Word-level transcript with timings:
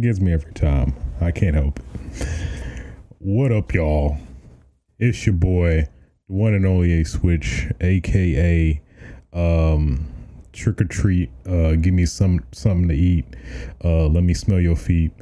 gets 0.00 0.20
me 0.20 0.32
every 0.32 0.52
time. 0.52 0.94
I 1.20 1.30
can't 1.30 1.54
help 1.54 1.78
it. 1.78 2.28
What 3.18 3.52
up, 3.52 3.74
y'all? 3.74 4.18
It's 4.98 5.26
your 5.26 5.34
boy, 5.34 5.86
the 6.28 6.34
one 6.34 6.54
and 6.54 6.64
only 6.64 7.00
A 7.00 7.04
Switch, 7.04 7.66
aka 7.80 8.80
um, 9.32 10.06
Trick 10.52 10.80
or 10.80 10.84
Treat. 10.84 11.30
Uh, 11.46 11.72
give 11.74 11.94
me 11.94 12.06
some 12.06 12.40
something 12.52 12.88
to 12.88 12.94
eat. 12.94 13.24
Uh, 13.84 14.06
let 14.06 14.24
me 14.24 14.34
smell 14.34 14.60
your 14.60 14.76
feet, 14.76 15.12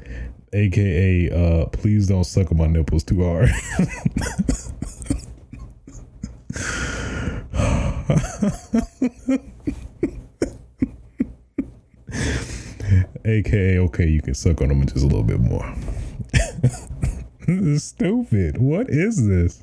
aka 0.52 1.30
uh, 1.30 1.66
please 1.66 2.06
don't 2.06 2.24
suck 2.24 2.50
on 2.52 2.58
my 2.58 2.66
nipples 2.66 3.04
too 3.04 3.24
hard. 3.24 3.50
AKA, 13.28 13.78
okay, 13.78 14.06
you 14.06 14.22
can 14.22 14.34
suck 14.34 14.62
on 14.62 14.68
them 14.68 14.84
just 14.86 15.04
a 15.04 15.06
little 15.06 15.22
bit 15.22 15.40
more. 15.40 15.74
this 16.32 16.88
is 17.48 17.84
stupid. 17.84 18.58
What 18.58 18.88
is 18.88 19.26
this? 19.26 19.62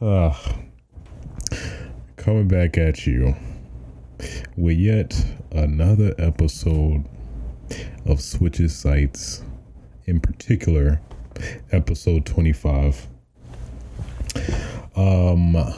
Uh, 0.00 0.34
coming 2.16 2.48
back 2.48 2.76
at 2.76 3.06
you 3.06 3.34
with 4.56 4.76
yet 4.76 5.24
another 5.52 6.14
episode 6.18 7.04
of 8.06 8.20
Switches 8.20 8.74
Sites, 8.76 9.42
in 10.06 10.20
particular, 10.20 11.00
episode 11.70 12.26
25. 12.26 13.06
Um, 14.96 15.54
a 15.54 15.74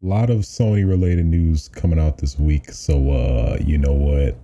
lot 0.00 0.30
of 0.30 0.40
Sony 0.40 0.88
related 0.88 1.26
news 1.26 1.68
coming 1.68 1.98
out 1.98 2.18
this 2.18 2.38
week. 2.38 2.70
So, 2.70 3.10
uh, 3.10 3.58
you 3.60 3.76
know 3.76 3.92
what? 3.92 4.36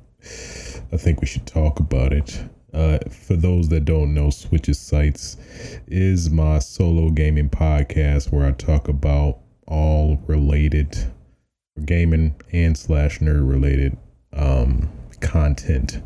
I 0.92 0.96
think 0.96 1.20
we 1.20 1.26
should 1.26 1.46
talk 1.46 1.80
about 1.80 2.12
it. 2.12 2.42
Uh, 2.72 2.98
for 3.10 3.36
those 3.36 3.68
that 3.68 3.84
don't 3.84 4.14
know, 4.14 4.30
Switches 4.30 4.78
Sites 4.78 5.36
is 5.86 6.30
my 6.30 6.58
solo 6.58 7.10
gaming 7.10 7.48
podcast 7.48 8.32
where 8.32 8.46
I 8.46 8.52
talk 8.52 8.88
about 8.88 9.38
all 9.66 10.18
related 10.26 10.96
gaming 11.84 12.34
and 12.52 12.76
slash 12.76 13.18
nerd 13.20 13.48
related 13.48 13.96
um, 14.32 14.90
content 15.20 16.00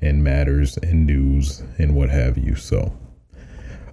and 0.00 0.22
matters 0.22 0.76
and 0.78 1.06
news 1.06 1.62
and 1.78 1.94
what 1.94 2.10
have 2.10 2.38
you. 2.38 2.54
So, 2.54 2.96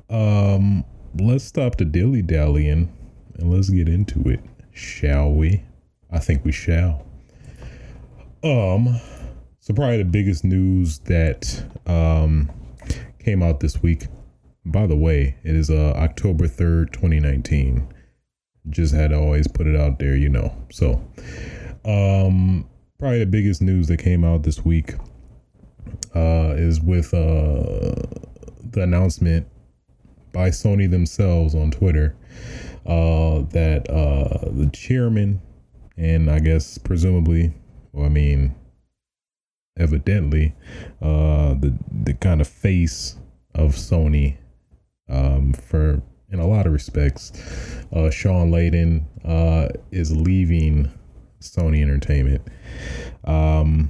um, 0.09 0.83
let's 1.19 1.45
stop 1.45 1.77
the 1.77 1.85
dilly 1.85 2.21
dallying 2.21 2.91
and 3.35 3.51
let's 3.51 3.69
get 3.69 3.89
into 3.89 4.29
it, 4.29 4.39
shall 4.71 5.31
we? 5.31 5.63
I 6.11 6.19
think 6.19 6.45
we 6.45 6.51
shall. 6.51 7.05
Um, 8.43 8.99
so 9.65 9.73
probably 9.73 9.97
the 9.97 10.05
biggest 10.05 10.43
news 10.43 10.99
that 10.99 11.65
um, 11.87 12.51
came 13.17 13.41
out 13.41 13.61
this 13.61 13.81
week. 13.81 14.05
By 14.63 14.85
the 14.85 14.95
way, 14.95 15.37
it 15.43 15.55
is 15.55 15.71
uh, 15.71 15.93
October 15.95 16.47
third, 16.47 16.93
twenty 16.93 17.19
nineteen. 17.19 17.91
Just 18.69 18.93
had 18.93 19.09
to 19.09 19.17
always 19.17 19.47
put 19.47 19.65
it 19.65 19.75
out 19.75 19.97
there, 19.97 20.15
you 20.15 20.29
know. 20.29 20.55
So, 20.71 21.03
um, 21.83 22.69
probably 22.99 23.19
the 23.19 23.25
biggest 23.25 23.63
news 23.63 23.87
that 23.87 23.97
came 23.97 24.23
out 24.23 24.43
this 24.43 24.63
week 24.63 24.93
uh, 26.15 26.53
is 26.55 26.79
with 26.79 27.11
uh, 27.15 27.95
the 28.69 28.81
announcement 28.83 29.47
by 30.31 30.49
Sony 30.49 30.87
themselves 30.87 31.55
on 31.55 31.71
Twitter 31.71 32.15
uh, 32.85 33.41
that 33.49 33.89
uh, 33.89 34.47
the 34.51 34.69
chairman 34.71 35.41
and 35.97 36.29
I 36.29 36.37
guess 36.37 36.77
presumably, 36.77 37.51
well, 37.93 38.05
I 38.05 38.09
mean, 38.09 38.53
evidently 39.77 40.53
uh, 41.01 41.53
the 41.55 41.77
the 42.03 42.13
kind 42.13 42.41
of 42.41 42.47
face 42.47 43.17
of 43.53 43.71
Sony 43.75 44.37
um, 45.09 45.53
for 45.53 46.01
in 46.31 46.39
a 46.39 46.47
lot 46.47 46.65
of 46.65 46.73
respects. 46.73 47.31
Uh, 47.93 48.09
Shawn 48.09 48.51
Layden 48.51 49.05
uh, 49.23 49.69
is 49.91 50.15
leaving 50.15 50.91
Sony 51.39 51.81
Entertainment. 51.81 52.41
Um, 53.23 53.89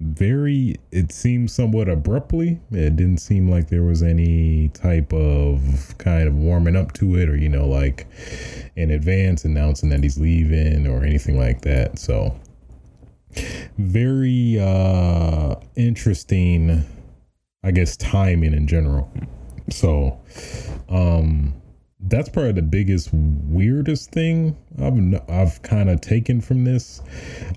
very, 0.00 0.76
it 0.92 1.12
seems 1.12 1.52
somewhat 1.52 1.88
abruptly. 1.88 2.58
It 2.70 2.96
didn't 2.96 3.18
seem 3.18 3.50
like 3.50 3.68
there 3.68 3.82
was 3.82 4.02
any 4.02 4.68
type 4.68 5.12
of 5.12 5.94
kind 5.98 6.26
of 6.26 6.34
warming 6.34 6.74
up 6.74 6.92
to 6.94 7.16
it, 7.16 7.28
or 7.28 7.36
you 7.36 7.48
know, 7.48 7.66
like 7.66 8.06
in 8.76 8.90
advance 8.90 9.44
announcing 9.44 9.90
that 9.90 10.02
he's 10.02 10.18
leaving 10.18 10.86
or 10.86 11.04
anything 11.04 11.38
like 11.38 11.60
that. 11.62 11.98
So 11.98 12.34
very 13.78 14.58
uh 14.60 15.54
interesting 15.76 16.84
i 17.62 17.70
guess 17.70 17.96
timing 17.96 18.54
in 18.54 18.66
general. 18.66 19.10
So 19.70 20.20
um 20.88 21.54
that's 22.04 22.30
probably 22.30 22.52
the 22.52 22.62
biggest 22.62 23.10
weirdest 23.12 24.10
thing 24.10 24.56
i've 24.80 25.30
i've 25.30 25.62
kind 25.62 25.90
of 25.90 26.00
taken 26.00 26.40
from 26.40 26.64
this. 26.64 27.02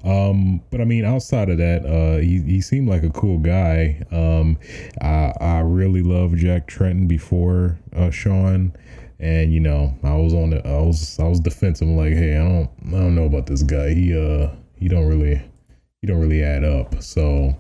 Um 0.04 0.62
but 0.70 0.82
i 0.82 0.86
mean 0.86 1.06
outside 1.06 1.50
of 1.50 1.58
that 1.58 1.86
uh 1.86 2.20
he, 2.20 2.42
he 2.42 2.62
seemed 2.62 2.90
like 2.90 3.04
a 3.04 3.10
cool 3.10 3.40
guy. 3.40 4.04
Um 4.12 4.60
i 5.02 5.34
i 5.40 5.60
really 5.62 6.04
loved 6.04 6.38
Jack 6.38 6.68
Tretton 6.68 7.08
before 7.08 7.80
uh 7.96 8.12
shawn 8.12 8.74
and 9.20 9.54
you 9.54 9.60
know 9.62 9.98
i 10.04 10.14
was 10.16 10.34
on 10.34 10.50
the 10.50 10.68
i 10.68 10.82
was 10.82 11.18
i 11.20 11.24
was 11.24 11.40
defensive. 11.40 11.88
Like 11.88 12.14
hey 12.14 12.36
i 12.38 12.44
don't 12.44 12.70
i 12.88 12.92
don't 12.92 13.16
know 13.16 13.26
about 13.26 13.48
this 13.48 13.64
guy. 13.64 13.94
He 13.94 14.16
uh 14.16 14.50
he 14.76 14.90
don't 14.90 15.08
really 15.08 15.42
you 16.04 16.08
don't 16.08 16.20
really 16.20 16.44
add 16.44 16.66
up. 16.66 17.02
So, 17.02 17.56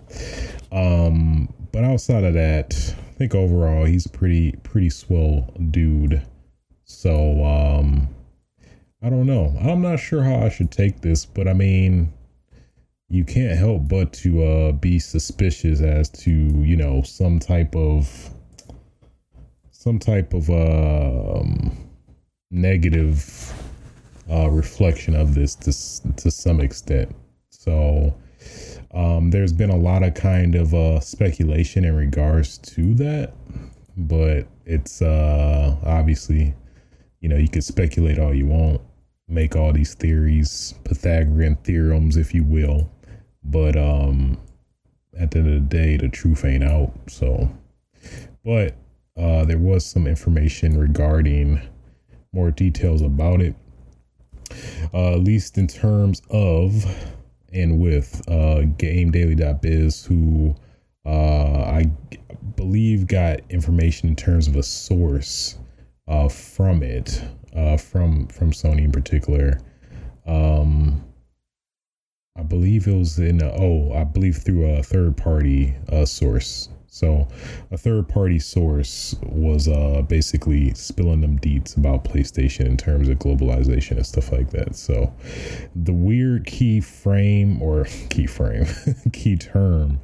um, 0.74 1.52
but 1.72 1.86
outside 1.86 2.26
of 2.26 2.34
that, 2.34 2.76
I 3.00 3.12
think 3.14 3.34
overall 3.34 3.86
he's 3.86 4.06
pretty 4.06 4.52
pretty 4.64 4.90
swell 4.90 5.50
dude. 5.72 6.22
So, 6.84 7.44
um, 7.46 8.09
I 9.02 9.09
don't 9.09 9.26
know. 9.26 9.56
I'm 9.62 9.81
not 9.81 10.00
sure 10.00 10.24
how 10.24 10.46
I 10.46 10.50
should 10.50 10.72
take 10.72 11.00
this, 11.00 11.26
but 11.26 11.48
I 11.48 11.54
mean, 11.54 12.12
you 13.08 13.24
can't 13.24 13.58
help 13.58 13.88
but 13.88 14.12
to 14.14 14.44
uh, 14.44 14.72
be 14.74 15.00
suspicious 15.00 15.80
as 15.80 16.10
to 16.10 16.31
you 16.31 16.75
know 16.75 17.02
some 17.02 17.40
type 17.40 17.74
of 17.78 18.30
some 19.72 20.00
type 20.00 20.34
of 20.34 20.50
um, 20.50 21.78
negative 22.52 23.54
uh, 24.30 24.50
reflection 24.50 25.16
of 25.16 25.34
this 25.34 25.56
to 25.56 26.14
to 26.18 26.30
some 26.30 26.60
extent. 26.60 27.16
So 27.52 28.14
um, 28.94 29.31
there's 29.31 29.54
been 29.54 29.72
a 29.72 29.78
lot 29.78 30.04
of 30.04 30.14
kind 30.14 30.56
of 30.56 30.74
uh, 30.74 31.00
speculation 31.00 31.84
in 31.84 31.96
regards 31.96 32.59
to 32.59 32.94
that, 32.96 33.34
but 33.98 34.48
it's 34.66 35.02
uh, 35.02 35.76
obviously, 35.84 36.54
you 37.20 37.30
know, 37.30 37.38
you 37.38 37.50
could 37.50 37.64
speculate 37.64 38.20
all 38.20 38.34
you 38.34 38.46
want, 38.46 38.81
make 39.28 39.56
all 39.56 39.74
these 39.74 39.96
theories, 39.96 40.76
Pythagorean 40.84 41.56
theorems, 41.64 42.18
if 42.18 42.34
you 42.36 42.44
will, 42.44 42.92
but 43.44 43.76
um, 43.76 44.38
at 45.20 45.31
the 45.31 45.40
end 45.40 45.48
of 45.48 45.54
the 45.56 45.60
day, 45.60 45.98
the 45.98 46.10
truth 46.10 46.46
ain't 46.46 46.64
out. 46.64 46.92
So, 47.08 47.50
but 48.46 48.75
uh, 49.18 49.46
there 49.46 49.58
was 49.58 49.86
some 49.86 50.06
information 50.06 50.78
regarding 50.78 51.62
more 52.31 52.52
details 52.52 53.02
about 53.02 53.42
it, 53.42 53.56
uh, 54.94 55.14
at 55.14 55.20
least 55.20 55.58
in 55.58 55.68
terms 55.68 56.22
of 56.30 56.86
and 57.53 57.79
with 57.79 58.21
uh, 58.27 58.61
GameDaily.biz, 58.77 60.05
who 60.05 60.55
uh, 61.05 61.63
I 61.63 61.91
believe 62.55 63.07
got 63.07 63.39
information 63.50 64.09
in 64.09 64.15
terms 64.15 64.47
of 64.47 64.55
a 64.55 64.63
source 64.63 65.57
uh, 66.07 66.29
from 66.29 66.83
it, 66.83 67.21
uh, 67.55 67.77
from 67.77 68.27
from 68.27 68.51
Sony 68.51 68.85
in 68.85 68.91
particular. 68.91 69.59
Um, 70.25 71.03
I 72.35 72.41
believe 72.41 72.88
it 72.88 72.97
was 72.97 73.19
in 73.19 73.41
a, 73.41 73.51
oh, 73.51 73.94
I 73.94 74.03
believe 74.03 74.38
through 74.38 74.65
a 74.65 74.81
third 74.81 75.15
party 75.15 75.75
uh, 75.91 76.05
source 76.05 76.69
so 76.94 77.28
a 77.72 77.78
third 77.78 78.07
party 78.07 78.38
source 78.38 79.16
was 79.24 79.68
uh, 79.68 80.04
basically 80.07 80.75
spilling 80.75 81.22
them 81.22 81.40
deets 81.40 81.75
about 81.75 82.04
PlayStation 82.04 82.68
in 82.68 82.78
terms 82.78 83.10
of 83.10 83.18
globalization 83.18 83.98
and 83.98 84.06
stuff 84.06 84.31
like 84.31 84.51
that. 84.51 84.75
So 84.75 85.12
the 85.75 85.92
weird 85.92 86.45
key 86.45 86.81
frame 86.81 87.60
or 87.63 87.86
key 88.12 88.28
frame, 88.28 88.68
key 89.12 89.38
term 89.38 90.00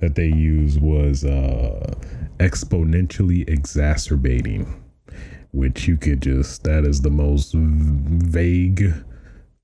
that 0.00 0.16
they 0.16 0.26
used 0.26 0.82
was 0.82 1.24
uh, 1.24 1.94
exponentially 2.38 3.48
exacerbating, 3.48 4.82
which 5.52 5.86
you 5.86 5.96
could 5.96 6.22
just, 6.22 6.64
that 6.64 6.84
is 6.84 7.02
the 7.02 7.10
most 7.10 7.54
vague, 7.54 8.92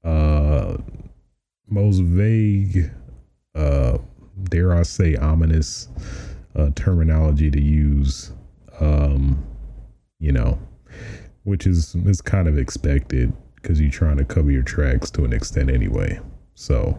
uh, 0.05 0.77
most 1.69 2.03
vague, 2.03 2.93
uh, 3.57 3.99
dare 4.45 4.73
I 4.73 4.85
say, 4.85 5.17
ominous 5.17 5.89
uh, 6.59 6.71
terminology 6.75 7.51
to 7.51 7.61
use, 7.63 8.33
um, 8.81 9.47
you 10.19 10.33
know, 10.33 10.59
which 11.45 11.67
is 11.67 11.95
is 11.95 12.21
kind 12.21 12.49
of 12.49 12.59
expected 12.59 13.33
because 13.57 13.81
you're 13.81 13.91
trying 13.91 14.17
to 14.19 14.25
cover 14.25 14.51
your 14.51 14.63
tracks 14.63 15.11
to 15.11 15.25
an 15.25 15.33
extent 15.33 15.71
anyway. 15.71 16.21
So, 16.55 16.99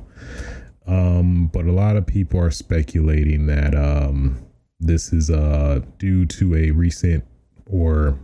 Um, 0.87 1.47
but 1.53 1.65
a 1.65 1.71
lot 1.71 1.97
of 1.97 2.07
people 2.07 2.39
are 2.39 2.51
speculating 2.51 3.45
that 3.47 3.75
um, 3.75 4.43
this 4.79 5.13
is 5.13 5.29
uh, 5.29 5.81
due 5.99 6.25
to 6.25 6.55
a 6.55 6.71
recent 6.71 7.23
or 7.67 8.17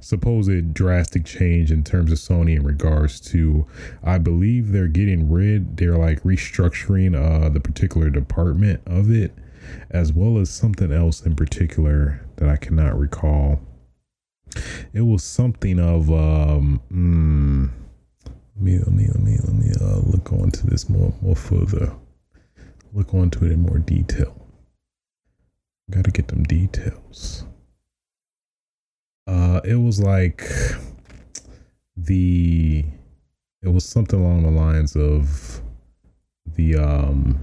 supposed 0.00 0.74
drastic 0.74 1.24
change 1.24 1.70
in 1.70 1.84
terms 1.84 2.10
of 2.10 2.18
Sony 2.18 2.56
in 2.56 2.64
regards 2.64 3.20
to 3.20 3.66
I 4.02 4.18
believe 4.18 4.72
they're 4.72 4.88
getting 4.88 5.30
rid 5.30 5.76
they're 5.76 5.98
like 5.98 6.22
restructuring 6.22 7.14
uh 7.14 7.50
the 7.50 7.60
particular 7.60 8.10
department 8.10 8.80
of 8.86 9.10
it 9.10 9.32
as 9.90 10.12
well 10.12 10.38
as 10.38 10.50
something 10.50 10.92
else 10.92 11.24
in 11.24 11.34
particular 11.34 12.26
that 12.36 12.48
I 12.48 12.56
cannot 12.56 12.98
recall. 12.98 13.60
It 14.92 15.02
was 15.02 15.22
something 15.22 15.78
of 15.78 16.10
um 16.10 16.80
mm, 16.92 17.70
let 18.56 18.62
me 18.62 18.78
let 18.78 18.92
me 18.92 19.06
let 19.06 19.22
me 19.22 19.36
let 19.44 19.54
me 19.54 19.70
uh, 19.80 19.98
look 19.98 20.32
onto 20.32 20.68
this 20.68 20.88
more 20.88 21.12
more 21.20 21.36
further. 21.36 21.92
Look 22.92 23.14
onto 23.14 23.44
it 23.44 23.52
in 23.52 23.62
more 23.62 23.78
detail. 23.78 24.34
Got 25.90 26.04
to 26.04 26.10
get 26.10 26.28
them 26.28 26.42
details. 26.42 27.44
Uh, 29.26 29.60
it 29.64 29.76
was 29.76 30.00
like 30.00 30.42
the 31.96 32.84
it 33.62 33.68
was 33.68 33.84
something 33.84 34.18
along 34.18 34.42
the 34.42 34.50
lines 34.50 34.96
of 34.96 35.60
the 36.46 36.76
um 36.76 37.40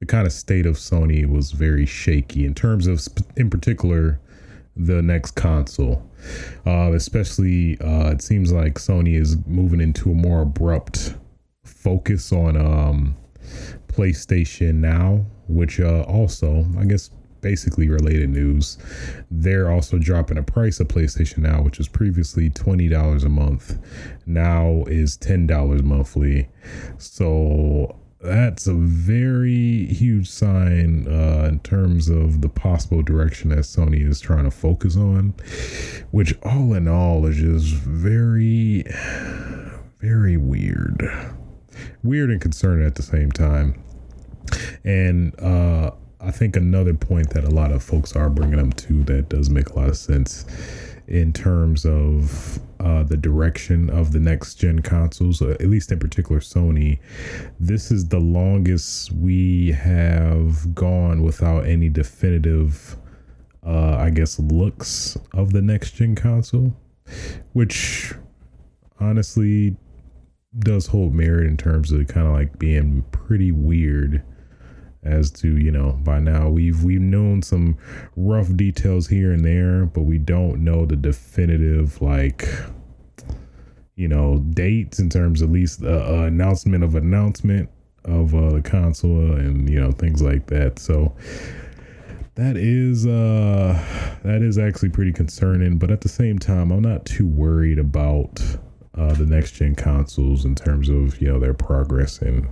the 0.00 0.06
kind 0.06 0.26
of 0.26 0.32
state 0.32 0.66
of 0.66 0.76
Sony 0.76 1.26
was 1.26 1.52
very 1.52 1.86
shaky 1.86 2.44
in 2.44 2.54
terms 2.54 2.86
of 2.86 3.06
in 3.36 3.50
particular 3.50 4.20
the 4.76 5.02
next 5.02 5.32
console 5.32 6.08
uh 6.66 6.92
especially 6.92 7.78
uh 7.80 8.10
it 8.10 8.22
seems 8.22 8.52
like 8.52 8.74
Sony 8.74 9.20
is 9.20 9.36
moving 9.46 9.80
into 9.80 10.10
a 10.10 10.14
more 10.14 10.42
abrupt 10.42 11.14
focus 11.64 12.32
on 12.32 12.56
um 12.56 13.16
PlayStation 13.88 14.76
Now 14.76 15.26
which 15.48 15.80
uh 15.80 16.02
also 16.02 16.64
I 16.78 16.84
guess 16.84 17.10
basically 17.40 17.88
related 17.88 18.30
news. 18.30 18.78
They're 19.30 19.70
also 19.70 19.98
dropping 19.98 20.38
a 20.38 20.42
price 20.42 20.80
of 20.80 20.88
PlayStation 20.88 21.38
Now, 21.38 21.62
which 21.62 21.78
was 21.78 21.88
previously 21.88 22.50
$20 22.50 23.24
a 23.24 23.28
month, 23.28 23.78
now 24.26 24.84
is 24.86 25.16
$10 25.18 25.82
monthly. 25.82 26.48
So 26.98 27.99
that's 28.20 28.66
a 28.66 28.74
very 28.74 29.86
huge 29.86 30.28
sign 30.28 31.06
uh, 31.08 31.48
in 31.48 31.60
terms 31.60 32.08
of 32.08 32.42
the 32.42 32.50
possible 32.50 33.02
direction 33.02 33.48
that 33.50 33.60
Sony 33.60 34.06
is 34.06 34.20
trying 34.20 34.44
to 34.44 34.50
focus 34.50 34.96
on, 34.96 35.34
which 36.10 36.34
all 36.42 36.74
in 36.74 36.86
all 36.86 37.24
is 37.26 37.36
just 37.36 37.74
very, 37.74 38.84
very 40.00 40.36
weird. 40.36 41.02
Weird 42.02 42.30
and 42.30 42.40
concerning 42.40 42.86
at 42.86 42.96
the 42.96 43.02
same 43.02 43.32
time. 43.32 43.82
And 44.84 45.38
uh, 45.40 45.92
I 46.20 46.30
think 46.30 46.56
another 46.56 46.92
point 46.92 47.30
that 47.30 47.44
a 47.44 47.50
lot 47.50 47.72
of 47.72 47.82
folks 47.82 48.14
are 48.14 48.28
bringing 48.28 48.58
up 48.58 48.76
too 48.76 49.02
that 49.04 49.30
does 49.30 49.48
make 49.48 49.70
a 49.70 49.78
lot 49.78 49.88
of 49.88 49.96
sense 49.96 50.44
in 51.10 51.32
terms 51.32 51.84
of 51.84 52.60
uh, 52.78 53.02
the 53.02 53.16
direction 53.16 53.90
of 53.90 54.12
the 54.12 54.20
next 54.20 54.54
gen 54.54 54.80
consoles, 54.80 55.42
uh, 55.42 55.50
at 55.60 55.66
least 55.66 55.90
in 55.90 55.98
particular 55.98 56.40
Sony. 56.40 57.00
This 57.58 57.90
is 57.90 58.08
the 58.08 58.20
longest 58.20 59.12
we 59.12 59.72
have 59.72 60.74
gone 60.74 61.22
without 61.22 61.66
any 61.66 61.88
definitive, 61.88 62.96
uh, 63.66 63.96
I 63.96 64.10
guess, 64.10 64.38
looks 64.38 65.18
of 65.34 65.52
the 65.52 65.60
next 65.60 65.96
gen 65.96 66.14
console, 66.14 66.74
which 67.52 68.14
honestly 69.00 69.76
does 70.60 70.86
hold 70.86 71.14
merit 71.14 71.46
in 71.46 71.56
terms 71.56 71.92
of 71.92 72.06
kind 72.08 72.26
of 72.26 72.32
like 72.32 72.58
being 72.58 73.02
pretty 73.12 73.52
weird 73.52 74.22
as 75.02 75.30
to 75.30 75.56
you 75.56 75.70
know 75.70 75.92
by 76.04 76.18
now. 76.18 76.48
We've 76.48 76.82
we've 76.82 77.00
known 77.00 77.42
some 77.42 77.78
rough 78.16 78.54
details 78.56 79.08
here 79.08 79.32
and 79.32 79.44
there 79.44 79.86
but 79.86 80.02
we 80.02 80.18
don't 80.18 80.62
know 80.64 80.86
the 80.86 80.96
definitive 80.96 82.00
like 82.02 82.48
you 83.96 84.08
know 84.08 84.38
dates 84.50 84.98
in 84.98 85.08
terms 85.08 85.42
at 85.42 85.50
least 85.50 85.80
the 85.80 86.02
uh, 86.02 86.22
announcement 86.22 86.84
of 86.84 86.94
announcement 86.94 87.68
of 88.04 88.34
uh, 88.34 88.50
the 88.50 88.62
console 88.62 89.34
and 89.34 89.68
you 89.68 89.80
know 89.80 89.92
things 89.92 90.22
like 90.22 90.46
that. 90.46 90.78
So 90.78 91.14
that 92.40 92.56
is 92.56 93.06
uh 93.06 94.18
that 94.22 94.40
is 94.40 94.56
actually 94.56 94.88
pretty 94.88 95.12
concerning 95.12 95.76
but 95.76 95.90
at 95.90 96.00
the 96.00 96.08
same 96.08 96.38
time 96.38 96.70
i'm 96.70 96.80
not 96.80 97.04
too 97.04 97.26
worried 97.26 97.78
about 97.78 98.40
uh 98.96 99.12
the 99.14 99.26
next 99.26 99.52
gen 99.52 99.74
consoles 99.74 100.46
in 100.46 100.54
terms 100.54 100.88
of 100.88 101.20
you 101.20 101.28
know 101.28 101.38
their 101.38 101.52
progress 101.52 102.22
and 102.22 102.48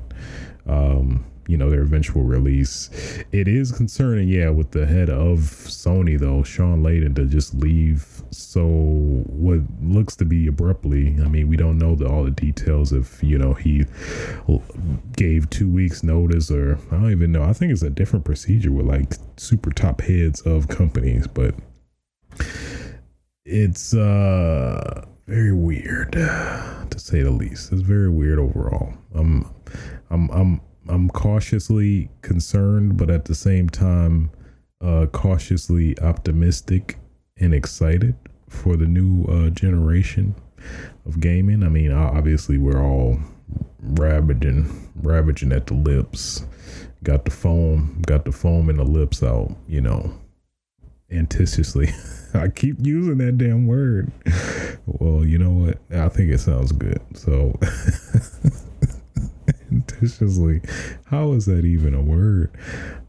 um 0.67 1.25
you 1.49 1.57
know 1.57 1.71
their 1.71 1.83
eventual 1.83 2.23
release. 2.23 2.91
It 3.33 3.49
is 3.49 3.73
concerning, 3.73 4.29
yeah, 4.29 4.51
with 4.51 4.71
the 4.71 4.87
head 4.87 5.11
of 5.11 5.39
Sony 5.39 6.19
though, 6.19 6.43
Shawn 6.43 6.83
Layden, 6.83 7.17
to 7.17 7.25
just 7.25 7.55
leave 7.55 8.23
so 8.31 8.67
what 8.67 9.61
looks 9.83 10.15
to 10.17 10.25
be 10.27 10.47
abruptly. 10.47 11.17
I 11.25 11.29
mean, 11.29 11.49
we 11.49 11.57
don't 11.57 11.79
know 11.79 11.95
the, 11.95 12.07
all 12.07 12.25
the 12.25 12.31
details 12.31 12.93
if 12.93 13.23
you 13.23 13.39
know 13.39 13.55
he 13.55 13.87
gave 15.17 15.49
two 15.51 15.69
weeks 15.69 16.03
notice 16.03 16.51
or 16.51 16.79
I 16.91 16.97
don't 16.97 17.11
even 17.11 17.33
know. 17.33 17.43
I 17.43 17.55
think 17.55 17.73
it's 17.73 17.83
a 17.83 17.91
different 17.91 18.25
procedure 18.25 18.71
with 18.71 18.87
like 18.87 19.15
super 19.39 19.71
top 19.71 20.03
heads 20.03 20.43
of 20.43 20.69
companies, 20.69 21.27
but 21.27 21.55
it's 23.47 23.95
uh 23.95 25.07
very 25.27 25.53
weird 25.53 26.13
to 26.13 26.99
say 26.99 27.23
the 27.23 27.31
least. 27.31 27.73
It's 27.73 27.83
very 27.83 28.11
weird 28.11 28.39
overall. 28.39 28.93
I'm 29.15 29.47
I'm 30.11 30.31
I'm 30.31 30.61
I'm 30.89 31.11
cautiously 31.11 32.09
concerned, 32.23 32.97
but 32.97 33.11
at 33.11 33.27
the 33.27 33.35
same 33.35 33.69
time, 33.69 34.31
uh, 34.81 35.07
cautiously 35.07 35.99
optimistic 36.01 36.97
and 37.39 37.55
excited 37.55 38.15
for 38.49 38.77
the 38.77 38.87
new 38.87 39.25
uh, 39.25 39.51
generation 39.51 40.35
of 41.07 41.21
gaming. 41.21 41.63
I 41.63 41.69
mean, 41.69 41.93
obviously, 41.93 42.59
we're 42.59 42.83
all 42.83 43.19
ravaging, 43.81 44.91
ravaging 45.03 45.53
at 45.53 45.67
the 45.67 45.75
lips. 45.75 46.45
Got 47.03 47.25
the 47.25 47.31
foam, 47.31 48.03
got 48.07 48.25
the 48.25 48.33
foam 48.33 48.71
in 48.71 48.77
the 48.77 48.85
lips 48.85 49.23
out. 49.23 49.55
You 49.69 49.83
know, 49.83 50.13
anxiously. 51.11 51.91
I 52.35 52.49
keep 52.49 52.77
using 52.81 53.19
that 53.19 53.39
damn 53.39 53.67
word. 53.67 54.11
Well, 54.87 55.25
you 55.25 55.39
know 55.39 55.51
what? 55.51 55.79
I 55.91 56.09
think 56.09 56.31
it 56.31 56.39
sounds 56.39 56.73
good. 56.73 57.01
So. 57.15 57.59
Anxiously. 59.71 60.63
How 61.07 61.33
is 61.33 61.47
that 61.47 61.65
even 61.65 61.95
a 61.95 62.03
word? 62.03 62.51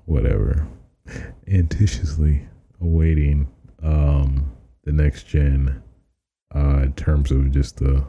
Whatever. 0.05 0.67
Anxiously 1.47 2.47
awaiting 2.81 3.47
um 3.81 4.51
the 4.83 4.91
next 4.91 5.23
gen 5.23 5.81
uh 6.55 6.81
in 6.83 6.93
terms 6.93 7.31
of 7.31 7.51
just 7.51 7.77
the 7.77 8.03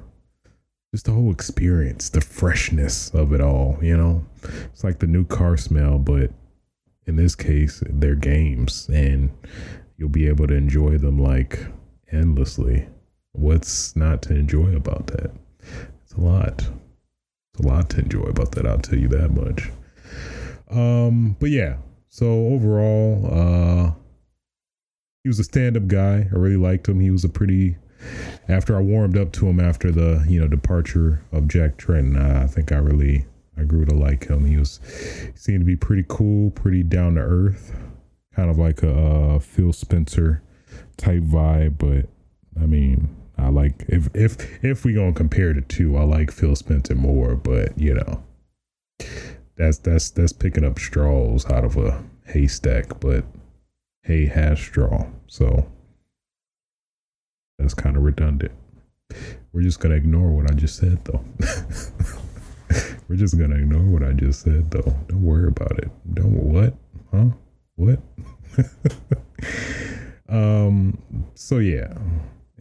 just 0.92 1.04
the 1.06 1.12
whole 1.12 1.30
experience, 1.30 2.08
the 2.08 2.20
freshness 2.20 3.10
of 3.14 3.32
it 3.32 3.40
all, 3.40 3.78
you 3.80 3.96
know? 3.96 4.24
It's 4.72 4.82
like 4.82 4.98
the 4.98 5.06
new 5.06 5.24
car 5.24 5.56
smell, 5.56 5.98
but 5.98 6.32
in 7.06 7.14
this 7.14 7.36
case, 7.36 7.80
they're 7.88 8.16
games 8.16 8.88
and 8.92 9.30
you'll 9.96 10.08
be 10.08 10.26
able 10.26 10.48
to 10.48 10.54
enjoy 10.54 10.98
them 10.98 11.18
like 11.18 11.64
endlessly. 12.10 12.88
What's 13.32 13.94
not 13.94 14.22
to 14.22 14.34
enjoy 14.34 14.74
about 14.74 15.06
that? 15.08 15.30
It's 16.02 16.14
a 16.14 16.20
lot 16.20 16.68
a 17.58 17.62
lot 17.66 17.90
to 17.90 18.00
enjoy 18.00 18.22
about 18.22 18.52
that. 18.52 18.66
I'll 18.66 18.78
tell 18.78 18.98
you 18.98 19.08
that 19.08 19.30
much. 19.30 19.70
Um, 20.70 21.36
but 21.40 21.50
yeah. 21.50 21.76
So 22.08 22.26
overall, 22.26 23.28
uh, 23.30 23.92
he 25.22 25.28
was 25.28 25.38
a 25.38 25.44
stand-up 25.44 25.86
guy. 25.86 26.28
I 26.32 26.36
really 26.36 26.56
liked 26.56 26.88
him. 26.88 27.00
He 27.00 27.10
was 27.10 27.24
a 27.24 27.28
pretty. 27.28 27.76
After 28.48 28.76
I 28.76 28.80
warmed 28.80 29.18
up 29.18 29.30
to 29.32 29.46
him 29.46 29.60
after 29.60 29.92
the 29.92 30.24
you 30.26 30.40
know 30.40 30.48
departure 30.48 31.22
of 31.32 31.48
Jack 31.48 31.76
Tretton, 31.76 32.18
I 32.18 32.46
think 32.46 32.72
I 32.72 32.76
really 32.76 33.26
I 33.58 33.64
grew 33.64 33.84
to 33.84 33.94
like 33.94 34.26
him. 34.26 34.46
He 34.46 34.56
was 34.56 34.80
he 35.22 35.38
seemed 35.38 35.60
to 35.60 35.66
be 35.66 35.76
pretty 35.76 36.04
cool, 36.08 36.50
pretty 36.50 36.82
down 36.82 37.16
to 37.16 37.20
earth, 37.20 37.76
kind 38.34 38.50
of 38.50 38.58
like 38.58 38.82
a 38.82 39.38
Phil 39.40 39.72
Spencer 39.72 40.42
type 40.96 41.22
vibe. 41.22 41.76
But 41.76 42.08
I 42.60 42.66
mean, 42.66 43.14
I 43.40 43.48
like 43.48 43.84
if 43.88 44.08
if 44.14 44.62
if 44.62 44.84
we 44.84 44.92
gonna 44.92 45.12
compare 45.12 45.52
the 45.54 45.62
two, 45.62 45.96
I 45.96 46.02
like 46.02 46.30
Phil 46.30 46.54
Spencer 46.54 46.94
more, 46.94 47.34
but 47.34 47.76
you 47.78 47.94
know, 47.94 48.22
that's 49.56 49.78
that's 49.78 50.10
that's 50.10 50.32
picking 50.32 50.64
up 50.64 50.78
straws 50.78 51.46
out 51.46 51.64
of 51.64 51.76
a 51.76 52.02
haystack, 52.26 53.00
but 53.00 53.24
hay 54.02 54.26
has 54.26 54.60
straw, 54.60 55.06
so 55.26 55.66
that's 57.58 57.74
kind 57.74 57.96
of 57.96 58.02
redundant. 58.02 58.52
We're 59.52 59.62
just 59.62 59.80
gonna 59.80 59.96
ignore 59.96 60.30
what 60.30 60.50
I 60.50 60.54
just 60.54 60.76
said, 60.76 61.04
though. 61.04 61.24
We're 63.08 63.16
just 63.16 63.38
gonna 63.38 63.56
ignore 63.56 63.82
what 63.82 64.04
I 64.04 64.12
just 64.12 64.42
said, 64.42 64.70
though. 64.70 64.94
Don't 65.08 65.22
worry 65.22 65.48
about 65.48 65.78
it. 65.78 65.90
Don't 66.14 66.34
what? 66.34 66.74
Huh? 67.10 67.30
What? 67.76 68.00
um. 70.28 70.98
So 71.34 71.58
yeah 71.58 71.94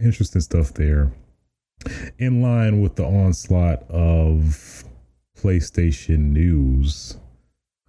interesting 0.01 0.41
stuff 0.41 0.74
there. 0.74 1.12
In 2.18 2.41
line 2.41 2.82
with 2.82 2.96
the 2.96 3.06
onslaught 3.06 3.84
of 3.89 4.84
PlayStation 5.38 6.32
news. 6.32 7.18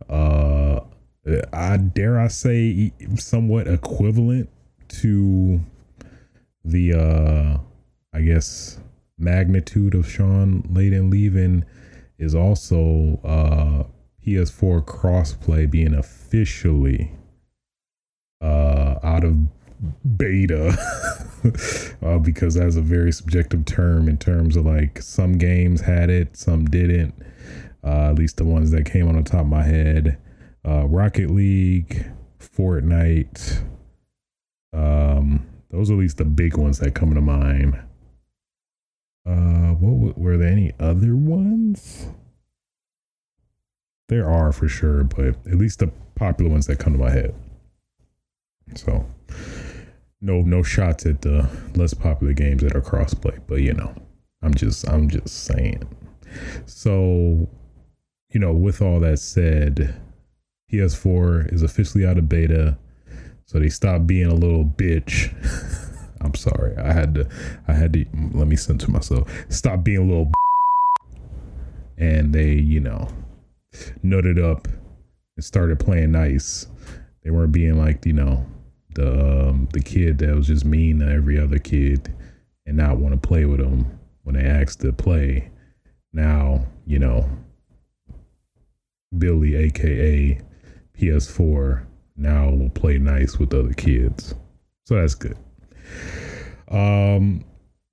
Uh, 0.09 0.81
I 1.53 1.77
dare 1.77 2.19
I 2.19 2.29
say 2.29 2.93
somewhat 3.17 3.69
equivalent 3.69 4.49
to 4.89 5.61
the 6.65 6.93
uh 6.95 7.59
I 8.13 8.21
guess 8.23 8.79
magnitude 9.19 9.95
of 9.95 10.11
Shawn 10.11 10.63
Layden 10.73 11.11
leaving 11.11 11.65
is 12.19 12.35
also 12.35 13.21
uh 13.23 13.85
PS4 14.27 14.85
crossplay 14.85 15.71
being 15.71 15.95
officially 15.95 17.13
uh 18.41 18.99
out 19.03 19.25
of 19.25 19.37
beta 20.17 20.77
uh, 22.03 22.19
because 22.19 22.55
that's 22.55 22.77
a 22.77 22.83
very 22.83 23.13
subjective 23.13 23.65
term 23.65 24.09
in 24.09 24.19
terms 24.19 24.57
of 24.57 24.67
like 24.67 25.01
some 25.01 25.39
games 25.39 25.81
had 25.81 26.11
it 26.11 26.37
some 26.37 26.67
didn't. 26.67 27.15
Uh, 27.83 28.11
at 28.11 28.17
least 28.17 28.37
the 28.37 28.45
ones 28.45 28.71
that 28.71 28.85
came 28.85 29.09
on 29.09 29.17
the 29.17 29.23
top 29.23 29.41
of 29.41 29.47
my 29.47 29.63
head. 29.63 30.19
Uh, 30.67 30.87
rocket 30.87 31.31
league 31.31 32.07
fortnite 32.39 33.63
um 34.73 35.47
those 35.71 35.91
are 35.91 35.95
at 35.95 35.99
least 36.01 36.17
the 36.17 36.25
big 36.25 36.57
ones 36.57 36.79
that 36.79 36.95
come 36.95 37.15
to 37.15 37.21
mind. 37.21 37.79
Uh 39.27 39.73
what 39.75 40.19
were 40.19 40.37
there 40.37 40.49
any 40.49 40.73
other 40.79 41.15
ones? 41.15 42.09
There 44.09 44.29
are 44.29 44.53
for 44.53 44.69
sure 44.69 45.05
but 45.05 45.37
at 45.47 45.57
least 45.57 45.79
the 45.79 45.89
popular 46.15 46.51
ones 46.51 46.67
that 46.67 46.79
come 46.79 46.93
to 46.93 46.99
my 46.99 47.11
head. 47.11 47.35
So 48.75 49.07
no 50.21 50.43
no 50.43 50.63
shots 50.63 51.07
at 51.07 51.23
the 51.23 51.49
less 51.75 51.95
popular 51.95 52.33
games 52.33 52.63
that 52.63 52.77
are 52.77 52.83
crossplay, 52.83 53.41
but 53.47 53.61
you 53.61 53.75
know, 53.75 53.95
I'm 54.43 54.55
just 54.55 54.89
I'm 54.89 55.09
just 55.09 55.45
saying. 55.45 55.83
So, 56.67 57.49
you 58.31 58.41
know, 58.41 58.53
with 58.53 58.81
all 58.83 59.01
that 59.01 59.19
said, 59.19 60.01
PS4 60.73 61.53
is 61.53 61.63
officially 61.63 62.07
out 62.07 62.19
of 62.19 62.29
beta. 62.29 62.79
So 63.47 63.59
they 63.59 63.69
stopped 63.69 64.07
being 64.07 64.27
a 64.27 64.35
little 64.35 64.65
bitch. 64.65 65.35
I'm 66.21 66.35
sorry. 66.35 66.77
I 66.77 66.93
had 66.93 67.15
to 67.15 67.29
I 67.67 67.73
had 67.73 67.93
to 67.95 68.05
let 68.33 68.47
me 68.47 68.57
censor 68.57 68.91
myself. 68.91 69.29
Stop 69.49 69.83
being 69.83 69.99
a 69.99 70.05
little 70.05 70.31
and 71.99 72.33
they, 72.33 72.53
you 72.53 72.81
know, 72.81 73.09
nutted 74.05 74.43
up 74.43 74.69
and 75.37 75.45
started 75.45 75.79
playing 75.79 76.13
nice. 76.13 76.67
They 77.25 77.31
weren't 77.31 77.53
being 77.53 77.79
like, 77.79 78.07
you 78.07 78.15
know, 78.15 78.47
the 78.95 79.49
um, 79.49 79.69
the 79.73 79.81
kid 79.81 80.19
that 80.19 80.35
was 80.35 80.47
just 80.47 80.65
mean 80.65 81.01
to 81.01 81.11
every 81.11 81.39
other 81.39 81.59
kid 81.59 82.13
and 82.67 82.77
not 82.77 82.99
want 82.99 83.21
to 83.21 83.29
play 83.29 83.45
with 83.45 83.61
them 83.61 83.99
when 84.23 84.35
they 84.35 84.45
asked 84.45 84.81
to 84.81 84.93
play. 84.93 85.51
Now, 86.13 86.67
you 86.87 86.99
know, 86.99 87.29
Billy, 89.17 89.57
aka 89.57 90.41
PS4, 90.99 91.85
now 92.17 92.51
will 92.51 92.71
play 92.71 92.99
nice 92.99 93.39
with 93.39 93.55
other 93.55 93.73
kids. 93.73 94.35
So 94.85 94.97
that's 94.97 95.15
good. 95.15 95.37
Um 96.69 97.45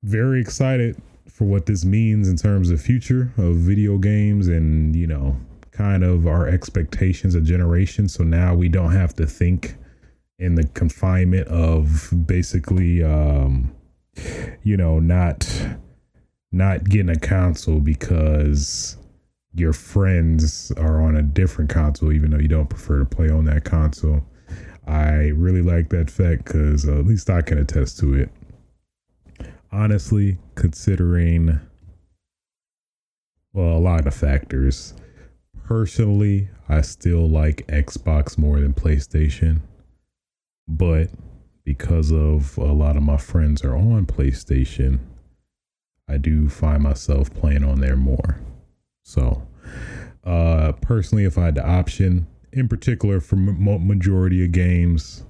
very 0.04 0.40
excited 0.40 0.96
for 1.28 1.46
what 1.46 1.66
this 1.66 1.84
means 1.84 2.30
in 2.30 2.38
terms 2.38 2.70
of 2.70 2.82
future 2.82 3.32
of 3.38 3.56
video 3.58 3.98
games 3.98 4.48
and, 4.48 4.96
you 4.96 5.08
know, 5.08 5.36
kind 5.72 6.04
of 6.04 6.28
our 6.28 6.48
expectations 6.48 7.36
of 7.36 7.44
generation. 7.44 8.08
So 8.08 8.24
now 8.24 8.56
we 8.56 8.70
don't 8.70 8.92
have 8.92 9.16
to 9.16 9.26
think 9.26 9.76
in 10.40 10.56
the 10.56 10.66
confinement 10.68 11.48
of 11.48 12.14
basically 12.26 13.04
um 13.04 13.72
you 14.64 14.78
know 14.78 15.00
not 15.00 15.68
not 16.52 16.84
getting 16.86 17.10
a 17.10 17.20
console 17.20 17.80
because 17.80 18.98
your 19.54 19.74
friends 19.74 20.72
are 20.78 21.02
on 21.02 21.16
a 21.16 21.22
different 21.22 21.70
console 21.70 22.12
even 22.12 22.32
though 22.32 22.40
you 22.40 22.48
don't 22.48 22.70
prefer 22.70 23.00
to 23.00 23.06
play 23.06 23.30
on 23.30 23.46
that 23.46 23.64
console. 23.64 24.24
I 24.86 25.32
really 25.36 25.62
like 25.62 25.90
that 25.90 26.10
fact 26.10 26.46
because 26.46 26.88
uh, 26.88 27.00
at 27.00 27.06
least 27.06 27.30
i 27.30 27.42
can 27.42 27.58
attest 27.58 28.00
to 28.00 28.14
it. 28.14 28.30
Honestly 29.72 30.38
considering 30.56 31.60
well 33.54 33.78
a 33.78 33.80
lot 33.80 34.08
of 34.08 34.14
factors. 34.14 34.94
Personally 35.66 36.50
i 36.70 36.82
still 36.82 37.28
like 37.28 37.68
xbox 37.68 38.38
more 38.38 38.60
than 38.60 38.74
playstation 38.74 39.62
but 40.68 41.10
because 41.64 42.12
of 42.12 42.58
a 42.58 42.72
lot 42.72 42.96
of 42.98 43.04
my 43.04 43.18
friends 43.18 43.64
are 43.64 43.76
on 43.76 44.06
PlayStation, 44.06 45.00
I 46.08 46.18
do 46.18 46.48
find 46.50 46.84
myself 46.84 47.34
playing 47.34 47.64
on 47.64 47.82
there 47.82 47.96
more. 47.98 48.40
So, 49.04 49.48
uh, 50.24 50.74
personally, 50.82 51.26
if 51.26 51.38
I 51.38 51.46
had 51.46 51.56
the 51.56 51.68
option, 51.68 52.28
in 52.52 52.68
particular 52.68 53.20
for 53.20 53.36
m- 53.36 53.88
majority 53.88 54.44
of 54.44 54.52
games, 54.52 55.24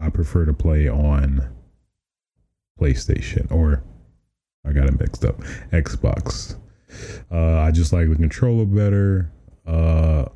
I 0.00 0.10
prefer 0.10 0.44
to 0.44 0.52
play 0.52 0.88
on 0.88 1.46
PlayStation 2.80 3.50
or 3.50 3.82
I 4.66 4.72
got 4.72 4.88
it 4.88 4.98
mixed 4.98 5.24
up, 5.24 5.38
Xbox. 5.72 6.56
Uh, 7.30 7.60
I 7.60 7.70
just 7.70 7.92
like 7.92 8.08
the 8.08 8.16
controller 8.16 8.64
better. 8.64 9.30
Uh, 9.66 10.26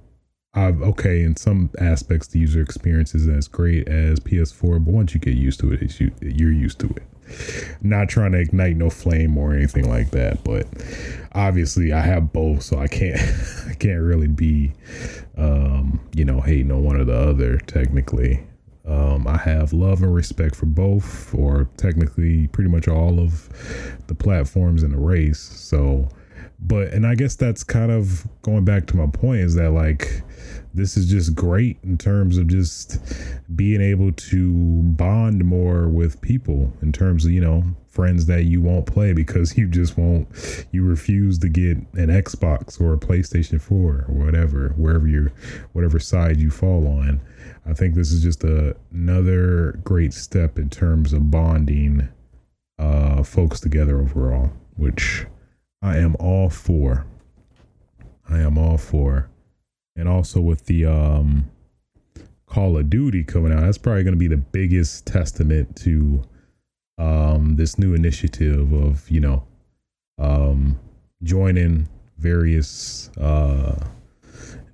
I've, 0.52 0.82
okay, 0.82 1.22
in 1.22 1.36
some 1.36 1.70
aspects, 1.78 2.26
the 2.28 2.40
user 2.40 2.60
experience 2.60 3.14
isn't 3.14 3.36
as 3.36 3.46
great 3.46 3.86
as 3.86 4.18
PS4, 4.18 4.84
but 4.84 4.92
once 4.92 5.14
you 5.14 5.20
get 5.20 5.34
used 5.34 5.60
to 5.60 5.72
it, 5.72 6.00
you, 6.00 6.10
you're 6.20 6.52
used 6.52 6.80
to 6.80 6.86
it. 6.88 7.04
Not 7.80 8.08
trying 8.08 8.32
to 8.32 8.40
ignite 8.40 8.76
no 8.76 8.90
flame 8.90 9.38
or 9.38 9.54
anything 9.54 9.88
like 9.88 10.10
that, 10.10 10.42
but 10.42 10.66
obviously 11.32 11.92
I 11.92 12.00
have 12.00 12.32
both, 12.32 12.62
so 12.62 12.78
I 12.78 12.88
can't 12.88 13.20
I 13.68 13.74
can't 13.74 14.02
really 14.02 14.26
be 14.26 14.72
um, 15.36 16.00
you 16.12 16.24
know 16.24 16.40
hating 16.40 16.72
on 16.72 16.82
one 16.82 16.96
or 16.96 17.04
the 17.04 17.16
other. 17.16 17.58
Technically, 17.58 18.44
um, 18.84 19.28
I 19.28 19.36
have 19.36 19.72
love 19.72 20.02
and 20.02 20.12
respect 20.12 20.56
for 20.56 20.66
both, 20.66 21.32
or 21.32 21.68
technically 21.76 22.48
pretty 22.48 22.68
much 22.68 22.88
all 22.88 23.20
of 23.20 23.48
the 24.08 24.14
platforms 24.16 24.82
in 24.82 24.90
the 24.90 24.98
race. 24.98 25.38
So 25.38 26.08
but 26.60 26.88
and 26.88 27.06
i 27.06 27.14
guess 27.14 27.36
that's 27.36 27.62
kind 27.62 27.90
of 27.90 28.26
going 28.42 28.64
back 28.64 28.86
to 28.86 28.96
my 28.96 29.06
point 29.06 29.40
is 29.40 29.54
that 29.54 29.70
like 29.70 30.22
this 30.74 30.96
is 30.96 31.08
just 31.08 31.34
great 31.34 31.78
in 31.82 31.98
terms 31.98 32.38
of 32.38 32.46
just 32.46 32.98
being 33.56 33.80
able 33.80 34.12
to 34.12 34.82
bond 34.82 35.44
more 35.44 35.88
with 35.88 36.20
people 36.20 36.72
in 36.82 36.92
terms 36.92 37.24
of 37.24 37.30
you 37.30 37.40
know 37.40 37.64
friends 37.90 38.26
that 38.26 38.44
you 38.44 38.60
won't 38.60 38.86
play 38.86 39.12
because 39.12 39.58
you 39.58 39.66
just 39.66 39.98
won't 39.98 40.28
you 40.70 40.84
refuse 40.84 41.38
to 41.38 41.48
get 41.48 41.76
an 41.94 42.08
xbox 42.22 42.80
or 42.80 42.92
a 42.92 42.98
playstation 42.98 43.60
4 43.60 43.76
or 43.76 44.04
whatever 44.08 44.72
wherever 44.76 45.08
you're 45.08 45.32
whatever 45.72 45.98
side 45.98 46.38
you 46.38 46.50
fall 46.50 46.86
on. 46.86 47.20
I 47.66 47.74
think 47.74 47.94
this 47.94 48.10
is 48.10 48.22
just 48.22 48.42
a, 48.44 48.76
another 48.92 49.80
great 49.84 50.14
step 50.14 50.58
in 50.58 50.70
terms 50.70 51.12
of 51.12 51.30
bonding 51.30 52.08
uh 52.78 53.22
folks 53.22 53.60
together 53.60 54.00
overall 54.00 54.50
which 54.76 55.26
I 55.82 55.96
am 55.98 56.14
all 56.20 56.50
for. 56.50 57.06
I 58.28 58.40
am 58.40 58.58
all 58.58 58.76
for. 58.76 59.28
And 59.96 60.08
also 60.08 60.40
with 60.40 60.66
the 60.66 60.86
um 60.86 61.50
Call 62.46 62.76
of 62.76 62.90
Duty 62.90 63.22
coming 63.22 63.52
out, 63.52 63.60
that's 63.60 63.78
probably 63.78 64.02
going 64.02 64.14
to 64.14 64.18
be 64.18 64.26
the 64.26 64.36
biggest 64.36 65.06
testament 65.06 65.76
to 65.76 66.22
um 66.98 67.56
this 67.56 67.78
new 67.78 67.94
initiative 67.94 68.72
of, 68.72 69.08
you 69.10 69.20
know, 69.20 69.44
um 70.18 70.78
joining 71.22 71.88
various 72.18 73.10
uh 73.18 73.86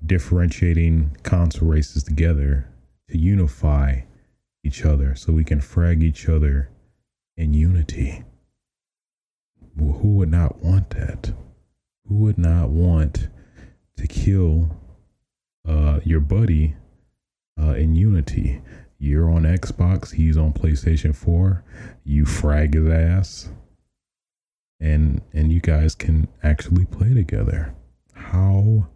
differentiating 0.05 1.17
console 1.23 1.69
races 1.69 2.03
together 2.03 2.69
to 3.09 3.19
unify 3.19 4.01
each 4.65 4.85
other 4.85 5.15
so 5.15 5.33
we 5.33 5.45
can 5.45 5.61
frag 5.61 6.03
each 6.03 6.29
other 6.29 6.69
in 7.37 7.55
unity 7.55 8.25
who 9.79 10.17
would 10.17 10.31
not 10.31 10.59
want 10.63 10.91
that? 10.91 11.33
Who 12.09 12.17
would 12.17 12.39
not 12.39 12.71
want 12.71 13.29
to 13.97 14.07
kill 14.07 14.71
uh, 15.69 16.01
your 16.05 16.21
buddy 16.21 16.77
uh, 17.61 17.75
in 17.75 17.95
Unity? 17.95 18.63
You're 18.99 19.31
on 19.31 19.43
Xbox, 19.43 20.13
he's 20.15 20.37
on 20.37 20.53
PlayStation 20.53 21.15
4. 21.15 21.63
You 22.05 22.25
frag 22.25 22.75
his 22.75 22.89
ass, 22.89 23.51
and 24.81 25.21
and 25.33 25.53
you 25.53 25.61
guys 25.61 25.95
can 25.95 26.29
actually 26.43 26.87
play 26.87 27.13
together. 27.13 27.75
How 28.15 28.89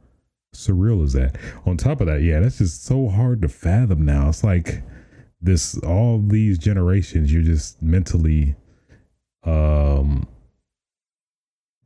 surreal 0.54 1.04
is 1.04 1.12
that? 1.12 1.36
On 1.66 1.76
top 1.76 2.00
of 2.00 2.06
that, 2.06 2.22
yeah, 2.22 2.40
that's 2.40 2.58
just 2.58 2.84
so 2.84 3.08
hard 3.08 3.42
to 3.42 3.48
fathom 3.48 4.06
now. 4.06 4.30
It's 4.30 4.42
like 4.42 4.82
this 5.40 5.78
all 5.78 6.18
these 6.18 6.58
generations 6.58 7.32
you're 7.32 7.42
just 7.42 7.80
mentally 7.80 8.54
um 9.44 10.28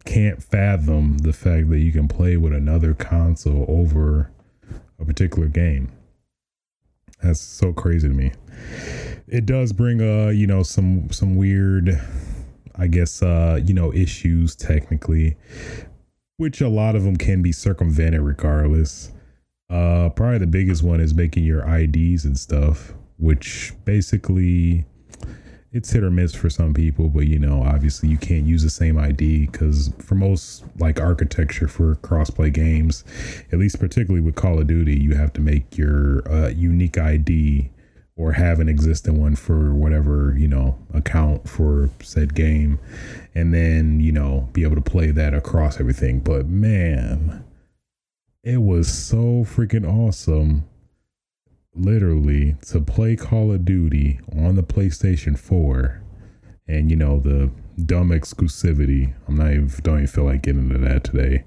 can't 0.04 0.42
fathom 0.42 1.18
the 1.18 1.32
fact 1.32 1.70
that 1.70 1.78
you 1.80 1.92
can 1.92 2.08
play 2.08 2.36
with 2.36 2.52
another 2.52 2.94
console 2.94 3.64
over 3.68 4.30
a 4.98 5.04
particular 5.04 5.48
game. 5.48 5.90
That's 7.22 7.40
so 7.40 7.72
crazy 7.72 8.08
to 8.08 8.14
me. 8.14 8.32
It 9.26 9.46
does 9.46 9.72
bring 9.72 10.00
uh, 10.00 10.28
you 10.30 10.46
know, 10.46 10.62
some 10.62 11.10
some 11.10 11.36
weird 11.36 12.00
I 12.76 12.86
guess 12.88 13.22
uh, 13.22 13.60
you 13.64 13.72
know, 13.74 13.92
issues 13.92 14.54
technically. 14.56 15.36
which 16.36 16.60
a 16.60 16.68
lot 16.68 16.96
of 16.96 17.04
them 17.04 17.16
can 17.16 17.42
be 17.42 17.52
circumvented 17.52 18.20
regardless. 18.20 19.12
Uh, 19.70 20.08
probably 20.10 20.38
the 20.38 20.46
biggest 20.46 20.82
one 20.82 21.00
is 21.00 21.14
making 21.14 21.44
your 21.44 21.62
IDs 21.68 22.24
and 22.24 22.38
stuff, 22.38 22.92
which 23.18 23.72
basically 23.84 24.84
it's 25.74 25.90
hit 25.90 26.04
or 26.04 26.10
miss 26.10 26.32
for 26.32 26.48
some 26.48 26.72
people, 26.72 27.08
but 27.08 27.26
you 27.26 27.36
know, 27.36 27.64
obviously 27.64 28.08
you 28.08 28.16
can't 28.16 28.46
use 28.46 28.62
the 28.62 28.70
same 28.70 28.96
ID 28.96 29.46
because 29.46 29.92
for 29.98 30.14
most 30.14 30.62
like 30.78 31.00
architecture 31.00 31.66
for 31.66 31.96
crossplay 31.96 32.52
games, 32.52 33.02
at 33.50 33.58
least 33.58 33.80
particularly 33.80 34.24
with 34.24 34.36
Call 34.36 34.60
of 34.60 34.68
Duty, 34.68 34.96
you 34.96 35.16
have 35.16 35.32
to 35.32 35.40
make 35.40 35.76
your 35.76 36.22
uh, 36.32 36.48
unique 36.48 36.96
ID 36.96 37.70
or 38.16 38.30
have 38.30 38.60
an 38.60 38.68
existing 38.68 39.20
one 39.20 39.34
for 39.34 39.74
whatever 39.74 40.36
you 40.38 40.46
know 40.46 40.78
account 40.94 41.48
for 41.48 41.90
said 42.00 42.32
game 42.36 42.78
and 43.34 43.52
then 43.52 43.98
you 43.98 44.12
know 44.12 44.48
be 44.52 44.62
able 44.62 44.76
to 44.76 44.80
play 44.80 45.10
that 45.10 45.34
across 45.34 45.80
everything. 45.80 46.20
But 46.20 46.46
man 46.46 47.44
it 48.44 48.58
was 48.58 48.92
so 48.92 49.42
freaking 49.42 49.90
awesome 49.90 50.64
literally 51.74 52.56
to 52.66 52.80
play 52.80 53.16
call 53.16 53.52
of 53.52 53.64
duty 53.64 54.20
on 54.36 54.54
the 54.54 54.62
playstation 54.62 55.38
4 55.38 56.00
and 56.66 56.90
you 56.90 56.96
know 56.96 57.18
the 57.18 57.50
dumb 57.84 58.10
exclusivity. 58.10 59.12
I'm 59.26 59.36
not 59.36 59.52
even 59.52 59.70
don't 59.82 59.96
even 59.96 60.06
feel 60.06 60.24
like 60.24 60.42
getting 60.42 60.70
into 60.70 60.78
that 60.78 61.04
today. 61.04 61.44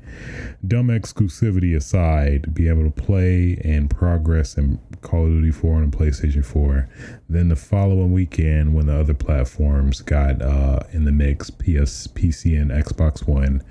Dumb 0.66 0.88
exclusivity 0.90 1.76
aside, 1.76 2.54
be 2.54 2.68
able 2.68 2.84
to 2.84 2.92
play 2.92 3.60
and 3.64 3.90
progress 3.90 4.58
in 4.58 4.80
Call 5.02 5.24
of 5.24 5.30
Duty 5.30 5.52
4 5.52 5.76
on 5.76 5.92
PlayStation 5.92 6.46
4. 6.46 6.90
Then 7.30 7.50
the 7.50 7.56
following 7.56 8.12
weekend, 8.12 8.76
when 8.76 8.88
the 8.88 9.00
other 9.00 9.14
platforms 9.14 10.02
got 10.02 10.42
uh, 10.42 10.82
in 10.92 11.06
the 11.06 11.12
mix, 11.12 11.50
PS, 11.50 12.08
PC, 12.08 12.60
and 12.62 12.72
Xbox 12.72 13.28
One, 13.28 13.64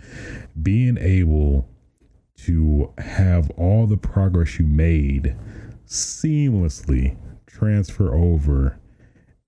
being 0.61 0.97
able 0.99 1.69
to 2.39 2.93
have 2.99 3.51
all 3.53 3.87
the 3.87 3.97
progress 3.97 4.59
you 4.59 4.67
made 4.67 5.37
seamlessly 5.87 7.17
transfer 7.47 8.15
over 8.15 8.79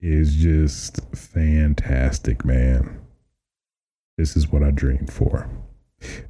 is 0.01 0.35
just 0.37 1.01
fantastic, 1.15 2.45
man. 2.45 3.01
This 4.17 4.37
is 4.37 4.49
what 4.49 4.63
I 4.63 4.71
dreamed 4.71 5.13
for. 5.13 5.49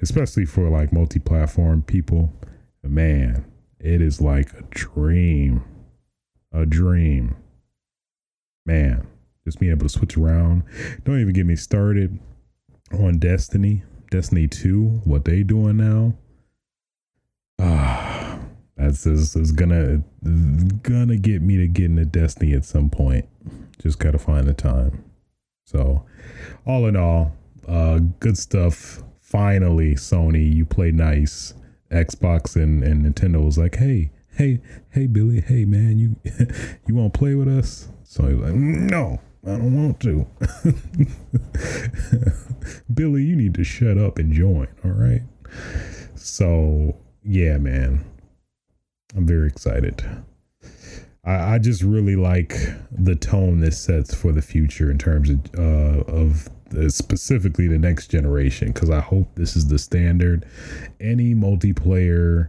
Especially 0.01 0.45
for 0.45 0.69
like 0.69 0.93
multi 0.93 1.19
platform 1.19 1.83
people. 1.83 2.33
Man, 2.83 3.45
it 3.81 4.01
is 4.01 4.21
like 4.21 4.53
a 4.55 4.63
dream. 4.71 5.65
A 6.53 6.65
dream. 6.65 7.37
Man, 8.65 9.07
just 9.45 9.59
being 9.59 9.73
able 9.73 9.87
to 9.87 9.89
switch 9.89 10.17
around. 10.17 10.65
Don't 11.05 11.21
even 11.21 11.35
get 11.35 11.47
me 11.47 11.57
started 11.57 12.19
on 12.93 13.19
Destiny. 13.19 13.83
Destiny 14.11 14.49
2, 14.49 15.03
what 15.05 15.27
they 15.27 15.43
doing 15.43 15.77
now. 15.77 16.15
Ah, 17.59 18.08
that's 18.79 19.07
is, 19.07 19.35
is 19.35 19.53
gonna 19.53 20.03
gonna 20.83 21.17
get 21.17 21.43
me 21.43 21.57
to 21.57 21.67
get 21.67 21.87
into 21.87 22.05
Destiny 22.05 22.55
at 22.55 22.65
some 22.65 22.89
point. 22.89 23.29
Just 23.83 23.99
gotta 23.99 24.19
find 24.19 24.47
the 24.47 24.55
time. 24.55 25.05
So, 25.67 26.07
all 26.65 26.87
in 26.87 26.97
all, 26.97 27.37
uh, 27.67 27.99
good 28.21 28.39
stuff. 28.39 29.03
Finally, 29.21 29.95
Sony, 29.97 30.55
you 30.55 30.65
play 30.65 30.91
nice. 30.91 31.55
Xbox 31.91 32.55
and, 32.55 32.83
and 32.85 33.05
Nintendo 33.05 33.45
was 33.45 33.59
like, 33.59 33.77
hey, 33.77 34.11
hey, 34.37 34.61
hey, 34.91 35.07
Billy, 35.07 35.41
hey, 35.41 35.65
man, 35.65 35.99
you 35.99 36.17
you 36.87 36.95
want 36.95 37.13
to 37.13 37.19
play 37.19 37.35
with 37.35 37.49
us? 37.49 37.89
So 38.05 38.27
he 38.27 38.35
was 38.35 38.51
like, 38.51 38.55
no, 38.55 39.21
I 39.45 39.51
don't 39.51 39.75
want 39.75 40.01
to. 40.01 40.27
Billy, 42.95 43.23
you 43.25 43.37
need 43.37 43.55
to 43.55 43.65
shut 43.65 43.99
up 43.99 44.19
and 44.19 44.33
join. 44.33 44.69
All 44.85 44.93
right. 44.93 45.23
So 46.15 46.97
yeah, 47.23 47.59
man, 47.59 48.05
I'm 49.17 49.27
very 49.27 49.49
excited. 49.49 50.05
I, 51.25 51.55
I 51.55 51.59
just 51.59 51.83
really 51.83 52.17
like 52.17 52.55
the 52.91 53.15
tone 53.15 53.61
this 53.61 53.79
sets 53.79 54.15
for 54.15 54.33
the 54.33 54.43
future 54.43 54.91
in 54.91 54.99
terms 54.99 55.31
of 55.31 55.41
uh, 55.59 56.03
of 56.13 56.49
specifically 56.89 57.67
the 57.67 57.79
next 57.79 58.09
generation 58.09 58.73
because 58.73 58.91
I 58.91 59.01
hope 59.01 59.35
this 59.35 59.57
is 59.57 59.69
the 59.69 59.79
standard. 59.79 60.47
Any 61.01 61.35
multiplayer, 61.35 62.49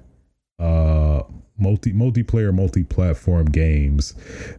uh, 0.59 1.23
multi 1.57 1.93
multiplayer, 1.93 2.53
multi 2.53 2.83
platform 2.83 3.45
games, 3.45 4.13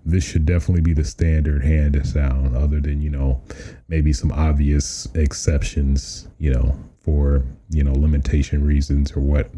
this 0.05 0.25
should 0.25 0.47
definitely 0.47 0.83
be 0.83 0.95
the 0.95 1.05
standard 1.05 1.63
hand 1.65 2.07
sound. 2.07 2.57
Other 2.57 2.81
than 2.81 3.01
you 3.01 3.11
know, 3.11 3.43
maybe 3.89 4.13
some 4.13 4.33
obvious 4.33 5.09
exceptions, 5.15 6.29
you 6.39 6.53
know, 6.53 6.79
for 7.11 7.43
you 7.71 7.83
know 7.83 7.93
limitation 7.93 8.65
reasons 8.65 9.13
or 9.13 9.21
what 9.21 9.51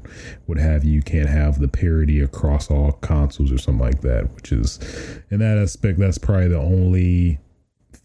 would 0.46 0.58
have 0.58 0.84
you. 0.84 1.02
can't 1.02 1.28
have 1.28 1.60
the 1.60 1.68
parity 1.68 2.20
across 2.20 2.70
all 2.70 2.92
consoles 2.92 3.52
or 3.52 3.58
something 3.58 3.84
like 3.84 4.00
that 4.00 4.32
which 4.34 4.52
is 4.52 4.78
in 5.30 5.38
that 5.38 5.58
aspect 5.58 5.98
that's 5.98 6.18
probably 6.18 6.48
the 6.48 6.58
only 6.58 7.38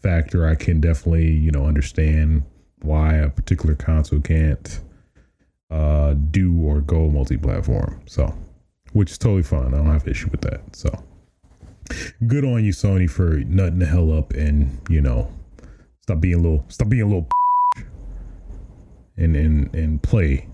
factor 0.02 0.46
I 0.46 0.54
can 0.54 0.80
definitely, 0.80 1.30
you 1.30 1.50
know, 1.50 1.66
understand 1.66 2.44
why 2.82 3.14
a 3.14 3.30
particular 3.30 3.74
console 3.74 4.20
can't 4.20 4.80
uh, 5.70 6.14
do 6.14 6.60
or 6.62 6.80
go 6.80 7.08
multi-platform. 7.08 8.02
So, 8.06 8.34
which 8.92 9.10
is 9.10 9.18
totally 9.18 9.42
fine. 9.42 9.74
I 9.74 9.78
don't 9.78 9.86
have 9.86 10.06
issue 10.06 10.28
with 10.30 10.42
that. 10.42 10.60
So, 10.74 10.90
good 12.26 12.44
on 12.44 12.64
you, 12.64 12.72
Sony, 12.72 13.10
for 13.10 13.38
nutting 13.40 13.80
the 13.80 13.86
hell 13.86 14.12
up 14.12 14.32
and 14.32 14.80
you 14.88 15.00
know, 15.00 15.32
stop 16.02 16.20
being 16.20 16.34
a 16.34 16.38
little, 16.38 16.64
stop 16.68 16.88
being 16.88 17.02
a 17.02 17.06
little, 17.06 17.28
and 19.18 19.36
and 19.36 19.74
and 19.74 20.02
play, 20.02 20.48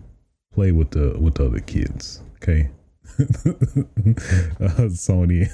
play 0.52 0.72
with 0.72 0.90
the 0.90 1.16
with 1.18 1.34
the 1.34 1.46
other 1.46 1.60
kids. 1.60 2.20
Okay, 2.36 2.70
uh, 3.18 4.88
Sony, 4.90 5.46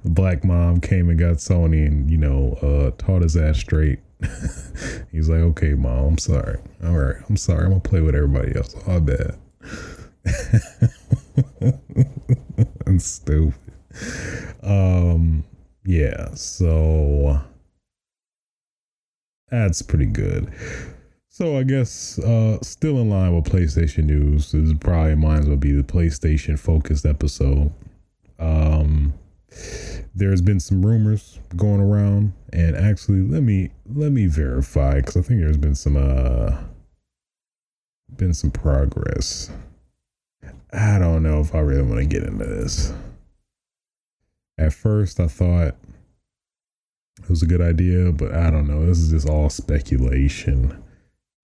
black 0.04 0.44
mom 0.44 0.80
came 0.80 1.08
and 1.08 1.18
got 1.18 1.36
Sony 1.36 1.86
and, 1.86 2.10
you 2.10 2.16
know, 2.16 2.58
uh, 2.62 2.90
taught 2.98 3.22
his 3.22 3.36
ass 3.36 3.58
straight. 3.58 4.00
He's 5.12 5.28
like, 5.28 5.40
okay, 5.40 5.74
mom, 5.74 6.04
I'm 6.04 6.18
sorry. 6.18 6.58
All 6.82 6.96
right, 6.96 7.16
I'm 7.28 7.36
sorry. 7.36 7.66
I'm 7.66 7.80
to 7.80 7.88
play 7.88 8.00
with 8.00 8.16
everybody 8.16 8.56
else. 8.56 8.74
Oh, 8.88 8.98
bad. 8.98 9.38
I'm 12.86 12.98
stupid. 12.98 13.54
Um, 14.62 15.44
yeah, 15.84 16.34
so 16.34 17.40
that's 19.48 19.82
pretty 19.82 20.06
good. 20.06 20.52
So 21.34 21.56
I 21.56 21.62
guess 21.62 22.18
uh, 22.18 22.58
still 22.60 22.98
in 22.98 23.08
line 23.08 23.34
with 23.34 23.46
PlayStation 23.46 24.04
news 24.04 24.52
is 24.52 24.74
probably 24.74 25.14
might 25.14 25.38
as 25.38 25.46
well 25.46 25.56
be 25.56 25.72
the 25.72 25.82
PlayStation 25.82 26.58
focused 26.58 27.06
episode. 27.06 27.72
Um, 28.38 29.14
there's 30.14 30.42
been 30.42 30.60
some 30.60 30.84
rumors 30.84 31.38
going 31.56 31.80
around, 31.80 32.34
and 32.52 32.76
actually, 32.76 33.22
let 33.22 33.42
me 33.42 33.70
let 33.94 34.12
me 34.12 34.26
verify 34.26 34.96
because 34.96 35.16
I 35.16 35.22
think 35.22 35.40
there's 35.40 35.56
been 35.56 35.74
some 35.74 35.96
uh 35.96 36.54
been 38.14 38.34
some 38.34 38.50
progress. 38.50 39.50
I 40.70 40.98
don't 40.98 41.22
know 41.22 41.40
if 41.40 41.54
I 41.54 41.60
really 41.60 41.80
want 41.80 42.00
to 42.00 42.04
get 42.04 42.24
into 42.24 42.44
this. 42.44 42.92
At 44.58 44.74
first, 44.74 45.18
I 45.18 45.28
thought 45.28 45.76
it 47.22 47.30
was 47.30 47.42
a 47.42 47.46
good 47.46 47.62
idea, 47.62 48.12
but 48.12 48.34
I 48.34 48.50
don't 48.50 48.68
know. 48.68 48.84
This 48.84 48.98
is 48.98 49.12
just 49.12 49.30
all 49.30 49.48
speculation 49.48 50.76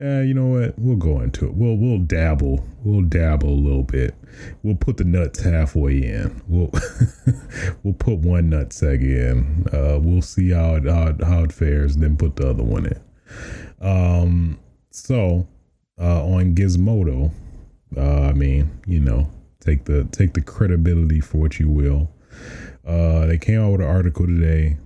uh, 0.01 0.21
you 0.21 0.33
know 0.33 0.47
what? 0.47 0.79
We'll 0.79 0.97
go 0.97 1.21
into 1.21 1.47
it. 1.47 1.55
We'll 1.55 1.77
we'll 1.77 1.99
dabble. 1.99 2.65
We'll 2.85 3.03
dabble 3.03 3.49
a 3.49 3.51
little 3.51 3.83
bit. 3.83 4.15
We'll 4.63 4.77
put 4.77 4.97
the 4.97 5.05
nuts 5.05 5.41
halfway 5.41 6.03
in. 6.05 6.41
We'll 6.47 6.71
we'll 7.83 7.95
put 7.95 8.19
one 8.19 8.51
nut 8.51 8.69
nutsack 8.69 9.01
in. 9.01 9.67
Uh, 9.73 9.99
we'll 10.01 10.23
see 10.23 10.51
how 10.51 10.77
it 10.77 10.85
how, 10.85 11.15
how 11.25 11.43
it 11.43 11.53
fares, 11.53 11.97
then 11.97 12.17
put 12.17 12.37
the 12.37 12.51
other 12.51 12.63
one 12.63 12.87
in. 12.87 13.01
Um. 13.81 14.61
So, 14.91 15.47
uh, 16.01 16.25
on 16.25 16.55
Gizmodo, 16.55 17.31
uh, 17.97 18.23
I 18.23 18.33
mean, 18.33 18.81
you 18.87 19.01
know, 19.01 19.31
take 19.61 19.85
the 19.85 20.05
take 20.13 20.35
the 20.35 20.41
credibility 20.41 21.21
for 21.21 21.39
what 21.39 21.59
you 21.59 21.69
will. 21.69 22.11
Uh, 22.87 23.27
they 23.27 23.39
came 23.39 23.61
out 23.61 23.73
with 23.73 23.81
an 23.81 23.89
article 23.89 24.27
today 24.27 24.77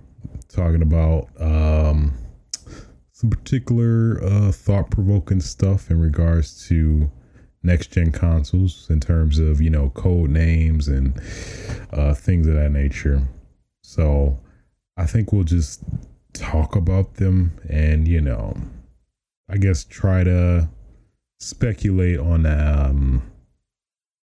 talking 0.49 0.81
about 0.81 1.29
um 1.39 2.13
some 3.23 3.29
particular 3.29 4.21
uh, 4.21 4.51
thought 4.51 4.89
provoking 4.89 5.39
stuff 5.39 5.89
in 5.89 5.97
regards 5.97 6.67
to 6.67 7.09
next 7.63 7.93
gen 7.93 8.11
consoles 8.11 8.89
in 8.89 8.99
terms 8.99 9.39
of 9.39 9.61
you 9.61 9.69
know 9.69 9.89
code 9.91 10.29
names 10.29 10.89
and 10.89 11.17
uh, 11.93 12.13
things 12.13 12.47
of 12.47 12.55
that 12.55 12.71
nature. 12.71 13.21
So 13.81 14.37
I 14.97 15.05
think 15.05 15.31
we'll 15.31 15.45
just 15.45 15.83
talk 16.33 16.75
about 16.75 17.13
them 17.13 17.57
and 17.69 18.09
you 18.09 18.19
know 18.19 18.57
I 19.49 19.55
guess 19.55 19.85
try 19.85 20.25
to 20.25 20.67
speculate 21.39 22.19
on 22.19 22.45
um, 22.45 23.21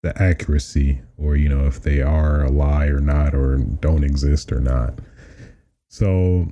the 0.04 0.16
accuracy 0.22 1.00
or 1.18 1.34
you 1.34 1.48
know 1.48 1.66
if 1.66 1.82
they 1.82 2.00
are 2.00 2.44
a 2.44 2.50
lie 2.50 2.86
or 2.86 3.00
not 3.00 3.34
or 3.34 3.56
don't 3.56 4.04
exist 4.04 4.52
or 4.52 4.60
not. 4.60 5.00
So 5.88 6.46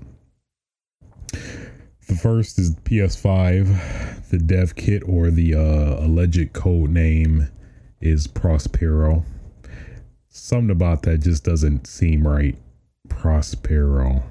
the 2.13 2.19
first 2.19 2.59
is 2.59 2.75
PS5. 2.77 4.29
The 4.29 4.39
dev 4.39 4.77
kit 4.77 5.03
or 5.07 5.31
the 5.31 5.55
uh, 5.55 6.05
alleged 6.05 6.53
code 6.53 6.91
name 6.91 7.49
is 8.01 8.27
Prospero. 8.27 9.25
Something 10.29 10.71
about 10.71 11.03
that 11.03 11.19
just 11.19 11.45
doesn't 11.45 11.87
seem 11.87 12.27
right. 12.27 12.57
Prospero. 13.09 14.23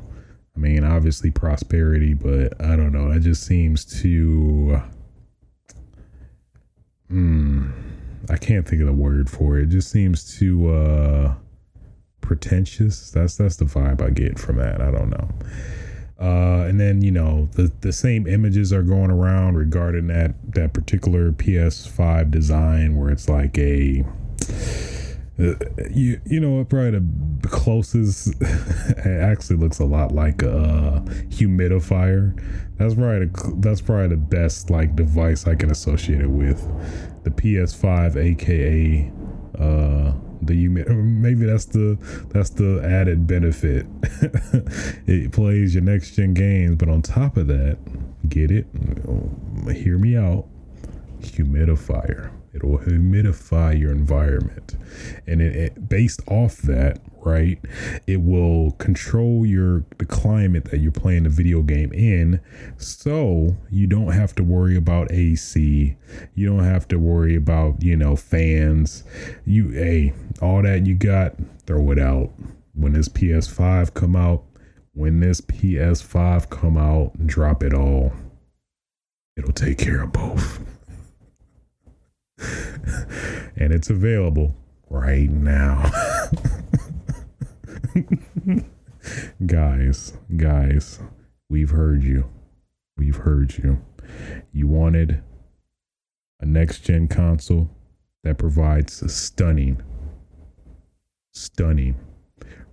I 0.55 0.59
mean, 0.59 0.83
obviously 0.83 1.31
prosperity, 1.31 2.13
but 2.13 2.59
I 2.61 2.75
don't 2.75 2.91
know. 2.91 3.11
That 3.11 3.21
just 3.21 3.43
seems 3.43 3.85
too. 3.85 4.81
Hmm. 7.09 7.71
I 8.29 8.37
can't 8.37 8.67
think 8.67 8.81
of 8.81 8.87
the 8.87 8.93
word 8.93 9.29
for 9.29 9.57
it. 9.57 9.63
It 9.63 9.69
just 9.69 9.89
seems 9.89 10.37
too 10.37 10.71
uh 10.71 11.33
pretentious. 12.21 13.09
That's 13.11 13.37
that's 13.37 13.55
the 13.55 13.65
vibe 13.65 14.01
I 14.01 14.11
get 14.11 14.37
from 14.37 14.57
that. 14.57 14.81
I 14.81 14.91
don't 14.91 15.09
know. 15.09 15.29
Uh, 16.21 16.65
and 16.67 16.79
then 16.79 17.01
you 17.01 17.09
know 17.09 17.49
the 17.53 17.71
the 17.81 17.91
same 17.91 18.27
images 18.27 18.71
are 18.71 18.83
going 18.83 19.09
around 19.09 19.55
regarding 19.55 20.05
that 20.05 20.35
that 20.53 20.71
particular 20.71 21.31
PS5 21.31 22.29
design 22.29 22.95
where 22.95 23.09
it's 23.09 23.27
like 23.27 23.57
a 23.57 24.05
uh, 25.39 25.55
you 25.89 26.21
you 26.25 26.39
know 26.39 26.51
what 26.51 26.69
probably 26.69 26.91
the 26.91 27.47
closest 27.47 28.35
it 28.41 29.21
actually 29.23 29.55
looks 29.55 29.79
a 29.79 29.85
lot 29.85 30.11
like 30.11 30.43
a 30.43 31.03
humidifier. 31.29 32.39
That's 32.77 32.93
probably 32.93 33.25
the, 33.25 33.55
that's 33.57 33.81
probably 33.81 34.09
the 34.09 34.17
best 34.17 34.69
like 34.69 34.95
device 34.95 35.47
I 35.47 35.55
can 35.55 35.71
associate 35.71 36.21
it 36.21 36.29
with 36.29 36.61
the 37.23 37.31
PS5, 37.31 38.15
aka 38.15 39.11
uh 39.57 40.13
the 40.41 40.67
maybe 40.93 41.45
that's 41.45 41.65
the 41.65 41.97
that's 42.29 42.49
the 42.51 42.81
added 42.83 43.27
benefit. 43.27 43.85
it 45.07 45.31
plays 45.31 45.75
your 45.75 45.83
next 45.83 46.15
gen 46.15 46.33
games, 46.33 46.75
but 46.75 46.89
on 46.89 47.01
top 47.01 47.37
of 47.37 47.47
that, 47.47 47.77
get 48.29 48.51
it? 48.51 48.67
Hear 49.73 49.97
me 49.97 50.15
out. 50.15 50.47
Humidifier. 51.21 52.31
It'll 52.53 52.79
humidify 52.79 53.79
your 53.79 53.91
environment, 53.91 54.75
and 55.25 55.41
it, 55.41 55.55
it 55.55 55.89
based 55.89 56.21
off 56.27 56.57
that, 56.63 56.99
right? 57.21 57.57
It 58.07 58.21
will 58.21 58.71
control 58.71 59.45
your 59.45 59.85
the 59.97 60.05
climate 60.05 60.65
that 60.65 60.79
you're 60.79 60.91
playing 60.91 61.23
the 61.23 61.29
video 61.29 61.61
game 61.61 61.93
in, 61.93 62.41
so 62.77 63.55
you 63.69 63.87
don't 63.87 64.11
have 64.11 64.35
to 64.35 64.43
worry 64.43 64.75
about 64.75 65.11
AC. 65.11 65.95
You 66.35 66.49
don't 66.49 66.65
have 66.65 66.89
to 66.89 66.99
worry 66.99 67.35
about 67.35 67.81
you 67.81 67.95
know 67.95 68.17
fans. 68.17 69.05
You 69.45 69.69
hey, 69.69 70.13
all 70.41 70.61
that 70.63 70.85
you 70.85 70.95
got, 70.95 71.35
throw 71.65 71.91
it 71.91 71.99
out. 71.99 72.31
When 72.73 72.93
this 72.93 73.07
PS5 73.07 73.93
come 73.93 74.15
out, 74.17 74.43
when 74.93 75.21
this 75.21 75.39
PS5 75.39 76.49
come 76.49 76.77
out, 76.77 77.25
drop 77.25 77.63
it 77.63 77.73
all. 77.73 78.11
It'll 79.37 79.53
take 79.53 79.77
care 79.77 80.03
of 80.03 80.11
both. 80.11 80.59
and 83.55 83.73
it's 83.73 83.89
available 83.89 84.55
right 84.89 85.29
now. 85.29 85.91
guys, 89.45 90.17
guys, 90.35 90.99
we've 91.49 91.69
heard 91.71 92.03
you. 92.03 92.29
We've 92.97 93.17
heard 93.17 93.57
you. 93.57 93.81
You 94.51 94.67
wanted 94.67 95.21
a 96.39 96.45
next 96.45 96.79
gen 96.79 97.07
console 97.07 97.69
that 98.23 98.37
provides 98.37 99.13
stunning, 99.13 99.81
stunning, 101.31 101.95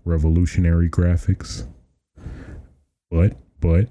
revolutionary 0.04 0.88
graphics. 0.88 1.66
But, 3.10 3.36
but, 3.60 3.88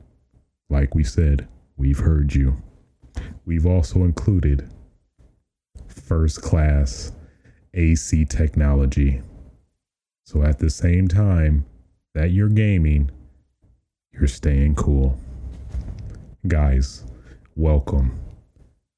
like 0.70 0.94
we 0.96 1.04
said, 1.04 1.48
we've 1.76 2.00
heard 2.00 2.36
you. 2.36 2.62
We've 3.46 3.66
also 3.66 4.04
included 4.04 4.70
first 6.08 6.42
class 6.42 7.12
AC 7.74 8.24
technology. 8.26 9.22
So 10.26 10.42
at 10.42 10.60
the 10.60 10.70
same 10.70 11.10
time 11.10 11.66
that 12.14 12.32
you're 12.32 12.48
gaming, 12.50 13.12
you're 14.14 14.28
staying 14.28 14.76
cool. 14.76 15.20
Guys, 16.48 17.04
welcome 17.56 18.20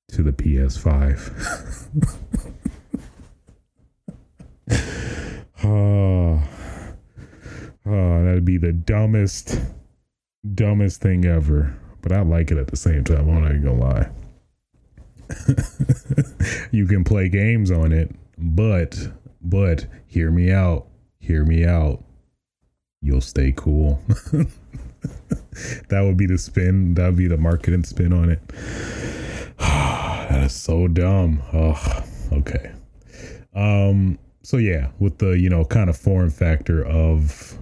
to 0.09 0.21
the 0.21 0.31
PS5. 0.31 1.89
oh, 5.63 6.43
oh, 7.85 8.23
that'd 8.23 8.45
be 8.45 8.57
the 8.57 8.71
dumbest, 8.71 9.59
dumbest 10.53 11.01
thing 11.01 11.25
ever. 11.25 11.75
But 12.01 12.11
I 12.11 12.21
like 12.21 12.51
it 12.51 12.57
at 12.57 12.67
the 12.67 12.77
same 12.77 13.03
time. 13.03 13.27
I'm 13.29 13.41
not 13.41 13.51
even 13.51 13.63
gonna 13.63 13.79
lie. 13.79 14.09
you 16.71 16.85
can 16.85 17.03
play 17.03 17.29
games 17.29 17.71
on 17.71 17.91
it, 17.91 18.13
but 18.37 19.09
but 19.41 19.85
hear 20.07 20.31
me 20.31 20.51
out. 20.51 20.87
Hear 21.19 21.45
me 21.45 21.65
out. 21.65 22.03
You'll 23.01 23.21
stay 23.21 23.53
cool. 23.55 23.99
that 25.89 26.01
would 26.01 26.17
be 26.17 26.25
the 26.25 26.37
spin. 26.37 26.95
That 26.95 27.07
would 27.07 27.17
be 27.17 27.27
the 27.27 27.37
marketing 27.37 27.83
spin 27.83 28.13
on 28.13 28.29
it. 28.29 28.47
that 29.57 30.43
is 30.43 30.53
so 30.53 30.87
dumb. 30.87 31.41
Okay. 32.31 32.71
Um. 33.53 34.19
So 34.43 34.57
yeah, 34.57 34.89
with 34.99 35.19
the 35.19 35.37
you 35.37 35.49
know 35.49 35.65
kind 35.65 35.89
of 35.89 35.97
form 35.97 36.29
factor 36.29 36.83
of 36.85 37.57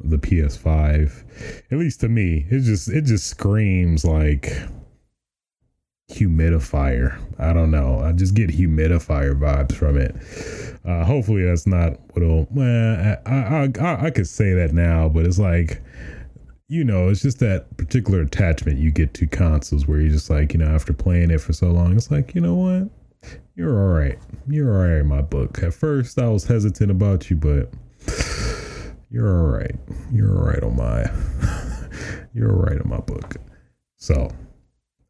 the 0.00 0.18
PS5, 0.18 1.24
at 1.72 1.78
least 1.78 2.00
to 2.00 2.08
me, 2.08 2.46
it 2.50 2.60
just 2.60 2.88
it 2.88 3.04
just 3.04 3.26
screams 3.26 4.04
like 4.04 4.52
humidifier. 6.10 7.18
I 7.38 7.52
don't 7.52 7.70
know. 7.70 8.00
I 8.00 8.12
just 8.12 8.34
get 8.34 8.50
humidifier 8.50 9.38
vibes 9.38 9.74
from 9.74 9.96
it. 9.98 10.14
Uh, 10.84 11.04
hopefully 11.04 11.44
that's 11.44 11.66
not 11.66 11.98
what'll. 12.12 12.46
Well, 12.50 13.18
I, 13.26 13.30
I 13.30 13.68
I 13.80 14.06
I 14.06 14.10
could 14.10 14.26
say 14.26 14.52
that 14.54 14.72
now, 14.72 15.08
but 15.08 15.26
it's 15.26 15.38
like 15.38 15.82
you 16.68 16.84
know, 16.84 17.08
it's 17.08 17.22
just 17.22 17.38
that 17.40 17.74
particular 17.78 18.20
attachment 18.20 18.78
you 18.78 18.90
get 18.90 19.14
to 19.14 19.26
consoles 19.26 19.88
where 19.88 20.00
you're 20.00 20.10
just 20.10 20.28
like, 20.28 20.52
you 20.52 20.58
know, 20.58 20.66
after 20.66 20.92
playing 20.92 21.30
it 21.30 21.40
for 21.40 21.54
so 21.54 21.68
long, 21.70 21.96
it's 21.96 22.10
like, 22.10 22.34
you 22.34 22.42
know 22.42 22.54
what? 22.54 22.90
You're 23.54 23.80
all 23.80 23.98
right. 23.98 24.18
You're 24.46 24.70
all 24.72 24.86
right 24.86 25.00
in 25.00 25.06
my 25.06 25.22
book. 25.22 25.62
At 25.62 25.72
first, 25.72 26.18
I 26.18 26.28
was 26.28 26.44
hesitant 26.46 26.90
about 26.90 27.30
you, 27.30 27.36
but 27.36 27.72
you're 29.10 29.40
all 29.40 29.48
right. 29.48 29.74
You're 30.12 30.36
all 30.36 30.44
right 30.44 30.62
on 30.62 30.76
my. 30.76 31.10
you're 32.34 32.52
all 32.52 32.62
right 32.62 32.78
in 32.78 32.88
my 32.88 33.00
book. 33.00 33.36
So, 33.96 34.30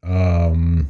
um, 0.03 0.87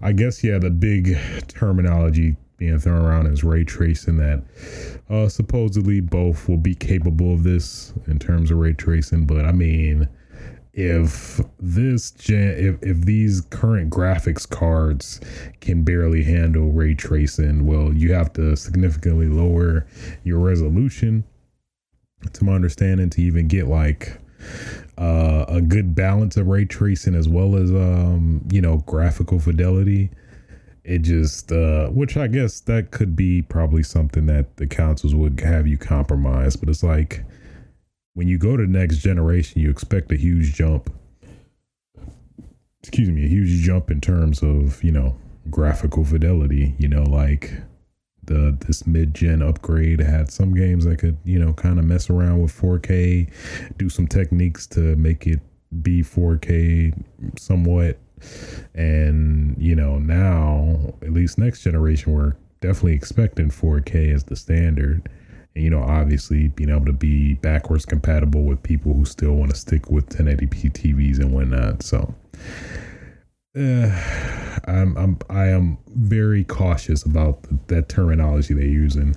I 0.00 0.12
guess 0.12 0.42
yeah, 0.42 0.58
the 0.58 0.70
big 0.70 1.16
terminology 1.48 2.36
being 2.56 2.78
thrown 2.78 3.04
around 3.04 3.26
is 3.26 3.44
ray 3.44 3.64
tracing. 3.64 4.16
That 4.16 4.42
uh, 5.10 5.28
supposedly 5.28 6.00
both 6.00 6.48
will 6.48 6.56
be 6.56 6.74
capable 6.74 7.34
of 7.34 7.42
this 7.42 7.92
in 8.06 8.18
terms 8.18 8.50
of 8.50 8.58
ray 8.58 8.72
tracing, 8.72 9.26
but 9.26 9.44
I 9.44 9.52
mean, 9.52 10.08
if 10.72 11.40
this 11.58 12.12
gen, 12.12 12.54
if 12.56 12.82
if 12.82 13.02
these 13.02 13.42
current 13.42 13.90
graphics 13.90 14.48
cards 14.48 15.20
can 15.60 15.82
barely 15.82 16.24
handle 16.24 16.72
ray 16.72 16.94
tracing, 16.94 17.66
well, 17.66 17.92
you 17.92 18.12
have 18.12 18.32
to 18.34 18.56
significantly 18.56 19.26
lower 19.26 19.86
your 20.24 20.38
resolution. 20.38 21.24
To 22.32 22.44
my 22.44 22.52
understanding, 22.52 23.10
to 23.10 23.22
even 23.22 23.48
get 23.48 23.66
like 23.66 24.16
uh, 24.98 25.44
a 25.48 25.60
good 25.60 25.94
balance 25.94 26.36
of 26.36 26.46
ray 26.46 26.64
tracing 26.64 27.14
as 27.14 27.28
well 27.28 27.56
as 27.56 27.70
um, 27.70 28.46
you 28.50 28.60
know 28.60 28.78
graphical 28.78 29.38
fidelity. 29.38 30.10
It 30.84 31.02
just, 31.02 31.52
uh, 31.52 31.88
which 31.90 32.16
I 32.16 32.26
guess 32.26 32.58
that 32.60 32.90
could 32.90 33.14
be 33.14 33.40
probably 33.42 33.84
something 33.84 34.26
that 34.26 34.56
the 34.56 34.66
councils 34.66 35.14
would 35.14 35.38
have 35.40 35.64
you 35.64 35.78
compromise, 35.78 36.56
but 36.56 36.68
it's 36.68 36.82
like 36.82 37.24
when 38.14 38.26
you 38.26 38.36
go 38.36 38.56
to 38.56 38.66
next 38.66 38.98
generation, 38.98 39.62
you 39.62 39.70
expect 39.70 40.10
a 40.10 40.16
huge 40.16 40.54
jump. 40.54 40.92
Excuse 42.80 43.10
me, 43.10 43.24
a 43.24 43.28
huge 43.28 43.64
jump 43.64 43.90
in 43.90 44.00
terms 44.00 44.42
of 44.42 44.82
you 44.82 44.90
know 44.90 45.16
graphical 45.50 46.04
fidelity. 46.04 46.74
You 46.78 46.88
know, 46.88 47.04
like 47.04 47.52
the 48.24 48.56
this 48.66 48.86
mid 48.86 49.14
gen 49.14 49.42
upgrade 49.42 50.00
had 50.00 50.30
some 50.30 50.54
games 50.54 50.84
that 50.84 50.98
could 50.98 51.16
you 51.24 51.38
know 51.38 51.52
kind 51.52 51.78
of 51.78 51.84
mess 51.84 52.08
around 52.10 52.40
with 52.40 52.52
4K, 52.52 53.30
do 53.78 53.88
some 53.88 54.06
techniques 54.06 54.66
to 54.68 54.96
make 54.96 55.26
it 55.26 55.40
be 55.82 56.02
4K 56.02 56.94
somewhat, 57.38 57.98
and 58.74 59.56
you 59.58 59.74
know 59.74 59.98
now 59.98 60.94
at 61.02 61.12
least 61.12 61.38
next 61.38 61.62
generation 61.62 62.12
we're 62.12 62.36
definitely 62.62 62.94
expecting 62.94 63.50
4K 63.50 64.14
as 64.14 64.24
the 64.24 64.36
standard. 64.36 65.10
And 65.54 65.64
you 65.64 65.68
know, 65.68 65.82
obviously 65.82 66.48
being 66.48 66.70
able 66.70 66.86
to 66.86 66.94
be 66.94 67.34
backwards 67.34 67.84
compatible 67.84 68.44
with 68.44 68.62
people 68.62 68.94
who 68.94 69.04
still 69.04 69.32
want 69.32 69.50
to 69.50 69.56
stick 69.56 69.90
with 69.90 70.08
1080p 70.08 70.72
TVs 70.72 71.18
and 71.18 71.32
whatnot. 71.32 71.82
So, 71.82 72.14
uh, 73.56 74.60
I'm 74.66 74.96
I'm 74.96 75.18
I 75.30 75.48
am 75.48 75.78
very 75.88 76.44
cautious 76.44 77.04
about 77.04 77.42
the, 77.42 77.58
that 77.68 77.88
terminology 77.88 78.54
they 78.54 78.66
use, 78.66 78.96
and 78.96 79.16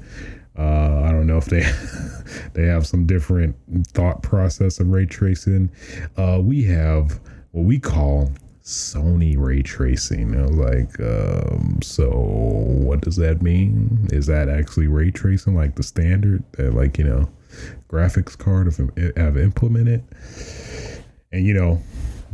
Uh, 0.57 1.01
I 1.03 1.11
don't 1.11 1.27
know 1.27 1.37
if 1.37 1.45
they 1.45 1.63
they 2.53 2.65
have 2.65 2.87
some 2.87 3.05
different 3.05 3.55
thought 3.87 4.23
process 4.23 4.79
of 4.79 4.89
ray 4.89 5.05
tracing. 5.05 5.69
Uh, 6.17 6.39
we 6.41 6.63
have 6.63 7.19
what 7.51 7.65
we 7.65 7.79
call 7.79 8.31
Sony 8.63 9.35
ray 9.37 9.61
tracing. 9.61 10.35
I 10.37 10.43
was 10.43 10.55
like, 10.55 10.99
um, 10.99 11.79
so 11.83 12.09
what 12.09 13.01
does 13.01 13.17
that 13.17 13.41
mean? 13.41 14.07
Is 14.11 14.27
that 14.27 14.49
actually 14.49 14.87
ray 14.87 15.11
tracing 15.11 15.55
like 15.55 15.75
the 15.75 15.83
standard 15.83 16.43
that 16.53 16.73
like 16.73 16.97
you 16.97 17.03
know 17.03 17.29
graphics 17.89 18.37
card 18.37 18.67
have, 18.67 19.17
have 19.17 19.37
implemented? 19.37 20.03
And 21.31 21.45
you 21.45 21.53
know 21.53 21.81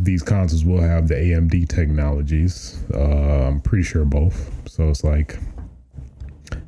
these 0.03 0.23
consoles 0.23 0.65
will 0.65 0.81
have 0.81 1.07
the 1.07 1.15
AMD 1.15 1.69
technologies. 1.69 2.83
Uh, 2.93 3.47
I'm 3.47 3.61
pretty 3.61 3.83
sure 3.83 4.05
both. 4.05 4.51
So 4.67 4.89
it's 4.89 5.03
like 5.03 5.37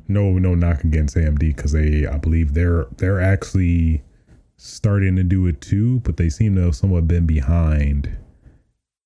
no 0.08 0.38
no 0.38 0.54
knock 0.54 0.84
against 0.84 1.16
AMD 1.16 1.38
because 1.38 1.72
they 1.72 2.06
I 2.06 2.18
believe 2.18 2.54
they're 2.54 2.86
they're 2.96 3.20
actually 3.20 4.02
starting 4.56 5.16
to 5.16 5.24
do 5.24 5.46
it 5.46 5.60
too, 5.60 6.00
but 6.00 6.16
they 6.16 6.28
seem 6.28 6.54
to 6.56 6.62
have 6.62 6.76
somewhat 6.76 7.08
been 7.08 7.26
behind 7.26 8.16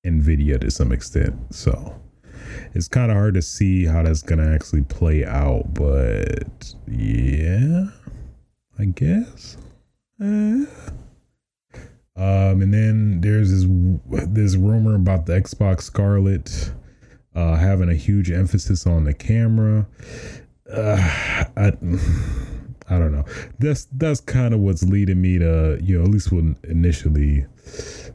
Nvidia 0.05 0.59
to 0.61 0.69
some 0.69 0.91
extent. 0.91 1.35
So 1.53 1.99
it's 2.73 2.87
kind 2.87 3.11
of 3.11 3.17
hard 3.17 3.33
to 3.33 3.41
see 3.41 3.85
how 3.85 4.03
that's 4.03 4.21
gonna 4.21 4.53
actually 4.53 4.83
play 4.83 5.25
out, 5.25 5.73
but 5.73 6.73
yeah, 6.87 7.85
I 8.77 8.85
guess. 8.85 9.57
Eh. 10.21 10.65
Um, 12.19 12.61
and 12.61 12.73
then 12.73 13.21
there's 13.21 13.49
this 13.49 13.65
this 14.27 14.55
rumor 14.57 14.95
about 14.95 15.25
the 15.25 15.33
Xbox 15.39 15.83
Scarlett 15.83 16.73
uh, 17.33 17.55
having 17.55 17.89
a 17.89 17.95
huge 17.95 18.29
emphasis 18.29 18.85
on 18.85 19.05
the 19.05 19.13
camera. 19.13 19.87
Uh, 20.69 20.97
I, 21.55 21.71
I 22.89 22.99
don't 22.99 23.13
know. 23.13 23.23
That's 23.59 23.87
that's 23.93 24.19
kind 24.19 24.53
of 24.53 24.59
what's 24.59 24.83
leading 24.83 25.21
me 25.21 25.37
to 25.39 25.79
you 25.81 25.97
know 25.97 26.03
at 26.03 26.11
least 26.11 26.33
what 26.33 26.43
initially 26.63 27.45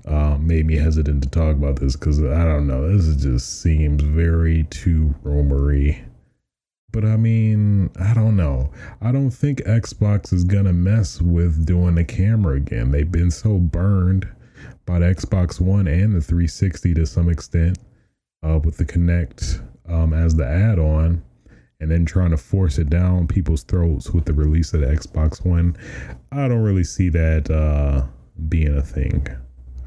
um, 0.06 0.46
made 0.46 0.66
me 0.66 0.76
hesitant 0.76 1.22
to 1.22 1.30
talk 1.30 1.56
about 1.56 1.76
this 1.76 1.96
because 1.96 2.22
I 2.22 2.44
don't 2.44 2.66
know. 2.66 2.94
This 2.94 3.22
just 3.22 3.62
seems 3.62 4.02
very 4.02 4.64
too 4.64 5.14
rumory. 5.24 6.04
But 6.94 7.04
I 7.04 7.16
mean, 7.16 7.90
I 8.00 8.14
don't 8.14 8.36
know. 8.36 8.70
I 9.02 9.10
don't 9.10 9.32
think 9.32 9.58
Xbox 9.64 10.32
is 10.32 10.44
gonna 10.44 10.72
mess 10.72 11.20
with 11.20 11.66
doing 11.66 11.96
the 11.96 12.04
camera 12.04 12.54
again. 12.54 12.92
They've 12.92 13.10
been 13.10 13.32
so 13.32 13.58
burned 13.58 14.28
by 14.86 15.00
the 15.00 15.06
Xbox 15.06 15.60
One 15.60 15.88
and 15.88 16.14
the 16.14 16.20
360 16.20 16.94
to 16.94 17.04
some 17.04 17.28
extent, 17.28 17.78
uh, 18.44 18.60
with 18.62 18.76
the 18.76 18.84
Kinect 18.84 19.60
um, 19.88 20.12
as 20.12 20.36
the 20.36 20.46
add-on, 20.46 21.20
and 21.80 21.90
then 21.90 22.06
trying 22.06 22.30
to 22.30 22.36
force 22.36 22.78
it 22.78 22.90
down 22.90 23.26
people's 23.26 23.64
throats 23.64 24.12
with 24.12 24.24
the 24.26 24.32
release 24.32 24.72
of 24.72 24.82
the 24.82 24.86
Xbox 24.86 25.44
One. 25.44 25.76
I 26.30 26.46
don't 26.46 26.62
really 26.62 26.84
see 26.84 27.08
that 27.08 27.50
uh, 27.50 28.06
being 28.48 28.76
a 28.78 28.82
thing. 28.82 29.26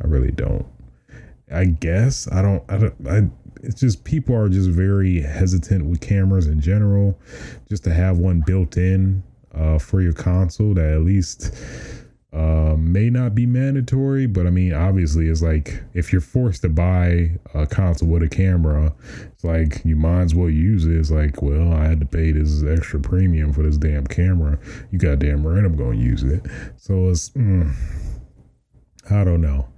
I 0.03 0.07
really 0.07 0.31
don't. 0.31 0.65
I 1.49 1.67
guess 1.67 2.29
I 2.33 2.41
don't. 2.41 2.63
I 2.67 2.77
don't. 2.77 3.07
I 3.07 3.29
it's 3.63 3.79
just 3.79 4.03
people 4.03 4.35
are 4.35 4.49
just 4.49 4.69
very 4.69 5.21
hesitant 5.21 5.85
with 5.85 6.01
cameras 6.01 6.47
in 6.47 6.61
general. 6.61 7.19
Just 7.67 7.83
to 7.85 7.93
have 7.93 8.17
one 8.17 8.43
built 8.45 8.77
in 8.77 9.23
uh, 9.53 9.79
for 9.79 10.01
your 10.01 10.13
console 10.13 10.73
that 10.75 10.93
at 10.93 11.01
least 11.01 11.53
uh, 12.33 12.75
may 12.77 13.09
not 13.09 13.33
be 13.33 13.45
mandatory, 13.45 14.27
but 14.27 14.45
I 14.45 14.49
mean, 14.49 14.73
obviously, 14.73 15.27
it's 15.27 15.41
like 15.41 15.81
if 15.93 16.11
you're 16.11 16.21
forced 16.21 16.61
to 16.61 16.69
buy 16.69 17.31
a 17.53 17.65
console 17.65 18.09
with 18.09 18.21
a 18.21 18.29
camera, 18.29 18.93
it's 19.31 19.43
like 19.43 19.83
you 19.85 19.95
might 19.95 20.23
as 20.23 20.35
well 20.35 20.49
use 20.49 20.85
it. 20.85 20.97
It's 20.97 21.09
like, 21.09 21.41
well, 21.41 21.73
I 21.73 21.85
had 21.85 21.99
to 22.01 22.05
pay 22.05 22.31
this 22.31 22.63
extra 22.63 22.99
premium 22.99 23.53
for 23.53 23.63
this 23.63 23.77
damn 23.77 24.05
camera. 24.05 24.59
You 24.91 24.99
got 24.99 25.19
damn 25.19 25.47
right, 25.47 25.63
I'm 25.63 25.77
going 25.77 25.99
to 25.99 26.05
use 26.05 26.23
it. 26.23 26.45
So 26.75 27.09
it's, 27.09 27.29
mm, 27.29 27.73
I 29.09 29.23
don't 29.23 29.41
know. 29.41 29.69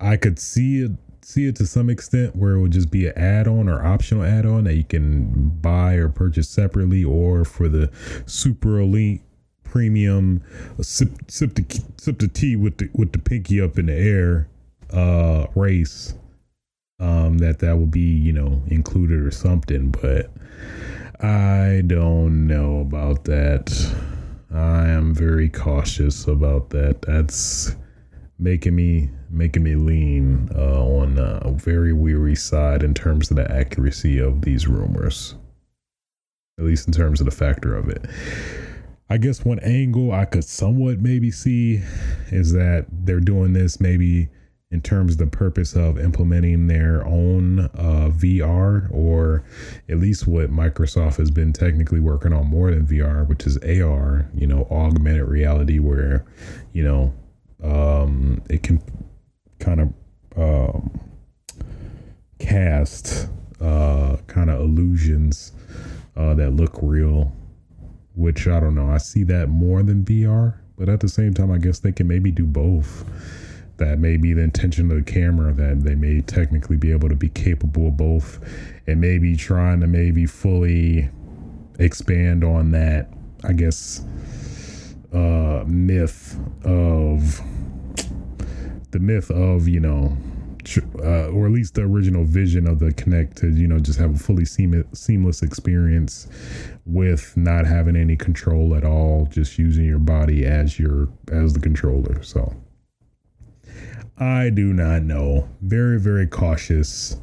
I 0.00 0.16
could 0.16 0.38
see 0.38 0.80
it 0.80 0.92
see 1.22 1.46
it 1.46 1.56
to 1.56 1.66
some 1.66 1.88
extent 1.88 2.36
where 2.36 2.52
it 2.52 2.60
would 2.60 2.72
just 2.72 2.90
be 2.90 3.06
an 3.06 3.16
add-on 3.16 3.68
or 3.68 3.84
optional 3.84 4.24
add-on 4.24 4.64
that 4.64 4.74
you 4.74 4.84
can 4.84 5.50
buy 5.60 5.94
or 5.94 6.08
purchase 6.08 6.48
separately 6.48 7.04
or 7.04 7.44
for 7.44 7.68
the 7.68 7.90
super 8.26 8.78
elite 8.78 9.22
premium 9.64 10.42
sip 10.80 11.08
sip 11.28 11.54
the 11.54 11.82
sip 11.96 12.18
the 12.18 12.28
tea 12.28 12.56
with 12.56 12.76
the 12.78 12.90
with 12.92 13.12
the 13.12 13.18
pinky 13.18 13.60
up 13.60 13.78
in 13.78 13.86
the 13.86 13.94
air 13.94 14.48
uh 14.92 15.46
race 15.54 16.14
um 17.00 17.38
that 17.38 17.60
that 17.60 17.78
would 17.78 17.90
be 17.90 18.00
you 18.00 18.32
know 18.32 18.62
included 18.68 19.20
or 19.20 19.30
something 19.30 19.90
but 19.90 20.30
i 21.20 21.82
don't 21.86 22.46
know 22.46 22.80
about 22.80 23.24
that. 23.24 23.70
I 24.54 24.88
am 24.88 25.14
very 25.14 25.48
cautious 25.48 26.26
about 26.26 26.70
that. 26.70 27.02
That's 27.02 27.74
making 28.42 28.74
me 28.74 29.08
making 29.30 29.62
me 29.62 29.76
lean 29.76 30.50
uh, 30.54 30.84
on 30.84 31.18
a 31.18 31.50
very 31.52 31.92
weary 31.92 32.34
side 32.34 32.82
in 32.82 32.92
terms 32.92 33.30
of 33.30 33.36
the 33.36 33.50
accuracy 33.50 34.18
of 34.18 34.42
these 34.42 34.66
rumors, 34.66 35.36
at 36.58 36.64
least 36.64 36.86
in 36.86 36.92
terms 36.92 37.20
of 37.20 37.24
the 37.24 37.30
factor 37.30 37.74
of 37.74 37.88
it. 37.88 38.04
I 39.08 39.18
guess 39.18 39.44
one 39.44 39.58
angle 39.60 40.12
I 40.12 40.24
could 40.24 40.44
somewhat 40.44 40.98
maybe 40.98 41.30
see 41.30 41.82
is 42.30 42.52
that 42.52 42.86
they're 42.90 43.20
doing 43.20 43.52
this 43.52 43.80
maybe 43.80 44.28
in 44.70 44.80
terms 44.80 45.12
of 45.12 45.18
the 45.18 45.26
purpose 45.26 45.74
of 45.74 45.98
implementing 45.98 46.66
their 46.66 47.06
own 47.06 47.60
uh, 47.60 48.10
VR, 48.10 48.90
or 48.90 49.44
at 49.90 49.98
least 49.98 50.26
what 50.26 50.50
Microsoft 50.50 51.16
has 51.16 51.30
been 51.30 51.52
technically 51.52 52.00
working 52.00 52.32
on 52.32 52.46
more 52.46 52.70
than 52.70 52.86
VR, 52.86 53.28
which 53.28 53.46
is 53.46 53.58
AR, 53.58 54.26
you 54.34 54.46
know, 54.46 54.66
augmented 54.70 55.28
reality, 55.28 55.78
where, 55.78 56.24
you 56.72 56.82
know, 56.82 57.12
um, 57.62 58.42
it 58.48 58.62
can 58.62 58.82
kind 59.58 59.80
of 59.80 59.92
um, 60.36 61.00
cast 62.38 63.28
uh, 63.60 64.16
kind 64.26 64.50
of 64.50 64.60
illusions 64.60 65.52
uh, 66.16 66.34
that 66.34 66.50
look 66.50 66.78
real, 66.82 67.32
which 68.14 68.48
I 68.48 68.60
don't 68.60 68.74
know. 68.74 68.90
I 68.90 68.98
see 68.98 69.22
that 69.24 69.48
more 69.48 69.82
than 69.82 70.04
VR, 70.04 70.58
but 70.76 70.88
at 70.88 71.00
the 71.00 71.08
same 71.08 71.32
time, 71.34 71.50
I 71.50 71.58
guess 71.58 71.78
they 71.78 71.92
can 71.92 72.08
maybe 72.08 72.30
do 72.30 72.44
both. 72.44 73.04
That 73.78 73.98
may 73.98 74.16
be 74.16 74.32
the 74.32 74.42
intention 74.42 74.90
of 74.90 75.04
the 75.04 75.10
camera, 75.10 75.52
that 75.52 75.82
they 75.82 75.94
may 75.94 76.20
technically 76.20 76.76
be 76.76 76.92
able 76.92 77.08
to 77.08 77.16
be 77.16 77.28
capable 77.30 77.88
of 77.88 77.96
both, 77.96 78.38
and 78.86 79.00
maybe 79.00 79.36
trying 79.36 79.80
to 79.80 79.86
maybe 79.86 80.26
fully 80.26 81.08
expand 81.78 82.44
on 82.44 82.72
that, 82.72 83.08
I 83.44 83.52
guess, 83.54 84.02
uh, 85.12 85.64
myth 85.66 86.38
of 86.64 87.40
the 88.90 88.98
myth 88.98 89.30
of 89.30 89.68
you 89.68 89.80
know 89.80 90.16
uh, 91.00 91.28
or 91.28 91.46
at 91.46 91.52
least 91.52 91.74
the 91.74 91.82
original 91.82 92.24
vision 92.24 92.66
of 92.66 92.78
the 92.78 92.90
Kinect 92.90 93.34
to 93.36 93.48
you 93.48 93.66
know 93.66 93.78
just 93.78 93.98
have 93.98 94.14
a 94.14 94.18
fully 94.18 94.44
seam- 94.44 94.84
seamless 94.92 95.42
experience 95.42 96.28
with 96.86 97.36
not 97.36 97.66
having 97.66 97.96
any 97.96 98.16
control 98.16 98.74
at 98.74 98.84
all 98.84 99.26
just 99.30 99.58
using 99.58 99.84
your 99.84 99.98
body 99.98 100.44
as 100.44 100.78
your 100.78 101.08
as 101.30 101.52
the 101.52 101.60
controller. 101.60 102.22
So 102.22 102.54
i 104.18 104.50
do 104.50 104.72
not 104.72 105.02
know. 105.02 105.48
Very 105.62 105.98
very 105.98 106.26
cautious. 106.26 107.16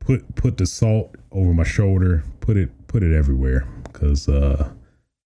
Put 0.00 0.34
put 0.34 0.56
the 0.56 0.66
salt 0.66 1.14
over 1.30 1.54
my 1.54 1.64
shoulder. 1.64 2.24
Put 2.40 2.56
it 2.56 2.70
put 2.88 3.02
it 3.02 3.16
everywhere 3.16 3.66
because 3.84 4.28
uh 4.28 4.70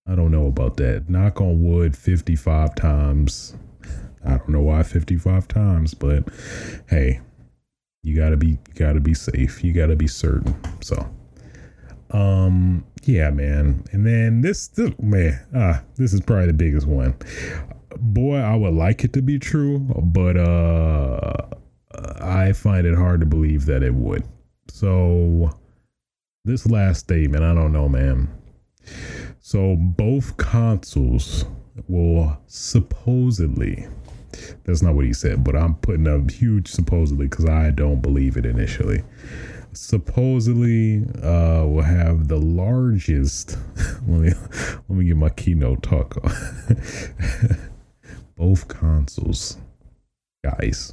i 0.09 0.15
don't 0.15 0.31
know 0.31 0.47
about 0.47 0.77
that. 0.79 1.09
Knock 1.09 1.41
on 1.41 1.63
wood 1.63 1.97
55 1.97 2.75
times. 2.75 3.55
I 4.25 4.31
don't 4.31 4.49
know 4.49 4.63
why 4.63 4.83
55 4.83 5.47
times, 5.49 5.95
but 5.95 6.29
hey, 6.89 7.21
you 8.03 8.17
gotta 8.17 8.37
be 8.37 8.49
you 8.49 8.75
gotta 8.75 9.01
be 9.01 9.15
safe. 9.15 9.63
You 9.63 9.73
gotta 9.73 9.97
be 9.97 10.07
certain. 10.07 10.57
So 10.81 11.09
um 12.11 12.85
yeah 13.05 13.31
man. 13.31 13.85
And 13.93 14.07
then 14.07 14.41
this, 14.41 14.69
this 14.69 14.91
man 14.99 15.39
ah 15.55 15.83
this 15.97 16.13
is 16.13 16.21
probably 16.21 16.47
the 16.47 16.53
biggest 16.55 16.87
one. 16.87 17.15
Boy 17.97 18.37
i 18.37 18.55
would 18.55 18.75
like 18.75 19.05
it 19.05 19.13
to 19.15 19.23
be 19.23 19.39
true 19.39 19.81
but 20.15 20.37
uh 20.37 21.49
i 22.21 22.53
find 22.53 22.87
it 22.87 22.95
hard 22.95 23.21
to 23.21 23.27
believe 23.27 23.67
that 23.67 23.83
it 23.83 23.95
would. 23.95 24.25
So 24.69 25.51
this 26.45 26.67
last 26.67 27.01
statement 27.01 27.45
i 27.45 27.53
don't 27.53 27.73
know 27.73 27.89
man 27.89 28.29
so 29.41 29.77
both 29.77 30.37
consoles 30.37 31.45
will 31.87 32.39
supposedly 32.47 33.87
that's 34.65 34.83
not 34.83 34.95
what 34.95 35.05
he 35.05 35.13
said, 35.13 35.45
but 35.45 35.57
I'm 35.57 35.75
putting 35.77 36.07
a 36.07 36.31
huge 36.31 36.69
supposedly 36.69 37.29
because 37.29 37.47
I 37.47 37.71
don't 37.71 38.01
believe 38.01 38.37
it 38.37 38.47
initially. 38.47 39.03
Supposedly, 39.73 41.05
uh, 41.23 41.65
will 41.67 41.83
have 41.83 42.29
the 42.29 42.39
largest. 42.39 43.59
let 44.07 44.21
me 44.21 44.31
let 44.89 44.91
me 44.91 45.05
get 45.05 45.17
my 45.17 45.31
keynote 45.31 45.83
talk. 45.83 46.17
Both 48.37 48.69
consoles, 48.69 49.59
guys, 50.45 50.93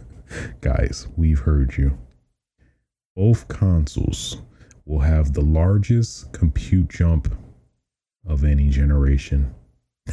guys, 0.60 1.06
we've 1.16 1.40
heard 1.40 1.76
you. 1.76 1.98
Both 3.14 3.48
consoles 3.48 4.38
will 4.84 5.00
have 5.00 5.32
the 5.32 5.40
largest 5.40 6.32
compute 6.32 6.88
jump 6.88 7.34
of 8.26 8.44
any 8.44 8.68
generation. 8.68 9.54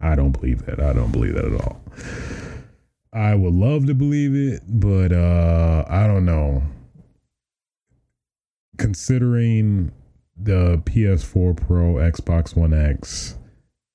I 0.00 0.14
don't 0.14 0.32
believe 0.32 0.66
that. 0.66 0.80
I 0.80 0.92
don't 0.92 1.12
believe 1.12 1.34
that 1.34 1.46
at 1.46 1.60
all. 1.60 1.82
I 3.12 3.34
would 3.34 3.54
love 3.54 3.86
to 3.86 3.94
believe 3.94 4.34
it, 4.34 4.62
but 4.68 5.12
uh 5.12 5.84
I 5.88 6.06
don't 6.06 6.24
know. 6.26 6.62
Considering 8.76 9.92
the 10.36 10.78
PS4 10.84 11.56
Pro, 11.56 11.94
Xbox 11.94 12.56
One 12.56 12.74
X, 12.74 13.38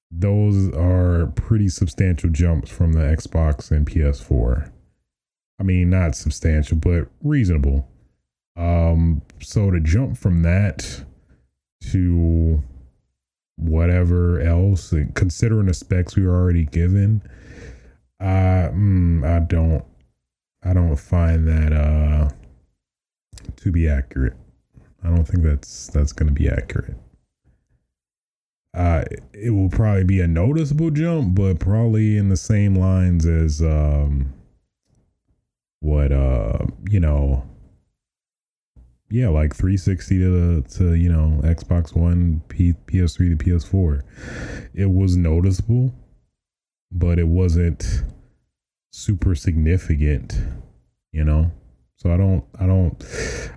those 0.09 0.73
are 0.73 1.27
pretty 1.35 1.67
substantial 1.67 2.29
jumps 2.29 2.69
from 2.71 2.93
the 2.93 3.01
Xbox 3.01 3.71
and 3.71 3.85
PS4. 3.85 4.71
I 5.59 5.63
mean, 5.63 5.89
not 5.89 6.15
substantial, 6.15 6.77
but 6.77 7.09
reasonable. 7.21 7.88
Um, 8.59 9.21
so 9.41 9.71
to 9.71 9.79
jump 9.79 10.17
from 10.17 10.43
that 10.43 11.03
to 11.91 12.61
whatever 13.55 14.41
else, 14.41 14.93
considering 15.15 15.67
the 15.67 15.73
specs 15.73 16.15
we 16.15 16.25
were 16.25 16.35
already 16.35 16.65
given, 16.65 17.21
uh, 18.19 18.69
mm, 18.73 19.25
I 19.25 19.39
don't, 19.39 19.83
I 20.61 20.73
don't 20.73 20.97
find 20.97 21.47
that 21.47 21.73
uh 21.73 22.29
to 23.57 23.71
be 23.71 23.87
accurate. 23.87 24.35
I 25.03 25.09
don't 25.09 25.25
think 25.25 25.43
that's 25.43 25.87
that's 25.87 26.11
going 26.11 26.27
to 26.27 26.33
be 26.33 26.49
accurate. 26.49 26.95
Uh, 28.73 29.03
it 29.33 29.49
will 29.49 29.69
probably 29.69 30.03
be 30.03 30.21
a 30.21 30.27
noticeable 30.27 30.91
jump, 30.91 31.35
but 31.35 31.59
probably 31.59 32.17
in 32.17 32.29
the 32.29 32.37
same 32.37 32.75
lines 32.75 33.25
as 33.25 33.61
um, 33.61 34.33
what 35.79 36.11
uh, 36.11 36.65
you 36.89 36.99
know, 36.99 37.48
yeah, 39.09 39.29
like 39.29 39.55
360 39.55 40.19
to 40.19 40.29
the, 40.29 40.69
to 40.77 40.93
you 40.93 41.11
know 41.11 41.41
Xbox 41.43 41.95
One, 41.95 42.41
P, 42.47 42.73
PS3 42.87 43.37
to 43.37 43.45
PS4. 43.45 44.01
It 44.73 44.91
was 44.91 45.15
noticeable, 45.15 45.93
but 46.91 47.19
it 47.19 47.27
wasn't 47.27 48.03
super 48.91 49.35
significant, 49.35 50.39
you 51.11 51.23
know. 51.23 51.51
So 51.97 52.13
I 52.13 52.17
don't, 52.17 52.45
I 52.59 52.65
don't, 52.65 53.03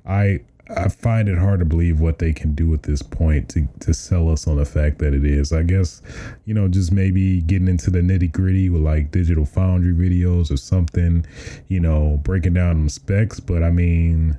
I 0.04 0.40
I 0.76 0.88
find 0.88 1.28
it 1.28 1.38
hard 1.38 1.60
to 1.60 1.66
believe 1.66 2.00
what 2.00 2.18
they 2.18 2.32
can 2.32 2.54
do 2.54 2.72
at 2.72 2.84
this 2.84 3.02
point 3.02 3.48
to, 3.50 3.68
to 3.80 3.92
sell 3.92 4.30
us 4.30 4.46
on 4.46 4.56
the 4.56 4.64
fact 4.64 4.98
that 4.98 5.12
it 5.12 5.24
is. 5.24 5.52
I 5.52 5.62
guess, 5.62 6.02
you 6.44 6.54
know, 6.54 6.68
just 6.68 6.92
maybe 6.92 7.42
getting 7.42 7.68
into 7.68 7.90
the 7.90 8.00
nitty 8.00 8.32
gritty 8.32 8.70
with 8.70 8.82
like 8.82 9.10
digital 9.10 9.44
foundry 9.44 9.92
videos 9.92 10.50
or 10.50 10.56
something, 10.56 11.26
you 11.68 11.80
know, 11.80 12.20
breaking 12.22 12.54
down 12.54 12.84
the 12.84 12.90
specs. 12.90 13.40
But 13.40 13.62
I 13.62 13.70
mean, 13.70 14.38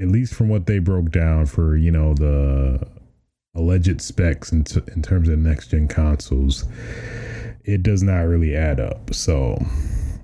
at 0.00 0.08
least 0.08 0.34
from 0.34 0.48
what 0.48 0.66
they 0.66 0.78
broke 0.78 1.10
down 1.10 1.46
for, 1.46 1.76
you 1.76 1.90
know, 1.90 2.14
the 2.14 2.86
alleged 3.54 4.00
specs 4.00 4.52
in, 4.52 4.64
t- 4.64 4.80
in 4.94 5.02
terms 5.02 5.28
of 5.28 5.38
next 5.38 5.68
gen 5.68 5.88
consoles, 5.88 6.64
it 7.64 7.82
does 7.82 8.02
not 8.02 8.20
really 8.20 8.54
add 8.54 8.78
up. 8.78 9.14
So 9.14 9.56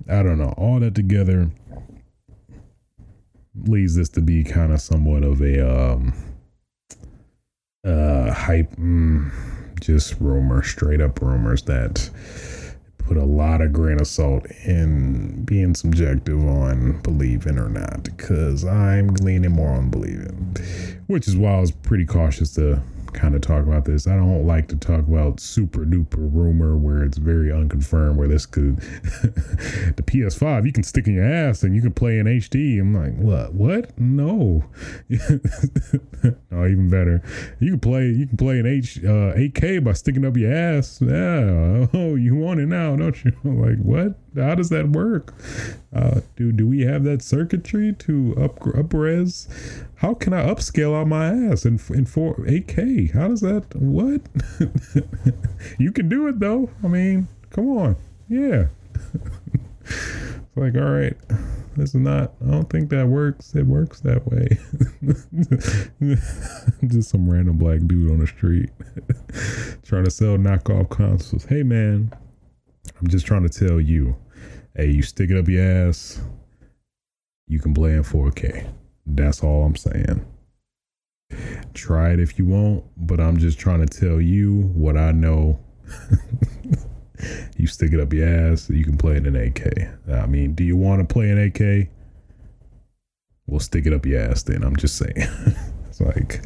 I 0.09 0.21
don't 0.23 0.37
know. 0.37 0.53
All 0.57 0.79
that 0.79 0.95
together 0.95 1.49
leads 3.55 3.95
this 3.95 4.09
to 4.09 4.21
be 4.21 4.43
kind 4.43 4.71
of 4.73 4.81
somewhat 4.81 5.23
of 5.23 5.41
a 5.41 5.61
um 5.61 6.13
uh 7.85 8.33
hype 8.33 8.71
mm, 8.77 9.31
just 9.79 10.19
rumor 10.19 10.63
straight 10.63 11.01
up 11.01 11.21
rumors 11.21 11.61
that 11.63 12.09
put 13.05 13.17
a 13.17 13.25
lot 13.25 13.61
of 13.61 13.73
grain 13.73 13.99
of 13.99 14.07
salt 14.07 14.45
in 14.65 15.43
being 15.43 15.75
subjective 15.75 16.43
on 16.45 16.99
believing 17.01 17.57
or 17.57 17.69
not 17.69 18.03
because 18.03 18.63
i'm 18.65 19.07
leaning 19.15 19.51
more 19.51 19.71
on 19.71 19.89
believing 19.89 20.55
which 21.07 21.27
is 21.27 21.35
why 21.35 21.55
i 21.55 21.59
was 21.59 21.71
pretty 21.71 22.05
cautious 22.05 22.53
to 22.53 22.81
kind 23.13 23.35
of 23.35 23.41
talk 23.41 23.63
about 23.63 23.85
this. 23.85 24.07
I 24.07 24.15
don't 24.15 24.45
like 24.45 24.67
to 24.69 24.75
talk 24.75 25.01
about 25.01 25.39
super 25.39 25.85
duper 25.85 26.17
rumor 26.33 26.75
where 26.77 27.03
it's 27.03 27.17
very 27.17 27.51
unconfirmed. 27.51 28.17
Where 28.17 28.27
this 28.27 28.45
could 28.45 28.77
the 28.81 30.03
PS5 30.05 30.65
you 30.65 30.71
can 30.71 30.83
stick 30.83 31.07
in 31.07 31.15
your 31.15 31.25
ass 31.25 31.63
and 31.63 31.75
you 31.75 31.81
can 31.81 31.93
play 31.93 32.19
in 32.19 32.25
HD. 32.25 32.79
I'm 32.79 32.93
like, 32.93 33.15
what? 33.15 33.53
What? 33.53 33.99
No. 33.99 34.65
no, 35.09 36.67
even 36.67 36.89
better. 36.89 37.21
You 37.59 37.71
can 37.71 37.79
play. 37.79 38.07
You 38.07 38.27
can 38.27 38.37
play 38.37 38.59
in 38.59 38.65
H 38.65 38.97
uh, 38.99 39.33
8K 39.35 39.83
by 39.83 39.93
sticking 39.93 40.25
up 40.25 40.37
your 40.37 40.53
ass. 40.53 41.01
Yeah. 41.01 41.87
Oh, 41.95 42.15
you 42.15 42.35
want 42.35 42.59
it 42.59 42.67
now, 42.67 42.95
don't 42.95 43.23
you? 43.23 43.31
Like, 43.43 43.77
what? 43.77 44.17
How 44.35 44.55
does 44.55 44.69
that 44.69 44.89
work? 44.89 45.33
Uh, 45.93 46.21
do 46.35 46.51
do 46.51 46.67
we 46.67 46.81
have 46.81 47.03
that 47.03 47.21
circuitry 47.21 47.93
to 47.99 48.35
up 48.37 48.65
up 48.75 48.93
res? 48.93 49.47
How 49.95 50.13
can 50.13 50.33
I 50.33 50.45
upscale 50.45 50.99
out 50.99 51.07
my 51.07 51.27
ass 51.27 51.65
in 51.65 51.79
in 51.89 52.05
four 52.05 52.35
8K? 52.37 53.13
How 53.13 53.27
does 53.27 53.41
that? 53.41 53.75
What? 53.75 54.21
you 55.79 55.91
can 55.91 56.09
do 56.09 56.27
it 56.27 56.39
though. 56.39 56.69
I 56.83 56.87
mean, 56.87 57.27
come 57.51 57.69
on, 57.69 57.95
yeah. 58.27 58.67
it's 59.85 60.55
like, 60.55 60.75
all 60.75 60.91
right, 60.91 61.15
this 61.75 61.89
is 61.89 61.95
not. 61.95 62.33
I 62.45 62.51
don't 62.51 62.69
think 62.69 62.89
that 62.89 63.07
works. 63.07 63.55
It 63.55 63.65
works 63.65 63.99
that 64.01 64.25
way. 64.27 64.57
Just 66.87 67.09
some 67.09 67.29
random 67.29 67.57
black 67.57 67.79
dude 67.87 68.11
on 68.11 68.19
the 68.19 68.27
street 68.27 68.69
trying 69.83 70.05
to 70.05 70.11
sell 70.11 70.37
knockoff 70.37 70.89
consoles. 70.89 71.45
Hey 71.45 71.63
man, 71.63 72.11
I'm 72.99 73.07
just 73.07 73.25
trying 73.25 73.47
to 73.47 73.49
tell 73.49 73.79
you, 73.79 74.15
hey, 74.75 74.89
you 74.89 75.01
stick 75.01 75.29
it 75.29 75.37
up 75.37 75.47
your 75.47 75.87
ass, 75.87 76.21
you 77.47 77.59
can 77.59 77.73
play 77.73 77.93
in 77.93 78.03
4K. 78.03 78.67
That's 79.05 79.43
all 79.43 79.63
I'm 79.63 79.75
saying. 79.75 80.25
Try 81.73 82.11
it 82.11 82.19
if 82.19 82.37
you 82.37 82.45
want, 82.45 82.83
but 82.97 83.19
I'm 83.19 83.37
just 83.37 83.59
trying 83.59 83.85
to 83.85 83.99
tell 83.99 84.21
you 84.21 84.61
what 84.73 84.97
I 84.97 85.11
know. 85.11 85.59
you 87.57 87.67
stick 87.67 87.93
it 87.93 87.99
up 87.99 88.13
your 88.13 88.27
ass, 88.27 88.69
you 88.69 88.83
can 88.83 88.97
play 88.97 89.17
it 89.17 89.27
in 89.27 89.33
8K. 89.33 90.21
I 90.23 90.25
mean, 90.25 90.53
do 90.53 90.63
you 90.63 90.77
want 90.77 91.07
to 91.07 91.11
play 91.11 91.29
in 91.29 91.37
8K? 91.37 91.89
Well, 93.47 93.59
stick 93.59 93.85
it 93.85 93.93
up 93.93 94.05
your 94.05 94.21
ass 94.21 94.43
then. 94.43 94.63
I'm 94.63 94.75
just 94.75 94.97
saying. 94.97 95.13
it's 95.87 96.01
like, 96.01 96.41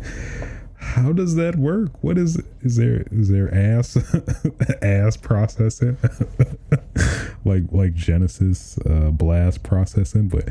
how 0.87 1.11
does 1.11 1.35
that 1.35 1.57
work? 1.57 1.91
What 2.01 2.17
is 2.17 2.41
is 2.61 2.77
there 2.77 3.05
is 3.11 3.29
there 3.29 3.53
ass 3.53 3.97
ass 4.81 5.17
processing 5.17 5.97
like 7.45 7.63
like 7.71 7.93
Genesis 7.93 8.79
uh, 8.79 9.11
blast 9.11 9.63
processing? 9.63 10.29
But 10.29 10.49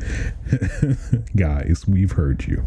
guys, 1.35 1.85
we've 1.87 2.11
heard 2.11 2.45
you. 2.45 2.63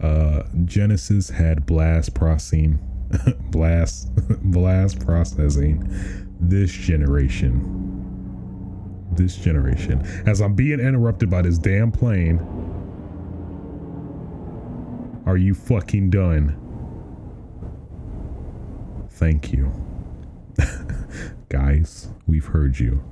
uh, 0.00 0.42
Genesis 0.66 1.30
had 1.30 1.64
blast 1.64 2.14
processing, 2.14 2.78
blast 3.50 4.10
blast 4.42 5.00
processing. 5.00 5.88
This 6.38 6.70
generation, 6.70 7.64
this 9.12 9.36
generation, 9.36 10.02
as 10.26 10.42
I'm 10.42 10.54
being 10.54 10.78
interrupted 10.78 11.30
by 11.30 11.40
this 11.40 11.56
damn 11.56 11.90
plane 11.90 12.38
are 15.26 15.36
you 15.36 15.54
fucking 15.54 16.10
done? 16.10 16.56
Thank 19.10 19.52
you. 19.52 19.72
Guys, 21.48 22.08
we've 22.26 22.46
heard 22.46 22.78
you. 22.78 23.02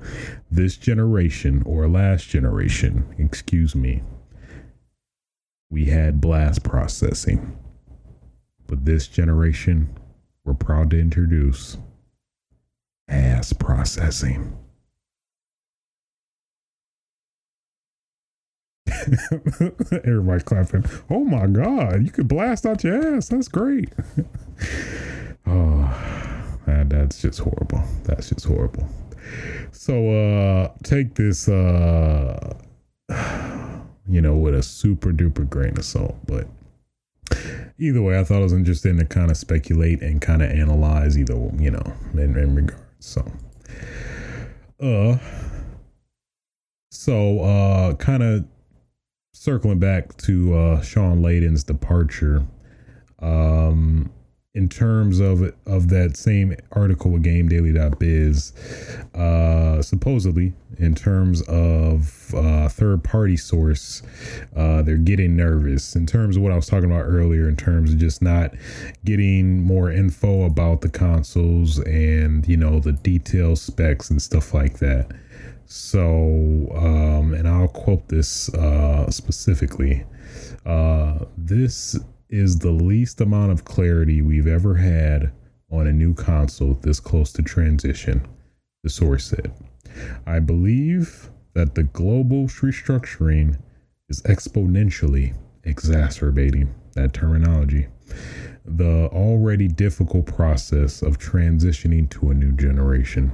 This 0.51 0.77
generation, 0.77 1.63
or 1.67 1.89
last 1.89 2.29
generation, 2.29 3.13
excuse 3.19 3.75
me, 3.75 4.03
we 5.71 5.87
had 5.87 6.21
blast 6.21 6.63
processing. 6.63 7.59
But 8.67 8.85
this 8.85 9.09
generation, 9.09 9.99
we're 10.45 10.55
proud 10.55 10.91
to 10.91 11.01
introduce 11.01 11.79
ass 13.09 13.53
processing. 13.53 14.57
Everybody 20.05 20.43
clapping. 20.45 20.85
Oh 21.11 21.25
my 21.25 21.47
God, 21.47 22.03
you 22.03 22.11
could 22.11 22.29
blast 22.29 22.67
out 22.67 22.85
your 22.85 23.17
ass. 23.17 23.29
That's 23.29 23.49
great. 23.49 23.91
oh, 25.47 26.59
man, 26.67 26.89
that's 26.89 27.21
just 27.21 27.41
horrible. 27.41 27.83
That's 28.05 28.29
just 28.29 28.45
horrible. 28.45 28.89
So, 29.73 30.11
uh, 30.11 30.73
take 30.83 31.15
this, 31.15 31.49
uh, 31.49 32.57
you 34.09 34.21
know, 34.21 34.37
with 34.37 34.55
a 34.55 34.63
super 34.63 35.13
duper 35.13 35.49
grain 35.49 35.77
of 35.77 35.85
salt. 35.85 36.17
But 36.27 36.47
either 37.79 38.03
way, 38.03 38.19
I 38.19 38.25
thought 38.25 38.41
it 38.41 38.45
was 38.45 38.53
interesting 38.53 38.99
to 38.99 39.05
kind 39.05 39.31
of 39.31 39.37
speculate 39.37 40.03
and 40.03 40.21
kind 40.21 40.43
of 40.43 40.51
analyze 40.51 41.19
either, 41.19 41.35
you 41.59 41.71
know, 41.71 41.93
in, 42.15 42.37
in 42.37 42.55
regards. 42.55 42.83
So, 43.01 43.31
uh, 44.81 45.19
so, 46.91 47.41
uh, 47.41 47.95
kind 47.95 48.23
of 48.23 48.45
circling 49.45 49.79
back 49.79 50.17
to 50.17 50.55
uh, 50.55 50.81
Shawn 50.81 51.21
Layden's 51.21 51.65
departure, 51.65 52.47
um, 53.19 54.11
in 54.55 54.71
terms 54.71 55.21
of 55.21 55.53
of 55.67 55.89
that 55.89 56.17
same 56.17 56.57
article 56.73 57.11
with 57.11 57.25
GameDaily.biz, 57.25 58.53
uh, 59.15 59.83
supposedly 59.83 60.55
in 60.79 60.95
terms 60.95 61.43
of 61.43 62.35
uh, 62.35 62.69
third 62.69 63.05
party 63.05 63.37
source, 63.37 64.03
uh, 64.57 64.81
they're 64.81 64.97
getting 64.97 65.37
nervous. 65.37 65.95
In 65.95 66.07
terms 66.07 66.37
of 66.37 66.43
what 66.43 66.51
I 66.51 66.57
was 66.57 66.67
talking 66.67 66.91
about 66.91 67.03
earlier, 67.03 67.47
in 67.47 67.57
terms 67.57 67.93
of 67.93 67.99
just 67.99 68.23
not 68.23 68.55
getting 69.05 69.61
more 69.61 69.91
info 69.91 70.45
about 70.45 70.81
the 70.81 70.89
consoles 70.89 71.81
and 71.81 72.49
you 72.49 72.57
know 72.57 72.81
the 72.81 72.93
detailed 72.93 73.59
specs 73.59 74.09
and 74.09 74.23
stuff 74.23 74.55
like 74.55 74.79
that. 74.79 75.11
So, 75.67 76.69
um, 76.75 77.35
and 77.35 77.49
I'll 77.49 77.69
quote 77.69 78.09
this 78.09 78.53
uh, 78.55 79.11
specifically. 79.11 80.05
Uh, 80.65 81.25
this 81.37 81.99
is 82.29 82.59
the 82.59 82.71
least 82.71 83.21
amount 83.21 83.53
of 83.53 83.65
clarity 83.65 84.23
we've 84.23 84.47
ever 84.47 84.75
had 84.75 85.33
on 85.71 85.87
a 85.87 85.93
new 85.93 86.15
console 86.15 86.75
this 86.75 87.01
close 87.01 87.33
to 87.33 87.43
transition, 87.43 88.27
the 88.83 88.91
source 88.91 89.27
said. 89.27 89.53
I 90.27 90.41
believe 90.41 91.31
that 91.55 91.75
the 91.75 91.85
global 91.85 92.47
restructuring 92.47 93.59
is 94.09 94.23
exponentially 94.23 95.35
exacerbating 95.65 96.75
that 96.95 97.13
terminology. 97.13 97.87
The 98.65 99.09
already 99.13 99.69
difficult 99.69 100.27
process 100.27 101.03
of 101.03 101.19
transitioning 101.19 102.09
to 102.11 102.31
a 102.31 102.35
new 102.35 102.53
generation. 102.53 103.33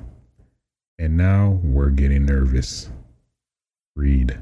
And 1.01 1.17
now 1.17 1.59
we're 1.63 1.89
getting 1.89 2.27
nervous. 2.27 2.91
Read. 3.97 4.39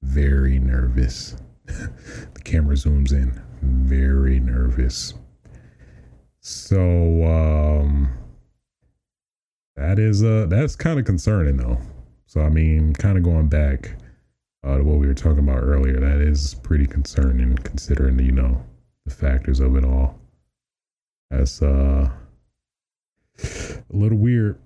Very 0.00 0.58
nervous. 0.58 1.36
the 1.66 2.40
camera 2.42 2.74
zooms 2.74 3.12
in 3.12 3.38
very 3.60 4.40
nervous. 4.40 5.12
So 6.40 7.22
um 7.26 8.08
that 9.76 9.98
is 9.98 10.24
uh 10.24 10.46
that's 10.48 10.74
kind 10.74 10.98
of 10.98 11.04
concerning 11.04 11.58
though. 11.58 11.76
So 12.24 12.40
I 12.40 12.48
mean, 12.48 12.94
kind 12.94 13.18
of 13.18 13.22
going 13.22 13.48
back 13.48 13.98
uh, 14.64 14.78
to 14.78 14.82
what 14.82 15.00
we 15.00 15.06
were 15.06 15.12
talking 15.12 15.40
about 15.40 15.62
earlier, 15.62 16.00
that 16.00 16.22
is 16.22 16.54
pretty 16.54 16.86
concerning 16.86 17.56
considering 17.58 18.18
you 18.20 18.32
know 18.32 18.64
the 19.04 19.10
factors 19.10 19.60
of 19.60 19.76
it 19.76 19.84
all. 19.84 20.18
That's 21.30 21.60
uh 21.60 22.10
a 23.38 23.82
little 23.90 24.16
weird. 24.16 24.58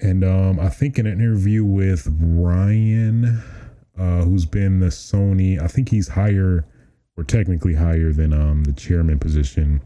And 0.00 0.24
um 0.24 0.60
I 0.60 0.68
think 0.68 0.98
in 0.98 1.06
an 1.06 1.20
interview 1.20 1.64
with 1.64 2.06
Ryan, 2.20 3.42
uh, 3.98 4.22
who's 4.22 4.46
been 4.46 4.80
the 4.80 4.86
Sony, 4.86 5.60
I 5.60 5.68
think 5.68 5.88
he's 5.90 6.08
higher 6.08 6.66
or 7.16 7.24
technically 7.24 7.74
higher 7.74 8.12
than 8.12 8.32
um, 8.32 8.64
the 8.64 8.72
chairman 8.72 9.18
position. 9.18 9.82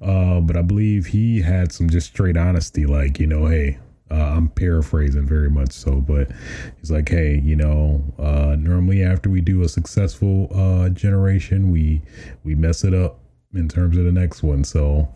Uh, 0.00 0.40
but 0.40 0.56
I 0.56 0.62
believe 0.62 1.06
he 1.06 1.40
had 1.40 1.72
some 1.72 1.88
just 1.88 2.08
straight 2.08 2.36
honesty, 2.36 2.86
like, 2.86 3.18
you 3.18 3.26
know, 3.26 3.46
hey, 3.46 3.78
uh, 4.10 4.14
I'm 4.14 4.48
paraphrasing 4.50 5.26
very 5.26 5.48
much 5.48 5.72
so, 5.72 6.00
but 6.00 6.30
he's 6.78 6.90
like, 6.90 7.08
hey, 7.08 7.40
you 7.42 7.56
know, 7.56 8.04
uh, 8.18 8.56
normally 8.58 9.02
after 9.02 9.30
we 9.30 9.40
do 9.40 9.62
a 9.62 9.68
successful 9.68 10.48
uh, 10.54 10.90
generation, 10.90 11.70
we 11.70 12.02
we 12.44 12.54
mess 12.54 12.84
it 12.84 12.92
up 12.92 13.20
in 13.54 13.68
terms 13.68 13.96
of 13.96 14.04
the 14.04 14.12
next 14.12 14.42
one. 14.42 14.64
So 14.64 15.08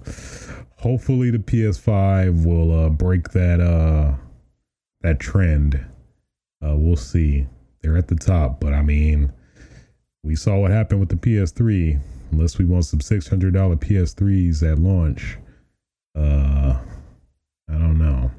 hopefully 0.76 1.30
the 1.30 1.38
PS5 1.38 2.44
will 2.44 2.86
uh, 2.86 2.88
break 2.88 3.30
that 3.30 3.60
uh, 3.60 4.14
that 5.02 5.20
trend. 5.20 5.84
Uh, 6.64 6.76
we'll 6.76 6.96
see. 6.96 7.46
They're 7.82 7.96
at 7.96 8.08
the 8.08 8.16
top, 8.16 8.60
but 8.60 8.72
I 8.72 8.82
mean, 8.82 9.32
we 10.22 10.34
saw 10.36 10.58
what 10.58 10.70
happened 10.70 11.00
with 11.00 11.08
the 11.08 11.16
PS3. 11.16 12.00
Unless 12.32 12.58
we 12.58 12.64
want 12.64 12.84
some 12.84 13.00
six 13.00 13.28
hundred 13.28 13.54
dollar 13.54 13.76
PS3s 13.76 14.62
at 14.62 14.78
launch, 14.78 15.38
uh, 16.16 16.76
I 17.68 17.72
don't 17.72 17.98
know. 17.98 18.30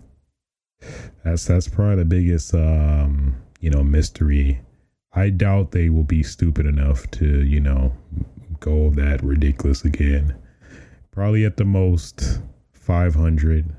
That's 1.24 1.46
that's 1.46 1.70
probably 1.70 1.96
the 1.96 2.06
biggest 2.06 2.54
um, 2.54 3.36
you 3.62 3.70
know 3.70 3.84
mystery. 3.84 4.60
I 5.14 5.30
doubt 5.30 5.72
they 5.72 5.90
will 5.90 6.04
be 6.04 6.22
stupid 6.22 6.66
enough 6.66 7.10
to 7.12 7.44
you 7.44 7.62
know 7.62 7.94
go 8.60 8.90
that 8.92 9.24
ridiculous 9.24 9.86
again. 9.86 10.36
Probably 11.18 11.46
at 11.46 11.58
the 11.58 11.66
most 11.66 12.42
five 12.74 13.16
hundred, 13.16 13.74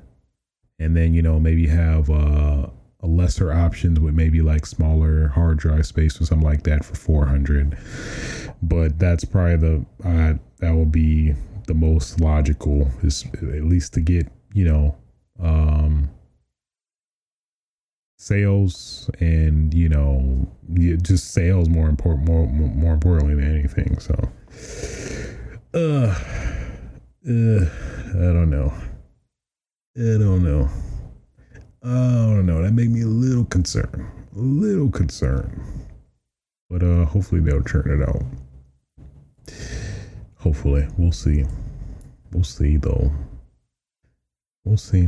and 0.77 0.93
then 0.93 1.13
you 1.13 1.21
know 1.21 1.39
maybe 1.39 1.67
have 1.67 2.09
uh 2.09 2.67
a 3.01 3.07
lesser 3.07 3.53
options 3.53 3.97
with 3.97 4.13
maybe 4.13 4.41
like 4.41 4.65
smaller 4.65 5.29
hard 5.29 5.57
drive 5.57 5.85
space 5.85 6.19
or 6.19 6.25
something 6.25 6.45
like 6.45 6.63
that 6.63 6.83
for 6.83 6.95
400 6.95 7.77
but 8.61 8.99
that's 8.99 9.23
probably 9.23 9.55
the 9.55 9.85
uh, 10.03 10.33
that 10.57 10.71
will 10.71 10.85
be 10.85 11.33
the 11.67 11.73
most 11.73 12.19
logical 12.19 12.91
is 13.01 13.25
at 13.35 13.63
least 13.63 13.93
to 13.93 14.01
get 14.01 14.27
you 14.53 14.65
know 14.65 14.97
um 15.41 16.09
sales 18.19 19.09
and 19.21 19.73
you 19.73 19.87
know 19.87 20.45
just 21.01 21.31
sales 21.31 21.69
more 21.69 21.87
important 21.87 22.27
more 22.27 22.45
more 22.47 22.93
importantly 22.93 23.33
than 23.33 23.57
anything. 23.57 23.97
So 23.97 24.29
uh, 25.73 26.19
uh 27.27 27.65
i 28.15 28.31
don't 28.33 28.49
know 28.49 28.73
i 29.97 30.17
don't 30.17 30.43
know 30.43 30.69
I 31.81 31.87
don't 31.87 32.45
know. 32.45 32.61
That 32.61 32.73
made 32.73 32.91
me 32.91 33.03
a 33.03 33.07
little 33.07 33.45
concerned. 33.45 34.05
A 34.35 34.39
little 34.39 34.89
concerned. 34.91 35.61
But 36.69 36.83
uh 36.83 37.05
hopefully 37.05 37.41
they'll 37.41 37.63
turn 37.63 37.89
it 37.89 38.07
out. 38.07 38.23
Hopefully. 40.39 40.87
We'll 40.97 41.13
see. 41.13 41.45
We'll 42.31 42.43
see 42.43 42.77
though. 42.77 43.11
We'll 44.65 44.77
see. 44.77 45.07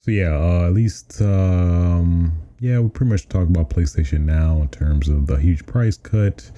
So 0.00 0.10
yeah, 0.12 0.36
uh, 0.36 0.68
at 0.68 0.72
least 0.72 1.20
um 1.20 2.32
yeah, 2.60 2.80
we 2.80 2.88
pretty 2.88 3.10
much 3.10 3.28
talk 3.28 3.48
about 3.48 3.70
PlayStation 3.70 4.20
now 4.20 4.60
in 4.60 4.68
terms 4.68 5.08
of 5.08 5.26
the 5.26 5.36
huge 5.36 5.64
price 5.66 5.96
cut. 5.96 6.50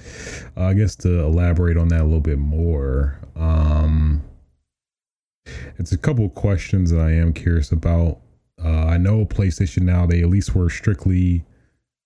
Uh, 0.57 0.65
I 0.65 0.73
guess 0.73 0.95
to 0.97 1.21
elaborate 1.21 1.77
on 1.77 1.89
that 1.89 2.01
a 2.01 2.03
little 2.03 2.19
bit 2.19 2.39
more, 2.39 3.19
um, 3.35 4.23
it's 5.77 5.91
a 5.91 5.97
couple 5.97 6.25
of 6.25 6.33
questions 6.33 6.91
that 6.91 7.01
I 7.01 7.11
am 7.11 7.33
curious 7.33 7.71
about. 7.71 8.19
Uh, 8.63 8.85
I 8.85 8.97
know 8.97 9.25
PlayStation 9.25 9.83
now 9.83 10.05
they 10.05 10.21
at 10.21 10.29
least 10.29 10.55
were 10.55 10.69
strictly 10.69 11.43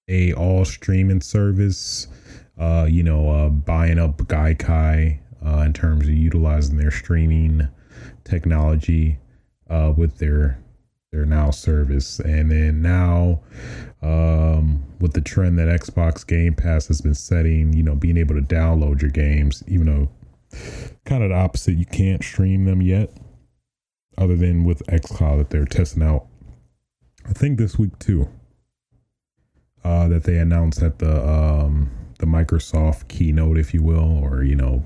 a 0.07 0.33
all 0.33 0.65
streaming 0.65 1.21
service. 1.21 2.07
Uh, 2.57 2.87
you 2.89 3.03
know, 3.03 3.29
uh, 3.29 3.49
buying 3.49 3.99
up 3.99 4.17
Gaikai 4.17 5.19
uh, 5.45 5.57
in 5.65 5.73
terms 5.73 6.07
of 6.07 6.13
utilizing 6.13 6.77
their 6.77 6.91
streaming 6.91 7.67
technology 8.23 9.17
uh, 9.69 9.93
with 9.95 10.17
their 10.17 10.57
their 11.15 11.25
now 11.25 11.49
service, 11.49 12.19
and 12.19 12.51
then 12.51 12.81
now 12.81 13.39
um, 14.01 14.83
with 14.99 15.13
the 15.13 15.21
trend 15.21 15.57
that 15.57 15.67
Xbox 15.67 16.27
Game 16.27 16.53
Pass 16.53 16.87
has 16.87 17.01
been 17.01 17.13
setting, 17.15 17.73
you 17.73 17.83
know, 17.83 17.95
being 17.95 18.17
able 18.17 18.35
to 18.35 18.41
download 18.41 19.01
your 19.01 19.11
games, 19.11 19.63
even 19.67 19.87
though 19.87 20.09
kind 21.05 21.23
of 21.23 21.29
the 21.29 21.35
opposite, 21.35 21.77
you 21.77 21.85
can't 21.85 22.23
stream 22.23 22.65
them 22.65 22.81
yet 22.81 23.11
other 24.17 24.35
than 24.35 24.63
with 24.63 24.85
xCloud 24.87 25.37
that 25.37 25.49
they're 25.49 25.65
testing 25.65 26.03
out. 26.03 26.27
I 27.27 27.33
think 27.33 27.57
this 27.57 27.77
week 27.77 27.97
too. 27.99 28.29
Uh, 29.83 30.07
that 30.07 30.23
they 30.23 30.39
announced 30.39 30.81
at 30.81 30.97
the 30.97 31.29
um, 31.29 31.91
the 32.17 32.25
Microsoft 32.25 33.07
keynote, 33.07 33.57
if 33.57 33.71
you 33.71 33.83
will, 33.83 34.17
or 34.23 34.43
you 34.43 34.55
know, 34.55 34.83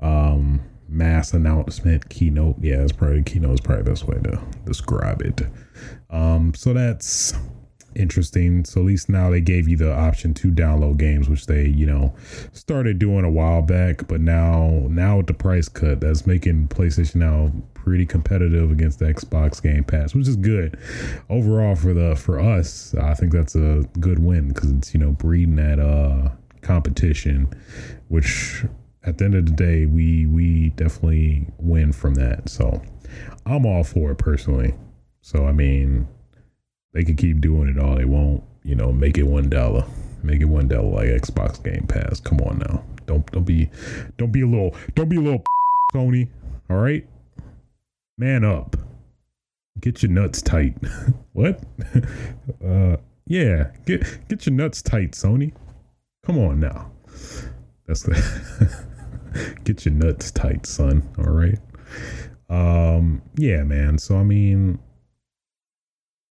um, 0.00 0.60
mass 0.92 1.32
announcement 1.32 2.08
keynote. 2.08 2.56
Yeah, 2.60 2.82
it's 2.82 2.92
probably 2.92 3.22
keynote 3.22 3.54
is 3.54 3.60
probably 3.60 3.84
the 3.84 3.90
best 3.90 4.04
way 4.06 4.18
to 4.22 4.42
describe 4.64 5.22
it. 5.22 5.42
Um, 6.10 6.54
so 6.54 6.72
that's 6.72 7.34
interesting. 7.94 8.64
So 8.64 8.80
at 8.80 8.86
least 8.86 9.08
now 9.08 9.30
they 9.30 9.40
gave 9.40 9.68
you 9.68 9.76
the 9.76 9.92
option 9.92 10.34
to 10.34 10.50
download 10.50 10.98
games, 10.98 11.28
which 11.28 11.46
they, 11.46 11.66
you 11.66 11.86
know, 11.86 12.14
started 12.52 12.98
doing 12.98 13.24
a 13.24 13.30
while 13.30 13.62
back. 13.62 14.06
But 14.08 14.20
now, 14.20 14.86
now 14.88 15.18
with 15.18 15.26
the 15.26 15.34
price 15.34 15.68
cut, 15.68 16.00
that's 16.00 16.26
making 16.26 16.68
PlayStation 16.68 17.16
now 17.16 17.52
pretty 17.74 18.06
competitive 18.06 18.70
against 18.70 18.98
the 19.00 19.06
Xbox 19.06 19.62
Game 19.62 19.84
Pass, 19.84 20.14
which 20.14 20.28
is 20.28 20.36
good 20.36 20.78
overall 21.28 21.74
for 21.74 21.92
the 21.92 22.14
for 22.16 22.38
us. 22.38 22.94
I 22.94 23.14
think 23.14 23.32
that's 23.32 23.54
a 23.54 23.84
good 23.98 24.20
win 24.20 24.48
because 24.48 24.70
it's 24.70 24.94
you 24.94 25.00
know 25.00 25.10
breeding 25.10 25.56
that 25.56 25.78
uh 25.80 26.30
competition, 26.62 27.48
which 28.08 28.64
at 29.04 29.18
the 29.18 29.24
end 29.24 29.34
of 29.34 29.46
the 29.46 29.52
day 29.52 29.86
we 29.86 30.26
we 30.26 30.70
definitely 30.70 31.46
win 31.58 31.92
from 31.92 32.14
that. 32.14 32.48
So 32.48 32.82
I'm 33.46 33.66
all 33.66 33.84
for 33.84 34.12
it 34.12 34.18
personally. 34.18 34.74
So 35.20 35.46
I 35.46 35.52
mean 35.52 36.06
they 36.92 37.04
can 37.04 37.16
keep 37.16 37.40
doing 37.40 37.68
it 37.68 37.78
all 37.78 37.96
they 37.96 38.04
want. 38.04 38.44
You 38.62 38.74
know, 38.74 38.92
make 38.92 39.18
it 39.18 39.24
one 39.24 39.48
dollar. 39.48 39.84
Make 40.22 40.40
it 40.40 40.46
one 40.46 40.68
dollar 40.68 40.90
like 40.90 41.08
Xbox 41.08 41.62
Game 41.62 41.86
Pass. 41.86 42.20
Come 42.20 42.40
on 42.40 42.58
now. 42.58 42.84
Don't 43.06 43.30
don't 43.32 43.44
be 43.44 43.70
don't 44.18 44.32
be 44.32 44.42
a 44.42 44.46
little 44.46 44.74
don't 44.94 45.08
be 45.08 45.16
a 45.16 45.20
little 45.20 45.42
Sony. 45.94 46.28
All 46.70 46.76
right? 46.76 47.06
Man 48.18 48.44
up. 48.44 48.76
Get 49.80 50.02
your 50.02 50.12
nuts 50.12 50.42
tight. 50.42 50.76
what? 51.32 51.62
uh 52.64 52.96
yeah, 53.26 53.70
get 53.86 54.28
get 54.28 54.46
your 54.46 54.54
nuts 54.54 54.82
tight, 54.82 55.12
Sony. 55.12 55.52
Come 56.24 56.38
on 56.38 56.60
now. 56.60 56.92
That's 57.86 58.02
the 58.02 58.86
Get 59.64 59.84
your 59.84 59.94
nuts 59.94 60.30
tight, 60.30 60.66
son. 60.66 61.08
All 61.18 61.32
right. 61.32 61.58
Um, 62.48 63.22
yeah, 63.36 63.62
man. 63.62 63.98
So 63.98 64.16
I 64.16 64.22
mean, 64.22 64.78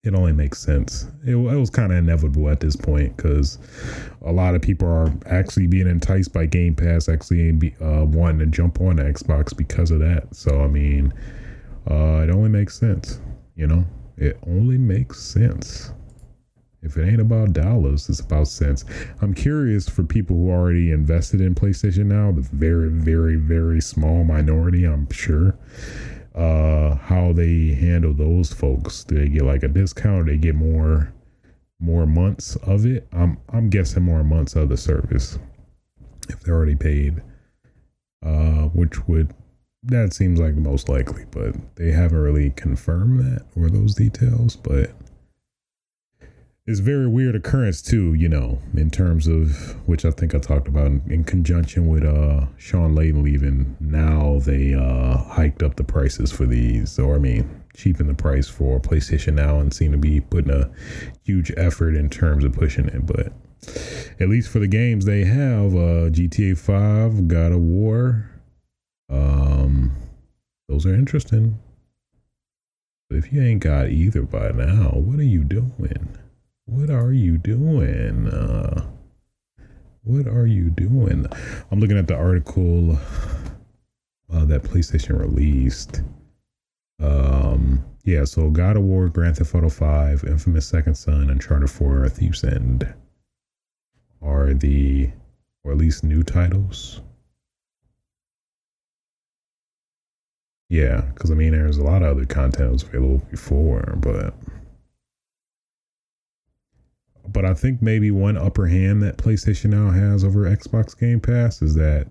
it 0.06 0.14
only 0.14 0.34
makes 0.34 0.60
sense. 0.60 1.08
It, 1.26 1.32
it 1.32 1.36
was 1.36 1.70
kind 1.70 1.92
of 1.92 1.98
inevitable 1.98 2.48
at 2.50 2.60
this 2.60 2.76
point 2.76 3.18
because 3.18 3.58
a 4.22 4.32
lot 4.32 4.54
of 4.54 4.62
people 4.62 4.88
are 4.88 5.12
actually 5.26 5.68
being 5.68 5.88
enticed 5.88 6.32
by 6.32 6.46
Game 6.46 6.76
Pass, 6.76 7.10
actually 7.10 7.74
uh, 7.82 8.06
wanting 8.06 8.40
to 8.40 8.46
jump 8.46 8.80
on 8.80 8.98
Xbox 8.98 9.56
because 9.56 9.90
of 9.90 10.00
that. 10.00 10.28
So 10.34 10.62
I 10.62 10.68
mean, 10.68 11.12
uh, 11.90 12.24
it 12.24 12.30
only 12.30 12.50
makes 12.50 12.80
sense. 12.80 13.20
You 13.56 13.68
know, 13.68 13.86
it 14.18 14.38
only 14.48 14.78
makes 14.78 15.20
sense. 15.22 15.92
If 16.86 16.98
it 16.98 17.08
ain't 17.08 17.20
about 17.20 17.54
dollars, 17.54 18.08
it's 18.10 18.20
about 18.20 18.48
cents. 18.48 18.86
I'm 19.22 19.34
curious 19.34 19.90
for 19.90 20.04
people 20.04 20.36
who 20.36 20.52
already 20.52 20.92
invested 20.92 21.42
in 21.42 21.56
PlayStation 21.56 22.06
now, 22.06 22.32
the 22.32 22.42
very, 22.42 22.90
very, 22.90 23.36
very 23.36 23.82
small 23.82 24.24
minority, 24.24 24.86
I'm 24.86 25.10
sure, 25.10 25.58
uh, 26.36 26.96
how 26.96 27.34
they 27.34 27.74
handle 27.74 28.14
those 28.14 28.54
folks. 28.54 29.04
Do 29.04 29.16
they 29.16 29.30
get 29.30 29.44
like 29.44 29.64
a 29.64 29.68
discount? 29.68 30.22
Or 30.22 30.32
they 30.32 30.38
get 30.38 30.56
more 30.56 31.12
more 31.80 32.06
months 32.06 32.56
of 32.58 32.86
it? 32.86 33.08
I'm 33.12 33.38
I'm 33.50 33.70
guessing 33.70 34.04
more 34.04 34.24
months 34.24 34.56
of 34.56 34.70
the 34.70 34.78
service 34.78 35.40
if 36.30 36.40
they're 36.42 36.56
already 36.56 36.76
paid. 36.76 37.22
Uh, 38.24 38.70
which 38.74 39.08
would 39.08 39.34
that 39.84 40.14
seems 40.14 40.40
like 40.40 40.56
the 40.56 40.62
most 40.62 40.90
likely, 40.90 41.26
but 41.30 41.56
they 41.76 41.92
haven't 41.92 42.18
really 42.18 42.50
confirmed 42.52 43.20
that 43.20 43.46
or 43.56 43.70
those 43.70 43.94
details, 43.94 44.56
but 44.56 44.92
it's 46.68 46.80
very 46.80 47.08
weird 47.08 47.36
occurrence 47.36 47.82
too, 47.82 48.16
you 48.16 48.28
know, 48.28 48.60
in 48.76 48.90
terms 48.90 49.28
of 49.28 49.76
which 49.88 50.04
I 50.04 50.10
think 50.10 50.34
I 50.34 50.40
talked 50.40 50.68
about 50.68 50.88
in, 50.88 51.04
in 51.08 51.24
conjunction 51.24 51.88
with 51.88 52.04
uh 52.04 52.48
Shawn 52.58 52.96
Layden 52.96 53.24
leaving. 53.24 53.78
Now 53.80 54.40
they 54.40 54.74
uh 54.74 55.18
hiked 55.18 55.62
up 55.62 55.76
the 55.76 55.84
prices 55.84 56.32
for 56.32 56.48
these, 56.48 56.98
or 56.98 57.16
I 57.16 57.20
mean, 57.20 57.64
cheapened 57.76 58.10
the 58.10 58.16
price 58.16 58.48
for 58.48 58.80
PlayStation 58.80 59.36
Now, 59.36 59.60
and 59.60 59.72
seem 59.72 59.92
to 59.92 59.98
be 59.98 60.22
putting 60.22 60.50
a 60.50 60.72
huge 61.24 61.52
effort 61.56 61.96
in 61.96 62.10
terms 62.10 62.44
of 62.44 62.54
pushing 62.54 62.86
it. 62.86 63.06
But 63.06 63.32
at 64.20 64.28
least 64.28 64.50
for 64.50 64.58
the 64.58 64.68
games 64.68 65.06
they 65.06 65.24
have, 65.24 65.76
uh 65.76 66.10
GTA 66.10 66.58
Five, 66.58 67.28
God 67.28 67.52
of 67.52 67.60
War, 67.60 68.28
um, 69.08 69.96
those 70.68 70.88
are 70.88 70.96
interesting. 70.96 71.60
But 73.08 73.20
if 73.20 73.32
you 73.32 73.40
ain't 73.44 73.62
got 73.62 73.90
either 73.90 74.24
by 74.24 74.50
now, 74.50 74.90
what 74.96 75.20
are 75.20 75.24
you 75.24 75.44
doing? 75.44 76.18
What 76.66 76.90
are 76.90 77.14
you 77.14 77.38
doing? 77.38 78.28
Uh, 78.28 78.86
what 80.04 80.28
are 80.28 80.48
you 80.48 80.70
doing? 80.70 81.28
I'm 81.72 81.80
looking 81.80 81.98
at 81.98 82.08
the 82.08 82.16
article 82.16 82.98
uh, 84.32 84.46
that 84.46 84.64
PlayStation 84.64 85.20
released. 85.20 86.02
Um, 87.00 87.86
yeah, 88.04 88.24
so 88.24 88.50
God 88.50 88.78
of 88.78 88.84
War, 88.84 89.10
Grand 89.10 89.38
Theft 89.38 89.54
Auto 89.54 89.70
5, 89.70 90.24
Infamous 90.26 90.68
Second 90.68 90.96
Son, 90.96 91.30
Uncharted 91.30 91.70
4, 91.70 92.10
Thief's 92.10 92.44
End 92.44 92.94
are 94.22 94.54
the, 94.54 95.10
or 95.64 95.72
at 95.72 95.78
least 95.78 96.04
new 96.04 96.24
titles. 96.24 97.02
Yeah, 100.70 101.02
because 101.14 101.30
I 101.30 101.36
mean, 101.36 101.52
there's 101.52 101.78
a 101.78 101.84
lot 101.84 102.02
of 102.02 102.18
other 102.18 102.26
content 102.26 102.58
that 102.58 102.72
was 102.72 102.84
available 102.84 103.22
before, 103.30 103.94
but 103.98 104.34
but 107.32 107.46
I 107.46 107.54
think 107.54 107.82
maybe 107.82 108.12
one 108.12 108.38
upper 108.38 108.68
hand 108.68 109.02
that 109.04 109.18
PlayStation 109.18 109.72
now 109.72 109.90
has 109.90 110.24
over 110.24 110.50
Xbox 110.50 110.98
Game 110.98 111.20
Pass 111.20 111.62
is 111.62 111.76
that 111.76 112.08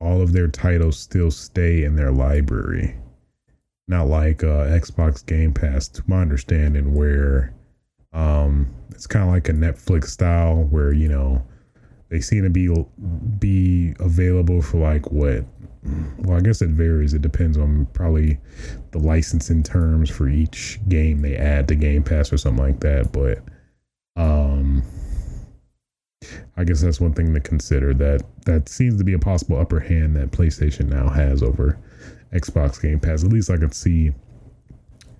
all 0.00 0.20
of 0.20 0.32
their 0.32 0.48
titles 0.48 0.98
still 0.98 1.30
stay 1.30 1.84
in 1.84 1.96
their 1.96 2.10
library. 2.10 2.96
Not 3.88 4.08
like 4.08 4.42
uh, 4.42 4.66
Xbox 4.66 5.24
Game 5.24 5.52
Pass, 5.52 5.88
to 5.88 6.02
my 6.06 6.22
understanding, 6.22 6.94
where 6.94 7.54
um, 8.12 8.74
it's 8.90 9.06
kind 9.06 9.24
of 9.24 9.30
like 9.30 9.48
a 9.48 9.52
Netflix 9.52 10.06
style, 10.06 10.64
where 10.70 10.92
you 10.92 11.08
know 11.08 11.44
they 12.08 12.20
seem 12.20 12.42
to 12.42 12.50
be 12.50 12.68
be 13.38 13.94
available 14.00 14.62
for 14.62 14.78
like 14.78 15.10
what 15.10 15.44
well, 16.18 16.36
I 16.36 16.40
guess 16.40 16.62
it 16.62 16.70
varies. 16.70 17.12
It 17.12 17.22
depends 17.22 17.58
on 17.58 17.86
probably 17.92 18.38
the 18.92 18.98
licensing 18.98 19.62
terms 19.62 20.10
for 20.10 20.28
each 20.28 20.78
game 20.88 21.22
they 21.22 21.36
add 21.36 21.66
to 21.68 21.74
Game 21.74 22.04
Pass 22.04 22.32
or 22.32 22.38
something 22.38 22.62
like 22.62 22.80
that. 22.80 23.12
But 23.12 23.40
um, 24.16 24.82
I 26.56 26.64
guess 26.64 26.82
that's 26.82 27.00
one 27.00 27.14
thing 27.14 27.34
to 27.34 27.40
consider. 27.40 27.94
That 27.94 28.22
that 28.46 28.68
seems 28.68 28.98
to 28.98 29.04
be 29.04 29.14
a 29.14 29.18
possible 29.18 29.58
upper 29.58 29.80
hand 29.80 30.16
that 30.16 30.30
PlayStation 30.30 30.88
now 30.88 31.08
has 31.08 31.42
over 31.42 31.78
Xbox 32.32 32.80
Game 32.80 33.00
Pass. 33.00 33.24
At 33.24 33.30
least 33.30 33.50
I 33.50 33.56
can 33.56 33.72
see 33.72 34.12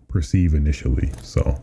perceive 0.08 0.54
initially. 0.54 1.10
So, 1.22 1.60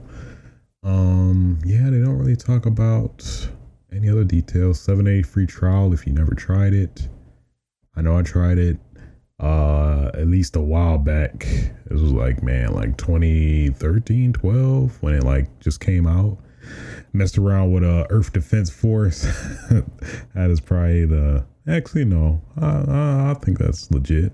um, 0.83 1.59
yeah, 1.63 1.89
they 1.89 1.99
don't 1.99 2.17
really 2.17 2.35
talk 2.35 2.65
about 2.65 3.49
any 3.93 4.09
other 4.09 4.23
details. 4.23 4.79
Seven 4.79 5.05
day 5.05 5.21
free 5.21 5.47
trial 5.47 5.93
if 5.93 6.05
you 6.07 6.13
never 6.13 6.33
tried 6.33 6.73
it. 6.73 7.07
I 7.95 8.01
know 8.01 8.17
I 8.17 8.23
tried 8.23 8.57
it 8.57 8.77
uh 9.39 10.11
at 10.15 10.27
least 10.27 10.57
a 10.57 10.61
while 10.61 10.97
back 10.97 11.45
it 11.45 11.93
was 11.93 12.11
like 12.11 12.43
man 12.43 12.73
like 12.73 12.97
2013 12.97 14.33
12 14.33 15.01
when 15.01 15.13
it 15.13 15.23
like 15.23 15.47
just 15.61 15.79
came 15.79 16.05
out 16.05 16.37
messed 17.13 17.37
around 17.37 17.71
with 17.71 17.83
uh 17.83 18.05
earth 18.09 18.33
defense 18.33 18.69
force. 18.69 19.25
That 20.35 20.49
is 20.51 20.59
probably 20.59 21.05
the 21.05 21.45
actually 21.67 22.05
no. 22.05 22.41
I, 22.57 22.67
I, 22.67 23.31
I 23.31 23.33
think 23.35 23.59
that's 23.59 23.91
legit. 23.91 24.31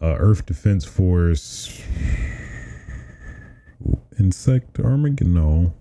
Uh 0.00 0.16
earth 0.18 0.46
defense 0.46 0.84
force. 0.84 1.80
Insect 4.18 4.80
armageddon? 4.80 5.34
No. 5.34 5.74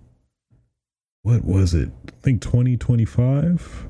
What 1.24 1.44
was 1.46 1.74
it? 1.74 1.90
I 2.08 2.12
think 2.22 2.42
2025 2.42 3.88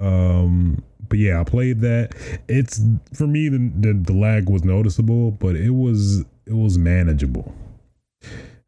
um 0.00 0.82
but 1.08 1.18
yeah, 1.18 1.40
I 1.40 1.44
played 1.44 1.80
that. 1.80 2.14
It's 2.48 2.80
for 3.12 3.26
me 3.26 3.48
the, 3.48 3.70
the, 3.78 3.92
the 3.92 4.12
lag 4.12 4.48
was 4.48 4.64
noticeable, 4.64 5.30
but 5.30 5.54
it 5.54 5.70
was 5.70 6.20
it 6.46 6.54
was 6.54 6.78
manageable. 6.78 7.54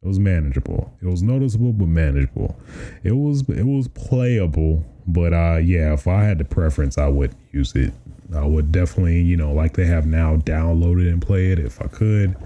It 0.07 0.11
was 0.11 0.21
manageable. 0.21 0.93
It 1.03 1.07
was 1.09 1.21
noticeable 1.21 1.73
but 1.73 1.89
manageable. 1.89 2.55
It 3.03 3.11
was 3.11 3.41
it 3.49 3.65
was 3.65 3.89
playable, 3.89 4.85
but 5.05 5.33
uh 5.33 5.57
yeah, 5.57 5.95
if 5.95 6.07
I 6.07 6.23
had 6.23 6.39
the 6.39 6.45
preference, 6.45 6.97
I 6.97 7.09
would 7.09 7.35
use 7.51 7.75
it. 7.75 7.93
I 8.33 8.45
would 8.45 8.71
definitely, 8.71 9.21
you 9.21 9.37
know, 9.37 9.53
like 9.53 9.75
they 9.75 9.85
have 9.87 10.07
now, 10.07 10.37
download 10.37 11.05
it 11.05 11.11
and 11.13 11.21
play 11.21 11.51
it 11.51 11.59
if 11.59 11.83
I 11.83 11.89
could. 11.89 12.37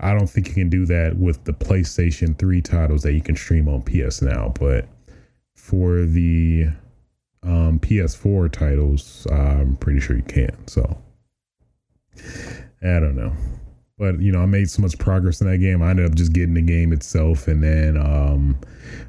I 0.00 0.14
don't 0.14 0.28
think 0.28 0.48
you 0.48 0.54
can 0.54 0.70
do 0.70 0.86
that 0.86 1.18
with 1.18 1.44
the 1.44 1.52
PlayStation 1.52 2.38
3 2.38 2.62
titles 2.62 3.02
that 3.02 3.12
you 3.12 3.20
can 3.20 3.36
stream 3.36 3.68
on 3.68 3.82
PS 3.82 4.22
Now, 4.22 4.54
but 4.58 4.88
for 5.54 6.06
the 6.06 6.68
um, 7.42 7.80
PS4 7.80 8.50
titles, 8.50 9.26
I'm 9.30 9.76
pretty 9.76 10.00
sure 10.00 10.16
you 10.16 10.22
can. 10.22 10.56
So 10.68 10.96
I 12.80 12.98
don't 12.98 13.14
know. 13.14 13.34
But 13.96 14.20
you 14.20 14.32
know, 14.32 14.40
I 14.40 14.46
made 14.46 14.68
so 14.68 14.82
much 14.82 14.98
progress 14.98 15.40
in 15.40 15.48
that 15.48 15.58
game. 15.58 15.82
I 15.82 15.90
ended 15.90 16.06
up 16.06 16.16
just 16.16 16.32
getting 16.32 16.54
the 16.54 16.62
game 16.62 16.92
itself, 16.92 17.46
and 17.46 17.62
then, 17.62 17.96
um, 17.96 18.58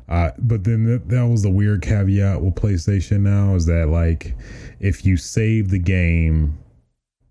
I, 0.08 0.32
but 0.38 0.64
then 0.64 0.86
that, 0.86 1.10
that 1.10 1.24
was 1.24 1.42
the 1.42 1.50
weird 1.50 1.82
caveat 1.82 2.42
with 2.42 2.56
PlayStation 2.56 3.22
now 3.22 3.56
is 3.56 3.66
that 3.66 3.88
like, 3.90 4.36
if 4.80 5.04
you 5.04 5.18
save 5.18 5.70
the 5.70 5.80
game, 5.80 6.60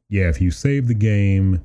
yeah, 0.09 0.29
if 0.29 0.41
you 0.41 0.51
save 0.51 0.89
the 0.89 0.95
game, 0.95 1.65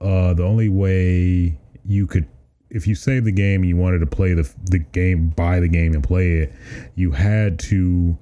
uh, 0.00 0.34
the 0.34 0.44
only 0.44 0.68
way 0.68 1.58
you 1.84 2.06
could 2.06 2.26
if 2.70 2.86
you 2.86 2.94
save 2.94 3.24
the 3.24 3.32
game 3.32 3.62
and 3.62 3.68
you 3.68 3.76
wanted 3.76 4.00
to 4.00 4.06
play 4.06 4.34
the 4.34 4.52
the 4.64 4.78
game, 4.78 5.28
buy 5.30 5.60
the 5.60 5.68
game 5.68 5.94
and 5.94 6.02
play 6.02 6.32
it, 6.32 6.52
you 6.96 7.12
had 7.12 7.60
to 7.60 8.18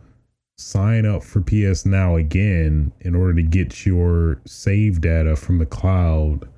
sign 0.59 1.05
up 1.07 1.23
for 1.23 1.41
PS 1.41 1.87
Now 1.87 2.17
again 2.17 2.93
in 3.01 3.15
order 3.15 3.35
to 3.35 3.43
get 3.43 3.87
your 3.87 4.41
save 4.47 5.01
data 5.01 5.35
from 5.37 5.59
the 5.59 5.67
cloud 5.67 6.49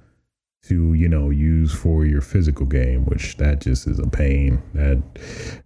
to 0.63 0.93
you 0.95 1.09
know 1.09 1.31
use 1.31 1.73
for 1.73 2.05
your 2.05 2.21
physical 2.21 2.67
game 2.67 3.05
which 3.07 3.37
that 3.37 3.61
just 3.61 3.87
is 3.87 3.99
a 3.99 4.07
pain 4.07 4.61
that 4.75 5.01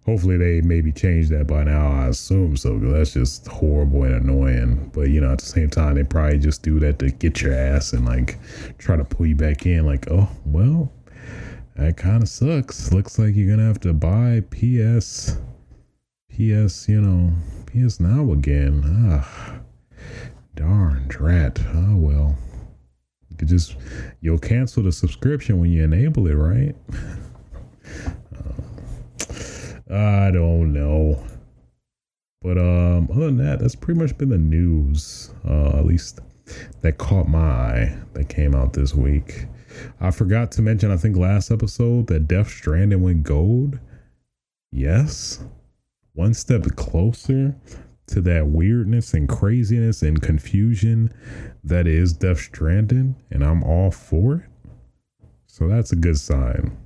hopefully 0.05 0.37
they 0.37 0.61
maybe 0.61 0.91
change 0.91 1.29
that 1.29 1.47
by 1.47 1.63
now 1.63 1.87
i 1.87 2.07
assume 2.07 2.55
so 2.55 2.77
that's 2.79 3.13
just 3.13 3.47
horrible 3.47 4.03
and 4.03 4.15
annoying 4.15 4.89
but 4.93 5.09
you 5.09 5.19
know 5.19 5.31
at 5.31 5.39
the 5.39 5.45
same 5.45 5.69
time 5.69 5.95
they 5.95 6.03
probably 6.03 6.37
just 6.37 6.61
do 6.61 6.79
that 6.79 6.99
to 6.99 7.09
get 7.09 7.41
your 7.41 7.53
ass 7.53 7.93
and 7.93 8.05
like 8.05 8.37
try 8.77 8.95
to 8.95 9.03
pull 9.03 9.25
you 9.25 9.35
back 9.35 9.65
in 9.65 9.85
like 9.85 10.09
oh 10.11 10.29
well 10.45 10.91
that 11.75 11.97
kind 11.97 12.21
of 12.21 12.29
sucks 12.29 12.91
looks 12.93 13.17
like 13.17 13.35
you're 13.35 13.49
gonna 13.49 13.67
have 13.67 13.79
to 13.79 13.93
buy 13.93 14.41
ps 14.51 15.37
ps 16.29 16.87
you 16.87 17.01
know 17.01 17.33
PS 17.73 17.99
Now 17.99 18.31
again. 18.31 18.83
Ah, 19.09 19.55
darn 20.53 21.07
drat. 21.07 21.59
Oh 21.73 21.95
well. 21.95 22.37
Could 23.43 23.49
just 23.49 23.75
you'll 24.21 24.39
cancel 24.39 24.83
the 24.83 24.91
subscription 24.93 25.59
when 25.59 25.69
you 25.69 25.83
enable 25.83 26.27
it, 26.27 26.33
right? 26.33 26.73
uh, 29.91 29.93
I 29.93 30.31
don't 30.31 30.71
know. 30.71 31.21
But 32.41 32.57
um, 32.57 33.09
other 33.11 33.25
than 33.25 33.35
that, 33.39 33.59
that's 33.59 33.75
pretty 33.75 33.99
much 33.99 34.17
been 34.17 34.29
the 34.29 34.37
news. 34.37 35.31
Uh, 35.45 35.77
at 35.77 35.83
least 35.83 36.21
that 36.79 36.97
caught 36.97 37.27
my 37.27 37.37
eye 37.37 37.97
that 38.13 38.29
came 38.29 38.55
out 38.55 38.71
this 38.71 38.95
week. 38.95 39.47
I 39.99 40.11
forgot 40.11 40.49
to 40.53 40.61
mention, 40.61 40.89
I 40.89 40.95
think 40.95 41.17
last 41.17 41.51
episode 41.51 42.07
that 42.07 42.29
Death 42.29 42.47
Stranding 42.47 43.01
went 43.01 43.23
gold. 43.23 43.77
Yes. 44.71 45.43
One 46.13 46.33
step 46.33 46.63
closer 46.77 47.57
to 48.07 48.21
that 48.21 48.47
weirdness 48.47 49.13
and 49.13 49.29
craziness 49.29 50.01
and 50.01 50.21
confusion 50.21 51.13
that 51.63 51.87
is 51.87 52.13
Death 52.13 52.39
Stranding, 52.39 53.15
and 53.31 53.43
I'm 53.43 53.63
all 53.63 53.91
for 53.91 54.35
it. 54.35 54.41
So 55.47 55.67
that's 55.67 55.91
a 55.91 55.95
good 55.95 56.17
sign. 56.17 56.77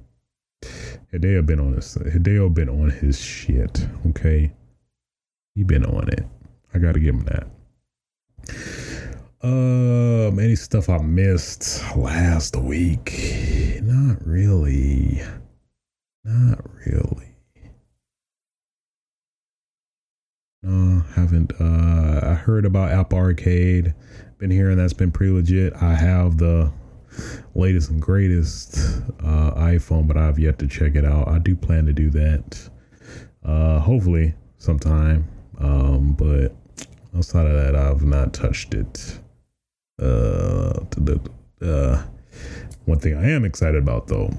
Hideo 1.13 1.45
been 1.45 1.59
on 1.59 1.73
his 1.73 1.95
Hideo 1.95 2.53
been 2.53 2.69
on 2.69 2.89
his 2.89 3.19
shit. 3.19 3.87
Okay, 4.07 4.51
he 5.55 5.63
been 5.63 5.85
on 5.85 6.09
it. 6.09 6.25
I 6.73 6.79
gotta 6.79 6.99
give 6.99 7.15
him 7.15 7.25
that. 7.25 7.47
Um, 9.41 10.39
any 10.39 10.55
stuff 10.55 10.89
I 10.89 10.97
missed 10.97 11.83
last 11.95 12.55
week? 12.55 13.79
Not 13.83 14.25
really. 14.25 15.21
Not 16.23 16.59
really. 16.85 17.26
No, 20.67 20.99
haven't. 21.15 21.53
Uh, 21.61 22.19
I 22.23 22.33
heard 22.33 22.65
about 22.65 22.91
Apple 22.91 23.19
Arcade. 23.19 23.93
Been 24.37 24.51
hearing 24.51 24.75
that's 24.75 24.91
been 24.91 25.13
pretty 25.13 25.31
legit. 25.31 25.73
I 25.81 25.93
have 25.93 26.37
the 26.37 26.73
latest 27.55 27.89
and 27.89 28.01
greatest 28.01 28.77
uh, 29.23 29.53
iPhone, 29.55 30.09
but 30.09 30.17
I've 30.17 30.37
yet 30.37 30.59
to 30.59 30.67
check 30.67 30.95
it 30.95 31.05
out. 31.05 31.29
I 31.29 31.39
do 31.39 31.55
plan 31.55 31.85
to 31.85 31.93
do 31.93 32.09
that. 32.09 32.69
Uh, 33.45 33.79
hopefully 33.79 34.35
sometime. 34.57 35.29
Um, 35.57 36.11
but 36.11 36.53
outside 37.15 37.45
of 37.47 37.53
that, 37.53 37.73
I've 37.73 38.03
not 38.03 38.33
touched 38.33 38.73
it. 38.73 39.19
Uh, 40.01 40.81
uh, 41.61 42.03
one 42.83 42.99
thing 42.99 43.15
I 43.15 43.29
am 43.29 43.45
excited 43.45 43.81
about 43.81 44.07
though, 44.07 44.31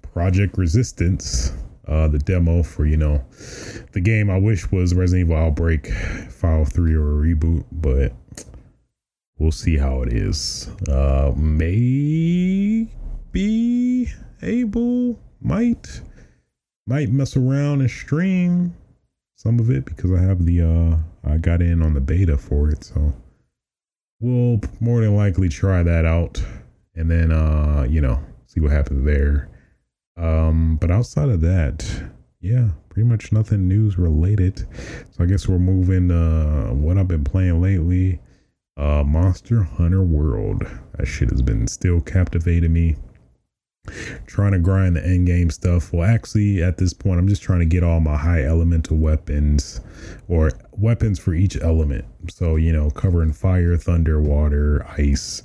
Project 0.00 0.56
Resistance, 0.56 1.52
uh, 1.86 2.08
the 2.08 2.18
demo 2.18 2.62
for 2.62 2.86
you 2.86 2.96
know, 2.96 3.24
the 3.92 4.00
game 4.00 4.30
I 4.30 4.38
wish 4.38 4.70
was 4.70 4.94
Resident 4.94 5.28
Evil 5.28 5.36
Outbreak 5.36 5.88
File 6.30 6.64
Three 6.64 6.94
or 6.94 7.20
a 7.20 7.26
reboot, 7.26 7.64
but 7.72 8.12
we'll 9.38 9.52
see 9.52 9.76
how 9.76 10.02
it 10.02 10.12
is. 10.12 10.70
Uh, 10.88 11.32
may 11.36 12.88
be 13.32 14.08
able, 14.42 15.18
might, 15.40 16.00
might 16.86 17.10
mess 17.10 17.36
around 17.36 17.80
and 17.80 17.90
stream 17.90 18.74
some 19.36 19.58
of 19.58 19.70
it 19.70 19.84
because 19.84 20.12
I 20.12 20.22
have 20.22 20.46
the 20.46 20.62
uh, 20.62 20.96
I 21.28 21.36
got 21.38 21.60
in 21.60 21.82
on 21.82 21.94
the 21.94 22.00
beta 22.00 22.38
for 22.38 22.70
it, 22.70 22.84
so 22.84 23.12
we'll 24.20 24.60
more 24.80 25.00
than 25.00 25.16
likely 25.16 25.48
try 25.48 25.82
that 25.82 26.04
out 26.04 26.42
and 26.94 27.10
then 27.10 27.30
uh 27.30 27.86
you 27.88 28.00
know 28.00 28.18
see 28.46 28.60
what 28.60 28.70
happens 28.70 29.04
there 29.04 29.48
um 30.16 30.76
but 30.76 30.90
outside 30.90 31.28
of 31.28 31.40
that 31.40 32.04
yeah 32.40 32.68
pretty 32.88 33.08
much 33.08 33.32
nothing 33.32 33.66
news 33.66 33.98
related. 33.98 34.58
So 35.10 35.24
i 35.24 35.26
guess 35.26 35.48
we're 35.48 35.58
moving 35.58 36.10
uh 36.10 36.68
what 36.68 36.98
i've 36.98 37.08
been 37.08 37.24
playing 37.24 37.60
lately 37.60 38.20
uh 38.76 39.02
monster 39.04 39.62
hunter 39.62 40.02
world. 40.02 40.62
That 40.96 41.06
shit 41.06 41.30
has 41.30 41.42
been 41.42 41.66
still 41.66 42.00
captivating 42.00 42.72
me 42.72 42.96
trying 44.26 44.52
to 44.52 44.58
grind 44.58 44.96
the 44.96 45.04
end 45.04 45.26
game 45.26 45.50
stuff. 45.50 45.92
Well, 45.92 46.08
actually, 46.08 46.62
at 46.62 46.78
this 46.78 46.92
point, 46.92 47.18
I'm 47.18 47.28
just 47.28 47.42
trying 47.42 47.60
to 47.60 47.66
get 47.66 47.82
all 47.82 48.00
my 48.00 48.16
high 48.16 48.42
elemental 48.42 48.96
weapons 48.96 49.80
or 50.28 50.50
weapons 50.72 51.18
for 51.18 51.34
each 51.34 51.60
element. 51.60 52.04
So, 52.28 52.56
you 52.56 52.72
know, 52.72 52.90
covering 52.90 53.32
fire, 53.32 53.76
thunder, 53.76 54.20
water, 54.20 54.86
ice, 54.98 55.42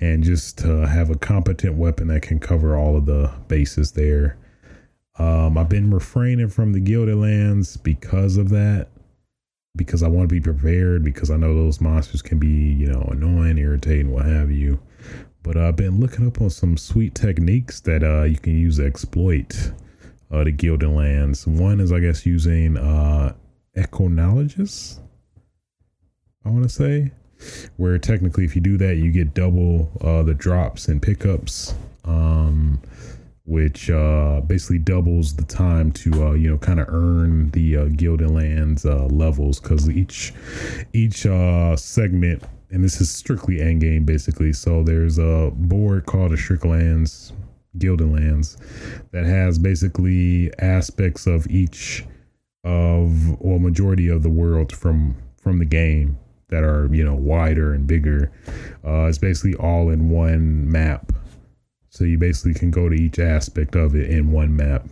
and 0.00 0.22
just 0.22 0.64
uh, 0.64 0.86
have 0.86 1.10
a 1.10 1.16
competent 1.16 1.76
weapon 1.76 2.08
that 2.08 2.22
can 2.22 2.38
cover 2.38 2.76
all 2.76 2.96
of 2.96 3.06
the 3.06 3.32
bases 3.48 3.92
there. 3.92 4.36
Um, 5.18 5.58
I've 5.58 5.68
been 5.68 5.90
refraining 5.90 6.48
from 6.48 6.72
the 6.72 6.80
Guiding 6.80 7.20
Lands 7.20 7.76
because 7.76 8.36
of 8.36 8.48
that. 8.50 8.88
Because 9.76 10.02
I 10.02 10.08
want 10.08 10.28
to 10.28 10.34
be 10.34 10.40
prepared, 10.40 11.04
because 11.04 11.30
I 11.30 11.36
know 11.36 11.54
those 11.54 11.80
monsters 11.80 12.22
can 12.22 12.40
be, 12.40 12.48
you 12.48 12.88
know, 12.88 13.08
annoying, 13.12 13.56
irritating, 13.56 14.10
what 14.10 14.24
have 14.26 14.50
you. 14.50 14.80
But 15.42 15.56
I've 15.56 15.76
been 15.76 16.00
looking 16.00 16.26
up 16.26 16.40
on 16.40 16.50
some 16.50 16.76
sweet 16.76 17.14
techniques 17.14 17.80
that 17.80 18.02
uh, 18.02 18.24
you 18.24 18.36
can 18.36 18.58
use 18.58 18.76
to 18.76 18.86
exploit 18.86 19.72
uh, 20.30 20.44
the 20.44 20.52
Guiding 20.52 20.94
Lands. 20.96 21.46
One 21.46 21.80
is, 21.80 21.92
I 21.92 22.00
guess, 22.00 22.26
using 22.26 22.76
uh, 22.76 23.34
I 26.44 26.48
want 26.50 26.64
to 26.64 26.68
say, 26.68 27.12
where 27.76 27.98
technically, 27.98 28.44
if 28.44 28.54
you 28.54 28.60
do 28.60 28.76
that, 28.78 28.96
you 28.96 29.10
get 29.10 29.34
double 29.34 29.90
uh, 30.00 30.22
the 30.22 30.34
drops 30.34 30.88
and 30.88 31.00
pickups. 31.00 31.74
Um, 32.04 32.80
which 33.50 33.90
uh, 33.90 34.40
basically 34.46 34.78
doubles 34.78 35.34
the 35.34 35.42
time 35.42 35.90
to 35.90 36.28
uh, 36.28 36.32
you 36.32 36.48
know 36.48 36.56
kind 36.56 36.78
of 36.78 36.86
earn 36.88 37.50
the 37.50 37.76
uh, 37.76 37.84
Guiding 37.86 38.32
Lands 38.32 38.86
uh, 38.86 39.06
levels 39.06 39.58
because 39.58 39.90
each 39.90 40.32
each 40.92 41.26
uh, 41.26 41.74
segment 41.74 42.44
and 42.70 42.84
this 42.84 43.00
is 43.00 43.10
strictly 43.10 43.58
endgame 43.58 44.06
basically. 44.06 44.52
So 44.52 44.82
there's 44.82 45.18
a 45.18 45.50
board 45.54 46.06
called 46.06 46.32
a 46.32 46.36
Stricklands, 46.36 47.32
Guiding 47.78 48.12
Lands, 48.12 48.56
that 49.12 49.24
has 49.24 49.58
basically 49.58 50.52
aspects 50.58 51.26
of 51.26 51.46
each 51.48 52.04
of 52.64 53.40
or 53.40 53.58
majority 53.58 54.08
of 54.08 54.22
the 54.22 54.28
world 54.28 54.72
from 54.72 55.16
from 55.38 55.58
the 55.58 55.64
game 55.64 56.18
that 56.48 56.62
are 56.62 56.88
you 56.92 57.04
know 57.04 57.14
wider 57.14 57.72
and 57.72 57.86
bigger. 57.86 58.30
Uh, 58.84 59.04
it's 59.04 59.18
basically 59.18 59.54
all 59.54 59.90
in 59.90 60.10
one 60.10 60.70
map, 60.70 61.12
so 61.88 62.04
you 62.04 62.18
basically 62.18 62.54
can 62.54 62.70
go 62.70 62.88
to 62.88 62.94
each 62.94 63.18
aspect 63.18 63.74
of 63.74 63.94
it 63.94 64.10
in 64.10 64.30
one 64.30 64.54
map, 64.54 64.86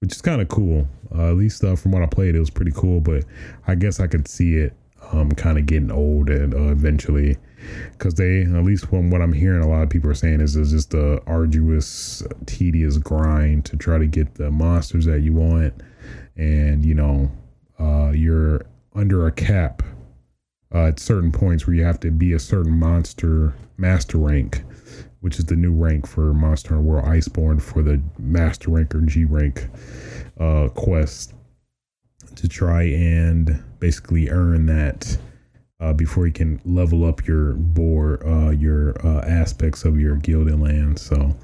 which 0.00 0.12
is 0.12 0.20
kind 0.20 0.42
of 0.42 0.48
cool. 0.48 0.86
Uh, 1.14 1.30
at 1.30 1.36
least 1.36 1.64
uh, 1.64 1.74
from 1.74 1.92
what 1.92 2.02
I 2.02 2.06
played, 2.06 2.34
it 2.34 2.40
was 2.40 2.50
pretty 2.50 2.72
cool. 2.72 3.00
But 3.00 3.24
I 3.66 3.74
guess 3.74 4.00
I 4.00 4.06
could 4.06 4.28
see 4.28 4.56
it 4.56 4.74
um, 5.12 5.30
kind 5.32 5.58
of 5.58 5.66
getting 5.66 5.90
old 5.90 6.28
and 6.30 6.54
uh, 6.54 6.70
eventually 6.70 7.36
because 7.92 8.14
they 8.14 8.42
at 8.42 8.64
least 8.64 8.86
from 8.86 9.10
what 9.10 9.20
i'm 9.20 9.32
hearing 9.32 9.62
a 9.62 9.68
lot 9.68 9.82
of 9.82 9.90
people 9.90 10.08
are 10.08 10.14
saying 10.14 10.40
is 10.40 10.56
it's 10.56 10.70
just 10.70 10.94
a 10.94 11.20
arduous 11.26 12.22
tedious 12.46 12.98
grind 12.98 13.64
to 13.64 13.76
try 13.76 13.98
to 13.98 14.06
get 14.06 14.34
the 14.34 14.50
monsters 14.50 15.04
that 15.06 15.20
you 15.20 15.32
want. 15.32 15.74
And 16.36 16.84
you 16.84 16.94
know 16.94 17.30
uh, 17.78 18.10
you're 18.10 18.66
under 18.94 19.26
a 19.26 19.32
cap 19.32 19.82
uh, 20.74 20.86
at 20.86 21.00
certain 21.00 21.32
points 21.32 21.66
where 21.66 21.76
you 21.76 21.84
have 21.84 22.00
to 22.00 22.10
be 22.10 22.32
a 22.32 22.38
certain 22.38 22.78
monster 22.78 23.54
master 23.76 24.18
rank 24.18 24.64
which 25.20 25.38
is 25.38 25.44
the 25.46 25.56
new 25.56 25.72
rank 25.72 26.06
for 26.06 26.32
monster 26.32 26.78
world 26.80 27.04
iceborne 27.04 27.60
for 27.60 27.82
the 27.82 28.00
master 28.18 28.70
rank 28.70 28.94
or 28.94 29.00
g 29.02 29.24
rank 29.24 29.68
uh, 30.40 30.68
quest 30.74 31.34
to 32.40 32.48
try 32.48 32.82
and 32.82 33.62
basically 33.80 34.30
earn 34.30 34.66
that 34.66 35.18
uh, 35.80 35.92
before 35.92 36.26
you 36.26 36.32
can 36.32 36.60
level 36.64 37.04
up 37.04 37.26
your 37.26 37.52
board, 37.54 38.22
uh, 38.26 38.50
your 38.50 38.94
uh, 39.06 39.20
aspects 39.26 39.84
of 39.84 39.98
your 40.00 40.16
guiding 40.16 40.60
land. 40.60 40.98
So, 40.98 41.36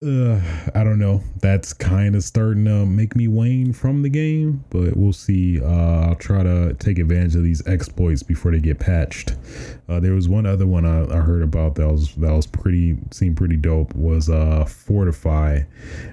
uh, 0.00 0.40
I 0.76 0.84
don't 0.84 1.00
know. 1.00 1.24
That's 1.40 1.72
kind 1.72 2.14
of 2.14 2.22
starting 2.22 2.64
to 2.66 2.86
make 2.86 3.16
me 3.16 3.26
wane 3.26 3.72
from 3.72 4.02
the 4.02 4.08
game, 4.08 4.64
but 4.70 4.96
we'll 4.96 5.12
see. 5.12 5.60
Uh, 5.60 6.08
I'll 6.08 6.14
try 6.14 6.44
to 6.44 6.74
take 6.74 7.00
advantage 7.00 7.34
of 7.34 7.42
these 7.42 7.66
exploits 7.66 8.22
before 8.22 8.52
they 8.52 8.60
get 8.60 8.78
patched. 8.78 9.34
Uh, 9.88 9.98
there 9.98 10.12
was 10.12 10.28
one 10.28 10.46
other 10.46 10.68
one 10.68 10.86
I, 10.86 11.02
I, 11.12 11.20
heard 11.20 11.42
about 11.42 11.74
that 11.76 11.88
was 11.88 12.14
that 12.14 12.32
was 12.32 12.46
pretty 12.46 12.96
seemed 13.10 13.36
pretty 13.36 13.56
dope. 13.56 13.92
Was 13.96 14.30
uh 14.30 14.64
fortify, 14.66 15.62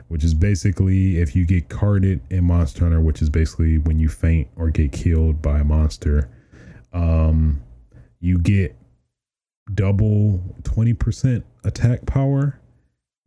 which 0.07 0.23
is 0.23 0.33
basically 0.33 1.19
if 1.19 1.36
you 1.36 1.45
get 1.45 1.69
carted 1.69 2.21
in 2.31 2.45
Monster 2.45 2.86
Hunter, 2.86 3.01
which 3.01 3.21
is 3.21 3.29
basically 3.29 3.77
when 3.77 3.99
you 3.99 4.09
faint 4.09 4.47
or 4.55 4.71
get 4.71 4.93
killed 4.93 5.43
by 5.43 5.59
a 5.59 5.63
monster, 5.63 6.27
um, 6.91 7.61
you 8.19 8.39
get 8.39 8.75
double 9.75 10.41
twenty 10.63 10.93
percent 10.93 11.45
attack 11.63 12.07
power 12.07 12.59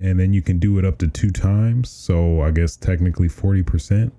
and 0.01 0.19
then 0.19 0.33
you 0.33 0.43
can 0.43 0.59
do 0.59 0.79
it 0.79 0.85
up 0.85 0.99
to 0.99 1.09
two 1.09 1.31
times. 1.31 1.91
So 1.91 2.43
I 2.43 2.51
guess 2.51 2.77
technically 2.77 3.29
40% 3.29 4.13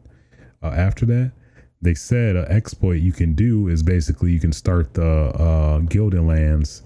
uh, 0.62 0.68
after 0.68 1.06
that. 1.08 1.32
They 1.82 1.94
said 1.94 2.36
an 2.36 2.46
exploit 2.50 3.02
you 3.02 3.14
can 3.14 3.34
do 3.34 3.70
is 3.70 3.84
basically 3.84 4.32
you 4.32 4.40
can 4.40 4.52
start 4.52 4.94
the 4.94 5.06
uh, 5.06 6.22
Lands, 6.22 6.84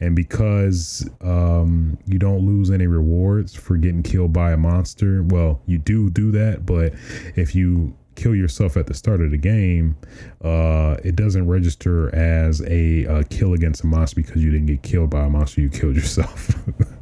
and 0.00 0.14
because 0.14 1.08
um, 1.22 1.96
you 2.04 2.18
don't 2.18 2.44
lose 2.44 2.70
any 2.70 2.86
rewards 2.86 3.54
for 3.54 3.78
getting 3.78 4.02
killed 4.02 4.34
by 4.34 4.52
a 4.52 4.56
monster, 4.58 5.22
well, 5.22 5.62
you 5.66 5.78
do 5.78 6.10
do 6.10 6.30
that, 6.32 6.66
but 6.66 6.92
if 7.36 7.54
you 7.54 7.96
kill 8.16 8.34
yourself 8.34 8.76
at 8.76 8.86
the 8.86 8.94
start 8.94 9.22
of 9.22 9.30
the 9.30 9.38
game, 9.38 9.96
uh, 10.42 10.96
it 11.02 11.16
doesn't 11.16 11.46
register 11.46 12.14
as 12.14 12.60
a, 12.66 13.04
a 13.04 13.24
kill 13.24 13.54
against 13.54 13.82
a 13.82 13.86
monster 13.86 14.16
because 14.16 14.42
you 14.42 14.50
didn't 14.50 14.66
get 14.66 14.82
killed 14.82 15.08
by 15.08 15.24
a 15.24 15.30
monster, 15.30 15.62
you 15.62 15.70
killed 15.70 15.96
yourself. 15.96 16.54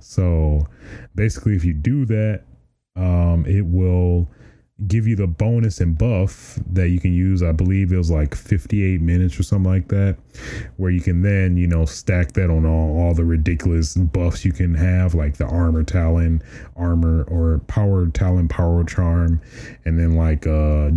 so 0.00 0.66
basically, 1.14 1.54
if 1.56 1.64
you 1.64 1.72
do 1.72 2.04
that, 2.06 2.42
um, 2.96 3.44
it 3.46 3.64
will 3.64 4.28
give 4.88 5.06
you 5.06 5.14
the 5.14 5.26
bonus 5.26 5.80
and 5.80 5.96
buff 5.96 6.58
that 6.72 6.88
you 6.88 6.98
can 6.98 7.12
use. 7.14 7.42
I 7.42 7.52
believe 7.52 7.92
it 7.92 7.96
was 7.96 8.10
like 8.10 8.34
58 8.34 9.00
minutes 9.00 9.38
or 9.38 9.44
something 9.44 9.70
like 9.70 9.88
that, 9.88 10.16
where 10.76 10.90
you 10.90 11.00
can 11.00 11.22
then, 11.22 11.56
you 11.56 11.68
know, 11.68 11.84
stack 11.84 12.32
that 12.32 12.50
on 12.50 12.66
all, 12.66 12.98
all 12.98 13.14
the 13.14 13.24
ridiculous 13.24 13.94
buffs 13.94 14.44
you 14.44 14.52
can 14.52 14.74
have, 14.74 15.14
like 15.14 15.36
the 15.36 15.46
armor 15.46 15.84
talon, 15.84 16.42
armor 16.76 17.22
or 17.24 17.60
power 17.68 18.08
talon, 18.08 18.48
power 18.48 18.84
charm, 18.84 19.40
and 19.84 19.98
then 19.98 20.16
like 20.16 20.46
uh 20.46 20.90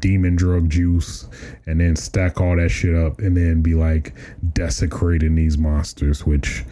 demon 0.00 0.34
drug 0.34 0.68
juice, 0.68 1.28
and 1.66 1.80
then 1.80 1.94
stack 1.94 2.40
all 2.40 2.56
that 2.56 2.70
shit 2.70 2.94
up 2.94 3.20
and 3.20 3.36
then 3.36 3.62
be 3.62 3.74
like 3.74 4.14
desecrating 4.52 5.36
these 5.36 5.56
monsters, 5.56 6.26
which 6.26 6.64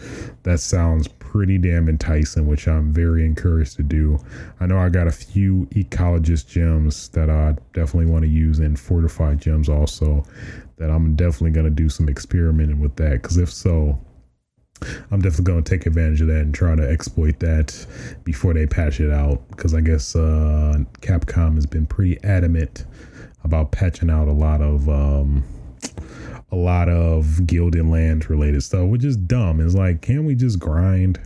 that 0.42 0.58
sounds 0.58 1.06
pretty 1.30 1.58
damn 1.58 1.88
enticing, 1.88 2.48
which 2.48 2.66
I'm 2.66 2.92
very 2.92 3.24
encouraged 3.24 3.76
to 3.76 3.84
do. 3.84 4.18
I 4.58 4.66
know 4.66 4.78
I 4.78 4.88
got 4.88 5.06
a 5.06 5.12
few 5.12 5.66
ecologist 5.66 6.48
gems 6.48 7.08
that 7.10 7.30
I 7.30 7.54
definitely 7.72 8.10
want 8.10 8.22
to 8.22 8.28
use 8.28 8.58
and 8.58 8.78
fortified 8.78 9.40
gems 9.40 9.68
also 9.68 10.24
that 10.78 10.90
I'm 10.90 11.14
definitely 11.14 11.52
going 11.52 11.66
to 11.66 11.70
do 11.70 11.88
some 11.88 12.08
experimenting 12.08 12.80
with 12.80 12.96
that 12.96 13.22
because 13.22 13.36
if 13.36 13.48
so, 13.48 13.96
I'm 15.12 15.20
definitely 15.20 15.44
going 15.44 15.62
to 15.62 15.70
take 15.70 15.86
advantage 15.86 16.20
of 16.20 16.26
that 16.28 16.40
and 16.40 16.52
try 16.52 16.74
to 16.74 16.82
exploit 16.82 17.38
that 17.38 17.86
before 18.24 18.52
they 18.52 18.66
patch 18.66 18.98
it 18.98 19.12
out 19.12 19.46
because 19.50 19.72
I 19.72 19.82
guess 19.82 20.16
uh, 20.16 20.78
Capcom 21.00 21.54
has 21.54 21.66
been 21.66 21.86
pretty 21.86 22.18
adamant 22.24 22.86
about 23.44 23.70
patching 23.70 24.10
out 24.10 24.26
a 24.26 24.32
lot 24.32 24.62
of 24.62 24.88
um, 24.88 25.44
a 26.52 26.56
lot 26.56 26.88
of 26.88 27.46
Guiding 27.46 27.90
land 27.90 28.28
related 28.28 28.62
stuff, 28.62 28.88
which 28.88 29.04
is 29.04 29.16
dumb. 29.16 29.60
It's 29.60 29.74
like, 29.74 30.02
can 30.02 30.24
we 30.24 30.34
just 30.34 30.58
grind? 30.58 31.20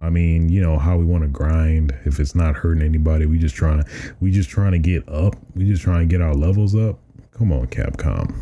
I 0.00 0.10
mean, 0.10 0.48
you 0.48 0.60
know 0.60 0.78
how 0.78 0.96
we 0.96 1.04
want 1.04 1.22
to 1.22 1.28
grind. 1.28 1.94
If 2.04 2.18
it's 2.18 2.34
not 2.34 2.56
hurting 2.56 2.82
anybody, 2.82 3.26
we 3.26 3.38
just 3.38 3.54
trying 3.54 3.82
to 3.82 3.90
we 4.20 4.32
just 4.32 4.50
trying 4.50 4.72
to 4.72 4.78
get 4.78 5.08
up. 5.08 5.36
We 5.54 5.64
just 5.64 5.82
trying 5.82 6.08
to 6.08 6.12
get 6.12 6.20
our 6.20 6.34
levels 6.34 6.74
up. 6.74 6.98
Come 7.30 7.52
on, 7.52 7.68
Capcom. 7.68 8.34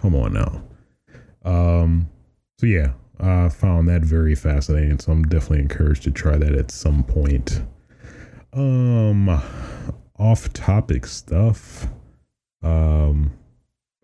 Come 0.00 0.16
on 0.16 0.32
now. 0.32 0.62
Um. 1.44 2.08
So 2.58 2.66
yeah, 2.66 2.92
I 3.20 3.48
found 3.48 3.88
that 3.88 4.02
very 4.02 4.34
fascinating. 4.34 4.98
So 4.98 5.12
I'm 5.12 5.22
definitely 5.24 5.60
encouraged 5.60 6.02
to 6.04 6.10
try 6.10 6.36
that 6.36 6.52
at 6.54 6.70
some 6.70 7.04
point. 7.04 7.62
Um, 8.52 9.28
off 10.18 10.52
topic 10.52 11.06
stuff. 11.06 11.86
Um 12.62 13.32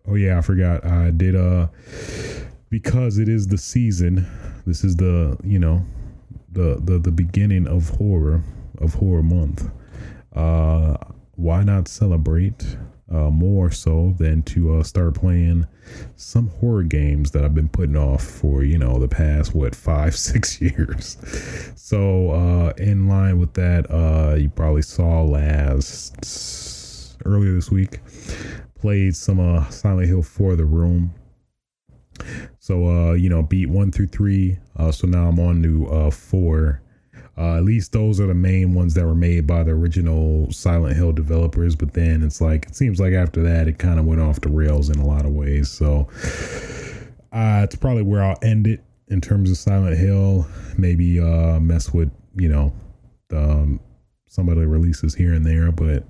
Oh 0.09 0.15
yeah, 0.15 0.39
I 0.39 0.41
forgot. 0.41 0.83
I 0.85 1.11
did 1.11 1.35
uh 1.35 1.67
because 2.69 3.19
it 3.19 3.29
is 3.29 3.47
the 3.47 3.59
season. 3.59 4.25
This 4.65 4.83
is 4.83 4.95
the 4.95 5.37
you 5.43 5.59
know 5.59 5.85
the 6.51 6.81
the 6.83 6.97
the 6.97 7.11
beginning 7.11 7.67
of 7.67 7.89
horror 7.89 8.41
of 8.79 8.95
horror 8.95 9.21
month. 9.21 9.69
Uh, 10.33 10.97
why 11.35 11.63
not 11.63 11.87
celebrate 11.87 12.77
uh, 13.11 13.29
more 13.29 13.69
so 13.69 14.15
than 14.17 14.41
to 14.43 14.75
uh, 14.75 14.83
start 14.83 15.13
playing 15.13 15.67
some 16.15 16.47
horror 16.59 16.83
games 16.83 17.31
that 17.31 17.43
I've 17.45 17.55
been 17.55 17.69
putting 17.69 17.97
off 17.97 18.23
for 18.23 18.63
you 18.63 18.79
know 18.79 18.97
the 18.97 19.07
past 19.07 19.53
what 19.53 19.75
five 19.75 20.15
six 20.17 20.59
years. 20.59 21.17
So 21.75 22.31
uh, 22.31 22.73
in 22.77 23.07
line 23.07 23.37
with 23.37 23.53
that, 23.53 23.85
uh, 23.91 24.35
you 24.35 24.49
probably 24.49 24.81
saw 24.81 25.21
last 25.21 27.15
earlier 27.25 27.53
this 27.53 27.69
week 27.69 27.99
played 28.79 29.15
some 29.15 29.39
uh, 29.39 29.69
Silent 29.69 30.07
Hill 30.07 30.23
4 30.23 30.55
The 30.55 30.65
Room. 30.65 31.13
So 32.59 32.87
uh, 32.87 33.13
you 33.13 33.29
know, 33.29 33.41
beat 33.41 33.69
one 33.69 33.91
through 33.91 34.07
three. 34.07 34.57
Uh, 34.75 34.91
so 34.91 35.07
now 35.07 35.27
I'm 35.27 35.39
on 35.39 35.63
to 35.63 35.87
uh 35.89 36.11
four. 36.11 36.81
Uh, 37.37 37.55
at 37.55 37.63
least 37.63 37.93
those 37.93 38.19
are 38.19 38.27
the 38.27 38.33
main 38.33 38.73
ones 38.73 38.93
that 38.95 39.05
were 39.05 39.15
made 39.15 39.47
by 39.47 39.63
the 39.63 39.71
original 39.71 40.51
Silent 40.51 40.97
Hill 40.97 41.13
developers. 41.13 41.75
But 41.75 41.93
then 41.93 42.21
it's 42.21 42.41
like 42.41 42.65
it 42.65 42.75
seems 42.75 42.99
like 42.99 43.13
after 43.13 43.41
that 43.43 43.67
it 43.67 43.79
kind 43.79 43.99
of 43.99 44.05
went 44.05 44.21
off 44.21 44.41
the 44.41 44.49
rails 44.49 44.89
in 44.89 44.99
a 44.99 45.05
lot 45.05 45.25
of 45.25 45.31
ways. 45.31 45.69
So 45.69 46.07
uh, 47.31 47.61
it's 47.63 47.75
probably 47.75 48.03
where 48.03 48.23
I'll 48.23 48.39
end 48.41 48.67
it 48.67 48.83
in 49.07 49.21
terms 49.21 49.49
of 49.49 49.57
Silent 49.57 49.97
Hill. 49.97 50.45
Maybe 50.77 51.19
uh, 51.19 51.59
mess 51.59 51.93
with 51.93 52.11
you 52.35 52.49
know 52.49 52.73
the 53.29 53.41
um, 53.41 53.79
some 54.29 54.47
of 54.47 54.57
the 54.57 54.67
releases 54.67 55.15
here 55.15 55.33
and 55.33 55.43
there, 55.43 55.71
but 55.71 56.03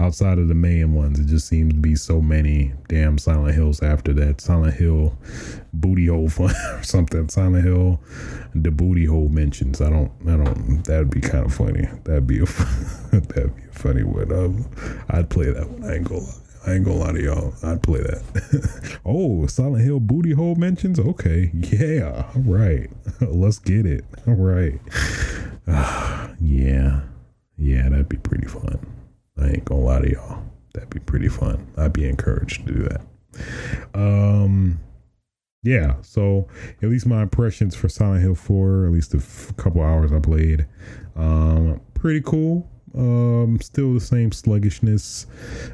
outside 0.00 0.38
of 0.38 0.48
the 0.48 0.54
main 0.54 0.92
ones, 0.92 1.20
it 1.20 1.26
just 1.26 1.46
seems 1.46 1.72
to 1.72 1.78
be 1.78 1.94
so 1.94 2.20
many 2.20 2.74
damn 2.88 3.16
Silent 3.16 3.54
Hills 3.54 3.80
after 3.80 4.12
that. 4.14 4.40
Silent 4.40 4.74
Hill 4.74 5.16
booty 5.72 6.06
hole 6.06 6.28
fun 6.28 6.54
or 6.72 6.82
something. 6.82 7.28
Silent 7.28 7.64
Hill 7.64 8.00
the 8.56 8.72
booty 8.72 9.04
hole 9.04 9.28
mentions. 9.28 9.80
I 9.80 9.88
don't 9.88 10.10
I 10.26 10.36
don't 10.36 10.82
that'd 10.84 11.10
be 11.10 11.20
kind 11.20 11.46
of 11.46 11.54
funny. 11.54 11.88
That'd 12.04 12.26
be 12.26 12.40
a 12.40 12.44
that'd 13.12 13.54
be 13.54 13.62
a 13.62 13.72
funny 13.72 14.02
one. 14.02 14.32
Um, 14.32 14.68
I'd 15.08 15.30
play 15.30 15.52
that 15.52 15.70
one. 15.70 15.84
I 15.88 15.94
ain't 15.94 16.08
gonna 16.08 16.26
I 16.66 16.72
ain't 16.72 16.84
gonna 16.84 16.98
lie 16.98 17.12
to 17.12 17.22
y'all. 17.22 17.54
I'd 17.62 17.84
play 17.84 18.00
that. 18.00 19.00
oh, 19.04 19.46
Silent 19.46 19.84
Hill 19.84 20.00
booty 20.00 20.32
hole 20.32 20.56
mentions? 20.56 20.98
Okay. 20.98 21.52
Yeah. 21.54 22.26
All 22.34 22.42
right. 22.42 22.90
Let's 23.20 23.60
get 23.60 23.86
it. 23.86 24.04
All 24.26 24.34
right. 24.34 24.80
yeah. 26.40 27.02
Yeah, 27.60 27.90
that'd 27.90 28.08
be 28.08 28.16
pretty 28.16 28.46
fun. 28.46 28.78
I 29.38 29.48
ain't 29.48 29.64
gonna 29.66 29.82
lie 29.82 30.00
to 30.00 30.10
y'all. 30.10 30.42
That'd 30.72 30.90
be 30.90 31.00
pretty 31.00 31.28
fun. 31.28 31.66
I'd 31.76 31.92
be 31.92 32.08
encouraged 32.08 32.66
to 32.66 32.72
do 32.72 32.88
that. 32.88 33.00
Um, 33.94 34.80
yeah. 35.62 35.96
So 36.00 36.48
at 36.82 36.88
least 36.88 37.06
my 37.06 37.22
impressions 37.22 37.74
for 37.76 37.88
Silent 37.88 38.22
Hill 38.22 38.34
Four, 38.34 38.86
at 38.86 38.92
least 38.92 39.12
a 39.12 39.18
f- 39.18 39.54
couple 39.56 39.82
hours 39.82 40.10
I 40.10 40.20
played, 40.20 40.66
um, 41.16 41.80
pretty 41.92 42.22
cool. 42.22 42.66
Um, 42.96 43.58
still 43.60 43.92
the 43.94 44.00
same 44.00 44.32
sluggishness. 44.32 45.26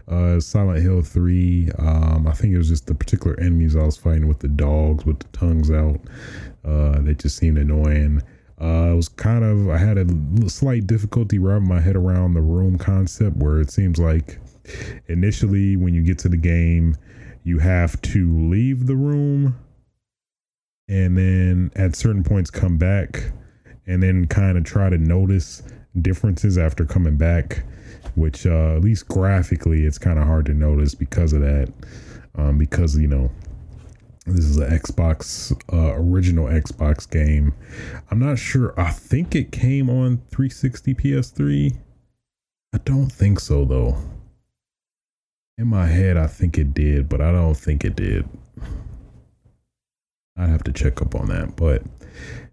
Uh, 0.09 0.41
Silent 0.41 0.82
Hill 0.82 1.03
Three. 1.03 1.70
Um, 1.78 2.26
I 2.26 2.32
think 2.32 2.53
it 2.53 2.59
was 2.59 2.68
just 2.68 2.87
the 2.87 2.95
particular 2.95 3.39
enemies 3.39 3.76
I 3.76 3.84
was 3.84 3.97
fighting 3.97 4.26
with 4.26 4.41
the 4.41 4.49
dogs 4.49 5.07
with 5.07 5.20
the 5.20 5.28
tongues 5.28 5.70
out. 5.70 6.01
Uh, 6.64 7.01
they 7.01 7.14
just 7.14 7.37
seemed 7.37 7.59
annoying. 7.59 8.22
Uh, 8.61 8.93
it 8.93 8.97
was 8.97 9.09
kind 9.09 9.45
of 9.45 9.69
I 9.69 9.77
had 9.77 9.99
a 9.99 10.49
slight 10.49 10.87
difficulty 10.87 11.39
wrapping 11.39 11.69
my 11.69 11.81
head 11.81 11.97
around 11.97 12.35
the 12.35 12.41
room 12.41 12.79
concept, 12.79 13.37
where 13.37 13.61
it 13.61 13.71
seems 13.71 13.99
like 13.99 14.39
initially 15.09 15.77
when 15.77 15.93
you 15.93 16.03
get 16.03 16.19
to 16.21 16.29
the 16.29 16.39
game, 16.39 16.97
you 17.45 17.59
have 17.59 18.01
to 18.03 18.51
leave 18.51 18.87
the 18.87 18.97
room, 18.97 19.57
and 20.89 21.19
then 21.19 21.71
at 21.77 21.95
certain 21.95 22.25
points 22.25 22.51
come 22.51 22.79
back, 22.79 23.31
and 23.87 24.03
then 24.03 24.27
kind 24.27 24.57
of 24.57 24.65
try 24.65 24.89
to 24.89 24.99
notice 24.99 25.63
differences 26.01 26.57
after 26.57 26.85
coming 26.85 27.17
back. 27.17 27.65
Which 28.15 28.47
uh, 28.47 28.77
at 28.77 28.83
least 28.83 29.09
graphically, 29.09 29.85
it's 29.85 29.99
kind 29.99 30.19
of 30.19 30.27
hard 30.27 30.47
to 30.47 30.55
notice 30.55 30.95
because 30.95 31.35
of 31.35 31.43
that, 31.43 31.71
um, 32.37 32.57
because 32.57 32.97
you 32.97 33.09
know 33.09 33.31
this 34.27 34.45
is 34.45 34.57
an 34.57 34.70
Xbox 34.70 35.53
uh, 35.72 35.95
original 35.95 36.47
Xbox 36.47 37.09
game. 37.09 37.55
I'm 38.11 38.18
not 38.18 38.39
sure. 38.39 38.79
I 38.79 38.91
think 38.91 39.35
it 39.35 39.53
came 39.53 39.89
on 39.89 40.18
360 40.31 40.95
PS3. 40.95 41.77
I 42.74 42.79
don't 42.79 43.11
think 43.11 43.39
so 43.41 43.64
though. 43.64 43.97
In 45.59 45.68
my 45.68 45.87
head, 45.87 46.16
I 46.16 46.27
think 46.27 46.59
it 46.59 46.74
did, 46.74 47.09
but 47.09 47.20
I 47.20 47.33
don't 47.33 47.57
think 47.57 47.85
it 47.85 47.97
did. 47.97 48.29
I'd 50.37 50.51
have 50.51 50.64
to 50.64 50.72
check 50.72 51.01
up 51.01 51.14
on 51.14 51.29
that, 51.29 51.57
but 51.57 51.83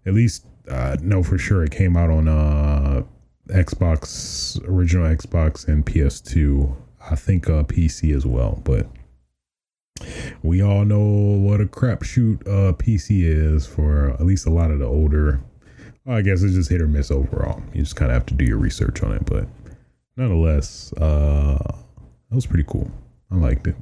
at 0.06 0.14
least 0.14 0.46
uh, 0.70 0.96
know 1.02 1.22
for 1.22 1.36
sure 1.36 1.64
it 1.64 1.70
came 1.70 1.96
out 1.96 2.08
on 2.08 2.28
uh, 2.28 3.02
Xbox 3.48 4.58
original 4.66 5.06
Xbox 5.06 5.68
and 5.68 5.84
PS2. 5.84 6.74
I 7.10 7.16
think 7.16 7.50
uh, 7.50 7.64
PC 7.64 8.16
as 8.16 8.24
well, 8.24 8.62
but 8.64 8.86
we 10.42 10.62
all 10.62 10.84
know 10.84 11.00
what 11.00 11.60
a 11.60 11.64
crapshoot 11.64 12.40
uh, 12.46 12.72
PC 12.72 13.22
is 13.22 13.66
for 13.66 14.10
at 14.10 14.22
least 14.22 14.46
a 14.46 14.50
lot 14.50 14.70
of 14.70 14.78
the 14.78 14.86
older. 14.86 15.40
I 16.06 16.20
guess 16.20 16.42
it's 16.42 16.54
just 16.54 16.70
hit 16.70 16.82
or 16.82 16.88
miss 16.88 17.10
overall. 17.10 17.62
You 17.72 17.82
just 17.82 17.96
kind 17.96 18.10
of 18.10 18.14
have 18.14 18.26
to 18.26 18.34
do 18.34 18.44
your 18.44 18.58
research 18.58 19.02
on 19.02 19.12
it, 19.12 19.24
but 19.24 19.46
nonetheless, 20.16 20.92
uh, 20.94 21.58
that 22.28 22.34
was 22.34 22.46
pretty 22.46 22.64
cool. 22.68 22.90
I 23.30 23.36
liked 23.36 23.66
it. 23.66 23.76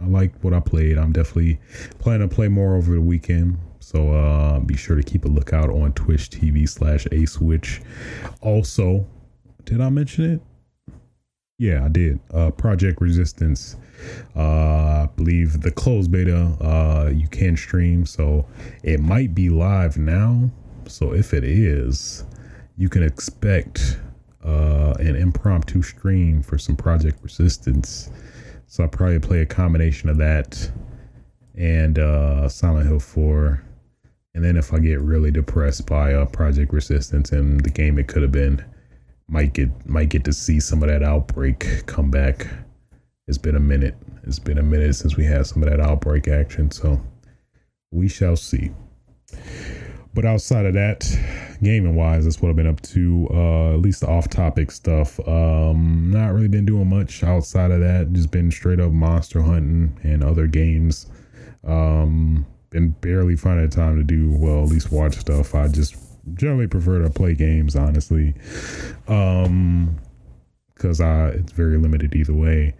I 0.00 0.06
liked 0.06 0.42
what 0.42 0.54
I 0.54 0.60
played. 0.60 0.96
I'm 0.96 1.12
definitely 1.12 1.58
planning 1.98 2.28
to 2.28 2.34
play 2.34 2.48
more 2.48 2.76
over 2.76 2.94
the 2.94 3.00
weekend. 3.00 3.58
So 3.80 4.14
uh, 4.14 4.60
be 4.60 4.76
sure 4.76 4.96
to 4.96 5.02
keep 5.02 5.24
a 5.24 5.28
lookout 5.28 5.70
on 5.70 5.92
Twitch 5.92 6.30
TV 6.30 6.68
slash 6.68 7.06
A 7.12 7.26
Switch. 7.26 7.82
Also, 8.40 9.06
did 9.64 9.80
I 9.80 9.88
mention 9.88 10.32
it? 10.32 10.40
Yeah, 11.58 11.84
I 11.84 11.88
did. 11.88 12.20
Uh, 12.32 12.50
Project 12.52 13.00
Resistance 13.00 13.76
uh, 14.36 14.40
I 14.40 15.08
believe 15.16 15.62
the 15.62 15.70
closed 15.70 16.10
beta 16.10 16.56
uh, 16.60 17.10
you 17.12 17.28
can 17.28 17.56
stream, 17.56 18.06
so 18.06 18.46
it 18.82 19.00
might 19.00 19.34
be 19.34 19.48
live 19.48 19.96
now. 19.96 20.50
So 20.86 21.12
if 21.12 21.34
it 21.34 21.44
is, 21.44 22.24
you 22.76 22.88
can 22.88 23.02
expect 23.02 23.98
uh, 24.44 24.94
an 24.98 25.16
impromptu 25.16 25.82
stream 25.82 26.42
for 26.42 26.58
some 26.58 26.76
Project 26.76 27.22
Resistance. 27.22 28.10
So 28.66 28.84
I'll 28.84 28.88
probably 28.88 29.18
play 29.18 29.40
a 29.40 29.46
combination 29.46 30.08
of 30.08 30.18
that 30.18 30.70
and 31.56 31.98
uh, 31.98 32.48
Silent 32.48 32.86
Hill 32.86 33.00
4. 33.00 33.62
And 34.34 34.44
then 34.44 34.56
if 34.56 34.72
I 34.72 34.78
get 34.78 35.00
really 35.00 35.30
depressed 35.30 35.86
by 35.86 36.14
uh, 36.14 36.26
Project 36.26 36.72
Resistance 36.72 37.32
and 37.32 37.60
the 37.60 37.70
game 37.70 37.98
it 37.98 38.06
could 38.06 38.22
have 38.22 38.32
been, 38.32 38.64
might 39.26 39.52
get 39.52 39.68
might 39.86 40.08
get 40.08 40.24
to 40.24 40.32
see 40.32 40.60
some 40.60 40.82
of 40.82 40.88
that 40.88 41.02
outbreak 41.02 41.84
come 41.86 42.10
back. 42.10 42.46
It's 43.28 43.38
been 43.38 43.56
a 43.56 43.60
minute. 43.60 43.94
It's 44.24 44.38
been 44.38 44.56
a 44.56 44.62
minute 44.62 44.94
since 44.96 45.16
we 45.16 45.24
had 45.24 45.46
some 45.46 45.62
of 45.62 45.68
that 45.68 45.80
outbreak 45.80 46.28
action, 46.28 46.70
so 46.70 47.00
we 47.90 48.08
shall 48.08 48.36
see. 48.36 48.70
But 50.14 50.24
outside 50.24 50.64
of 50.64 50.72
that, 50.74 51.06
gaming 51.62 51.94
wise, 51.94 52.24
that's 52.24 52.40
what 52.40 52.48
I've 52.48 52.56
been 52.56 52.66
up 52.66 52.80
to. 52.80 53.28
Uh, 53.30 53.74
at 53.74 53.80
least 53.80 54.00
the 54.00 54.08
off 54.08 54.28
topic 54.28 54.70
stuff. 54.70 55.20
Um, 55.28 56.10
not 56.10 56.32
really 56.32 56.48
been 56.48 56.64
doing 56.64 56.88
much 56.88 57.22
outside 57.22 57.70
of 57.70 57.80
that. 57.80 58.12
Just 58.14 58.30
been 58.30 58.50
straight 58.50 58.80
up 58.80 58.92
monster 58.92 59.42
hunting 59.42 60.00
and 60.02 60.24
other 60.24 60.46
games. 60.46 61.06
Um, 61.64 62.46
been 62.70 62.90
barely 63.02 63.36
finding 63.36 63.68
time 63.68 63.96
to 63.96 64.02
do 64.02 64.32
well, 64.32 64.62
at 64.62 64.70
least 64.70 64.90
watch 64.90 65.16
stuff. 65.16 65.54
I 65.54 65.68
just 65.68 65.96
generally 66.34 66.66
prefer 66.66 67.02
to 67.02 67.10
play 67.10 67.34
games, 67.34 67.76
honestly. 67.76 68.34
Um, 69.06 69.98
because 70.78 71.00
I 71.00 71.30
it's 71.30 71.52
very 71.52 71.76
limited 71.76 72.14
either 72.14 72.32
way. 72.32 72.74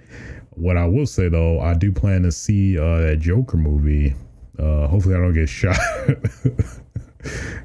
What 0.59 0.77
I 0.77 0.87
will 0.87 1.07
say 1.07 1.29
though, 1.29 1.61
I 1.61 1.75
do 1.75 1.93
plan 1.93 2.23
to 2.23 2.33
see 2.33 2.79
uh, 2.79 2.99
that 2.99 3.19
Joker 3.21 3.57
movie. 3.57 4.15
Uh, 4.59 4.89
hopefully, 4.89 5.15
I 5.15 5.19
don't 5.19 5.35
get 5.35 5.49
shot. 5.49 5.77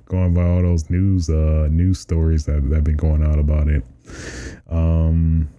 going 0.06 0.34
by 0.34 0.44
all 0.44 0.62
those 0.62 0.90
news 0.90 1.30
uh 1.30 1.68
news 1.72 2.00
stories 2.00 2.46
that 2.46 2.68
that 2.70 2.84
been 2.84 2.98
going 2.98 3.24
out 3.24 3.40
about 3.40 3.68
it. 3.68 3.84
Um, 4.70 5.50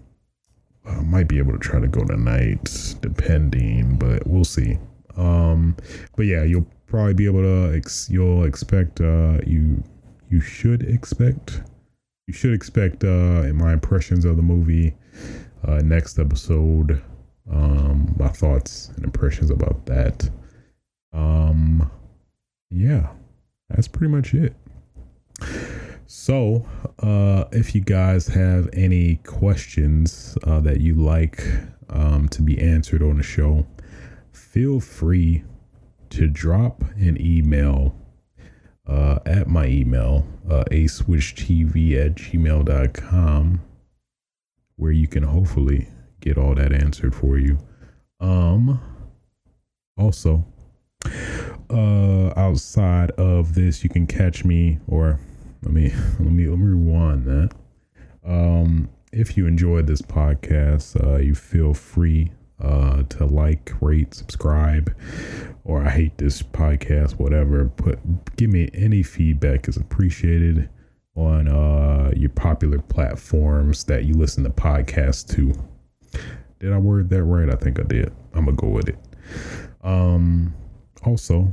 I 0.84 1.00
might 1.00 1.28
be 1.28 1.38
able 1.38 1.52
to 1.52 1.58
try 1.58 1.80
to 1.80 1.86
go 1.86 2.04
tonight, 2.04 2.96
depending, 3.00 3.96
but 3.96 4.26
we'll 4.26 4.44
see. 4.44 4.78
Um, 5.16 5.76
but 6.16 6.26
yeah, 6.26 6.42
you'll 6.44 6.66
probably 6.86 7.14
be 7.14 7.26
able 7.26 7.42
to. 7.42 7.74
Ex- 7.76 8.08
you'll 8.10 8.44
expect. 8.44 9.00
Uh, 9.00 9.38
you 9.46 9.82
you 10.30 10.40
should 10.40 10.82
expect. 10.82 11.62
You 12.26 12.34
should 12.34 12.54
expect 12.54 13.04
uh, 13.04 13.44
my 13.54 13.72
impressions 13.72 14.24
of 14.24 14.36
the 14.36 14.42
movie 14.42 14.94
uh, 15.66 15.80
next 15.84 16.18
episode. 16.18 17.02
Um, 17.50 18.14
my 18.18 18.28
thoughts 18.28 18.90
and 18.96 19.04
impressions 19.04 19.50
about 19.50 19.86
that. 19.86 20.30
Um, 21.12 21.90
yeah, 22.70 23.08
that's 23.68 23.88
pretty 23.88 24.12
much 24.12 24.34
it. 24.34 24.54
So, 26.06 26.66
uh, 27.00 27.44
if 27.52 27.74
you 27.74 27.80
guys 27.80 28.28
have 28.28 28.68
any 28.72 29.16
questions 29.16 30.36
uh, 30.44 30.60
that 30.60 30.80
you 30.80 30.94
like 30.94 31.42
um, 31.88 32.28
to 32.30 32.42
be 32.42 32.60
answered 32.60 33.02
on 33.02 33.16
the 33.16 33.22
show, 33.22 33.66
feel 34.32 34.80
free 34.80 35.44
to 36.10 36.28
drop 36.28 36.82
an 36.96 37.20
email 37.20 37.96
uh, 38.86 39.18
at 39.26 39.48
my 39.48 39.66
email, 39.66 40.26
uh, 40.48 40.64
aswitchtv 40.70 42.06
at 42.06 42.14
gmail.com, 42.14 43.60
where 44.76 44.92
you 44.92 45.08
can 45.08 45.22
hopefully 45.22 45.88
get 46.24 46.38
all 46.38 46.54
that 46.54 46.72
answered 46.72 47.14
for 47.14 47.36
you. 47.38 47.58
Um, 48.18 48.80
also, 49.98 50.44
uh, 51.70 52.32
outside 52.36 53.10
of 53.12 53.54
this, 53.54 53.84
you 53.84 53.90
can 53.90 54.06
catch 54.06 54.44
me, 54.44 54.78
or 54.88 55.20
let 55.62 55.72
me 55.72 55.90
let 56.18 56.32
me 56.32 56.46
let 56.46 56.58
me 56.58 56.66
rewind 56.66 57.24
that. 57.26 57.50
Um, 58.24 58.88
if 59.12 59.36
you 59.36 59.46
enjoyed 59.46 59.86
this 59.86 60.02
podcast, 60.02 61.00
uh, 61.04 61.18
you 61.18 61.34
feel 61.34 61.74
free 61.74 62.32
uh, 62.60 63.02
to 63.02 63.26
like, 63.26 63.72
rate, 63.80 64.14
subscribe, 64.14 64.94
or 65.64 65.84
I 65.84 65.90
hate 65.90 66.16
this 66.16 66.42
podcast, 66.42 67.12
whatever. 67.12 67.66
Put 67.66 67.98
give 68.36 68.50
me 68.50 68.70
any 68.72 69.02
feedback 69.02 69.68
is 69.68 69.76
appreciated 69.76 70.70
on 71.16 71.48
uh, 71.48 72.10
your 72.16 72.30
popular 72.30 72.78
platforms 72.78 73.84
that 73.84 74.04
you 74.04 74.14
listen 74.14 74.42
to 74.44 74.50
podcasts 74.50 75.28
to. 75.36 75.52
Did 76.58 76.72
I 76.72 76.78
word 76.78 77.10
that 77.10 77.24
right? 77.24 77.50
I 77.50 77.56
think 77.56 77.78
I 77.78 77.82
did. 77.82 78.12
I'm 78.32 78.46
gonna 78.46 78.56
go 78.56 78.68
with 78.68 78.88
it. 78.88 78.98
Um, 79.82 80.54
also, 81.04 81.52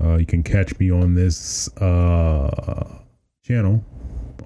uh, 0.00 0.16
you 0.16 0.26
can 0.26 0.42
catch 0.42 0.78
me 0.78 0.90
on 0.90 1.14
this 1.14 1.68
uh, 1.76 2.98
channel 3.42 3.84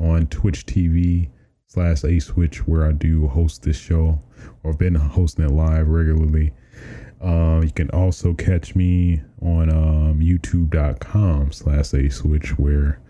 on 0.01 0.27
Twitch 0.27 0.67
TV 0.67 1.31
slash 1.67 2.05
A 2.05 2.19
Switch, 2.21 2.67
where 2.67 2.87
I 2.87 2.93
do 2.93 3.29
host 3.29 3.63
this 3.63 3.77
show 3.77 4.21
or 4.63 4.75
been 4.75 4.95
hosting 4.95 5.45
it 5.45 5.51
live 5.51 5.89
regularly. 5.89 6.53
Um, 7.21 7.63
you 7.63 7.71
can 7.71 7.91
also 7.91 8.35
catch 8.35 8.75
me 8.75 9.23
on 9.41 9.71
um, 9.71 10.21
youtube.com 10.21 11.53
slash 11.53 11.95
A 11.95 12.11
Switch, 12.11 12.59
where 12.59 13.01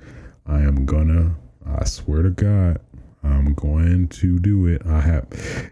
I 0.46 0.60
am 0.60 0.86
gonna, 0.86 1.36
I 1.64 1.84
swear 1.84 2.22
to 2.22 2.30
God, 2.30 2.80
I'm 3.26 3.54
going 3.54 4.08
to 4.08 4.38
do 4.38 4.66
it. 4.66 4.82
I 4.86 5.00
have, 5.00 5.26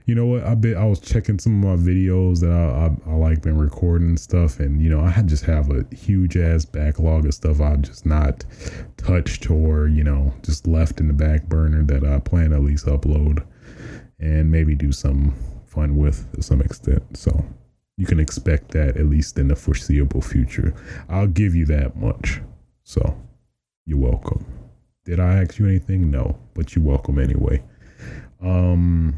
you 0.07 0.15
know 0.15 0.27
what? 0.27 0.45
I 0.45 0.55
bet 0.55 0.77
I 0.77 0.85
was 0.85 1.01
checking 1.01 1.39
some 1.39 1.65
of 1.65 1.81
my 1.81 1.91
videos 1.91 2.41
that 2.41 2.51
I, 2.51 3.11
I, 3.11 3.13
I 3.13 3.17
like 3.17 3.43
been 3.43 3.59
recording 3.59 4.17
stuff, 4.17 4.61
and 4.61 4.83
you 4.83 4.91
know 4.91 5.01
I 5.01 5.23
just 5.23 5.45
have 5.45 5.71
a 5.71 5.85
huge 5.95 6.37
ass 6.37 6.65
backlog 6.65 7.27
of 7.27 7.35
stuff 7.35 7.61
I've 7.61 7.83
just 7.83 8.05
not 8.05 8.45
touched 8.97 9.51
or 9.51 9.89
you 9.89 10.05
know 10.05 10.35
just 10.43 10.67
left 10.67 11.01
in 11.01 11.09
the 11.09 11.15
back 11.15 11.47
burner 11.47 11.83
that 11.85 12.05
I 12.05 12.19
plan 12.19 12.53
at 12.53 12.63
least 12.63 12.87
upload 12.87 13.45
and 14.19 14.51
maybe 14.51 14.75
do 14.75 14.93
some 14.93 15.35
fun 15.67 15.97
with 15.97 16.31
to 16.35 16.43
some 16.43 16.61
extent. 16.61 17.03
So 17.17 17.45
you 17.97 18.07
can 18.07 18.21
expect 18.21 18.73
that 18.73 18.97
at 18.97 19.07
least 19.07 19.39
in 19.39 19.49
the 19.49 19.57
foreseeable 19.57 20.21
future. 20.21 20.75
I'll 21.09 21.27
give 21.27 21.55
you 21.55 21.67
that 21.67 21.97
much. 21.97 22.41
So 22.83 23.17
you're 23.87 23.99
welcome. 23.99 24.64
Did 25.05 25.21
I 25.21 25.43
ask 25.43 25.59
you 25.59 25.67
anything? 25.67 26.11
No, 26.11 26.39
but 26.55 26.75
you're 26.75 26.85
welcome 26.85 27.19
anyway. 27.19 27.63
Um, 28.41 29.15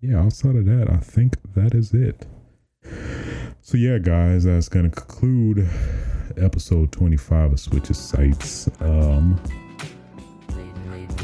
yeah, 0.00 0.18
outside 0.18 0.56
of 0.56 0.64
that, 0.64 0.88
I 0.90 0.96
think 0.96 1.36
that 1.54 1.74
is 1.74 1.92
it. 1.92 2.26
So 3.60 3.76
yeah, 3.76 3.98
guys, 3.98 4.44
that's 4.44 4.70
gonna 4.70 4.88
conclude 4.88 5.68
episode 6.38 6.90
25 6.92 7.52
of 7.52 7.60
Switches 7.60 7.98
Sites. 7.98 8.70
Um, 8.80 9.38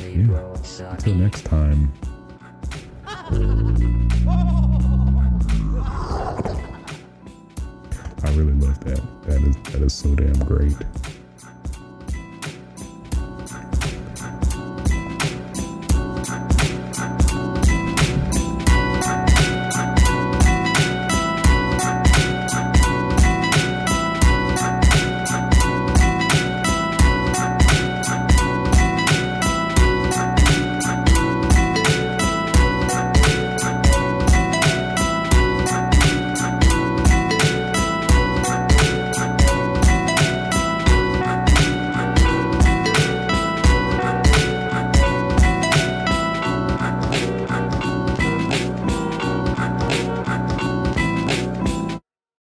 yeah, 0.05 0.91
until 0.91 1.15
next 1.15 1.47
time. 1.47 1.91
I 8.23 8.31
really 8.35 8.53
love 8.53 8.79
that. 8.85 9.01
That 9.23 9.43
is 9.43 9.57
that 9.73 9.83
is 9.83 9.95
so 9.95 10.15
damn 10.15 10.39
great. 10.41 10.77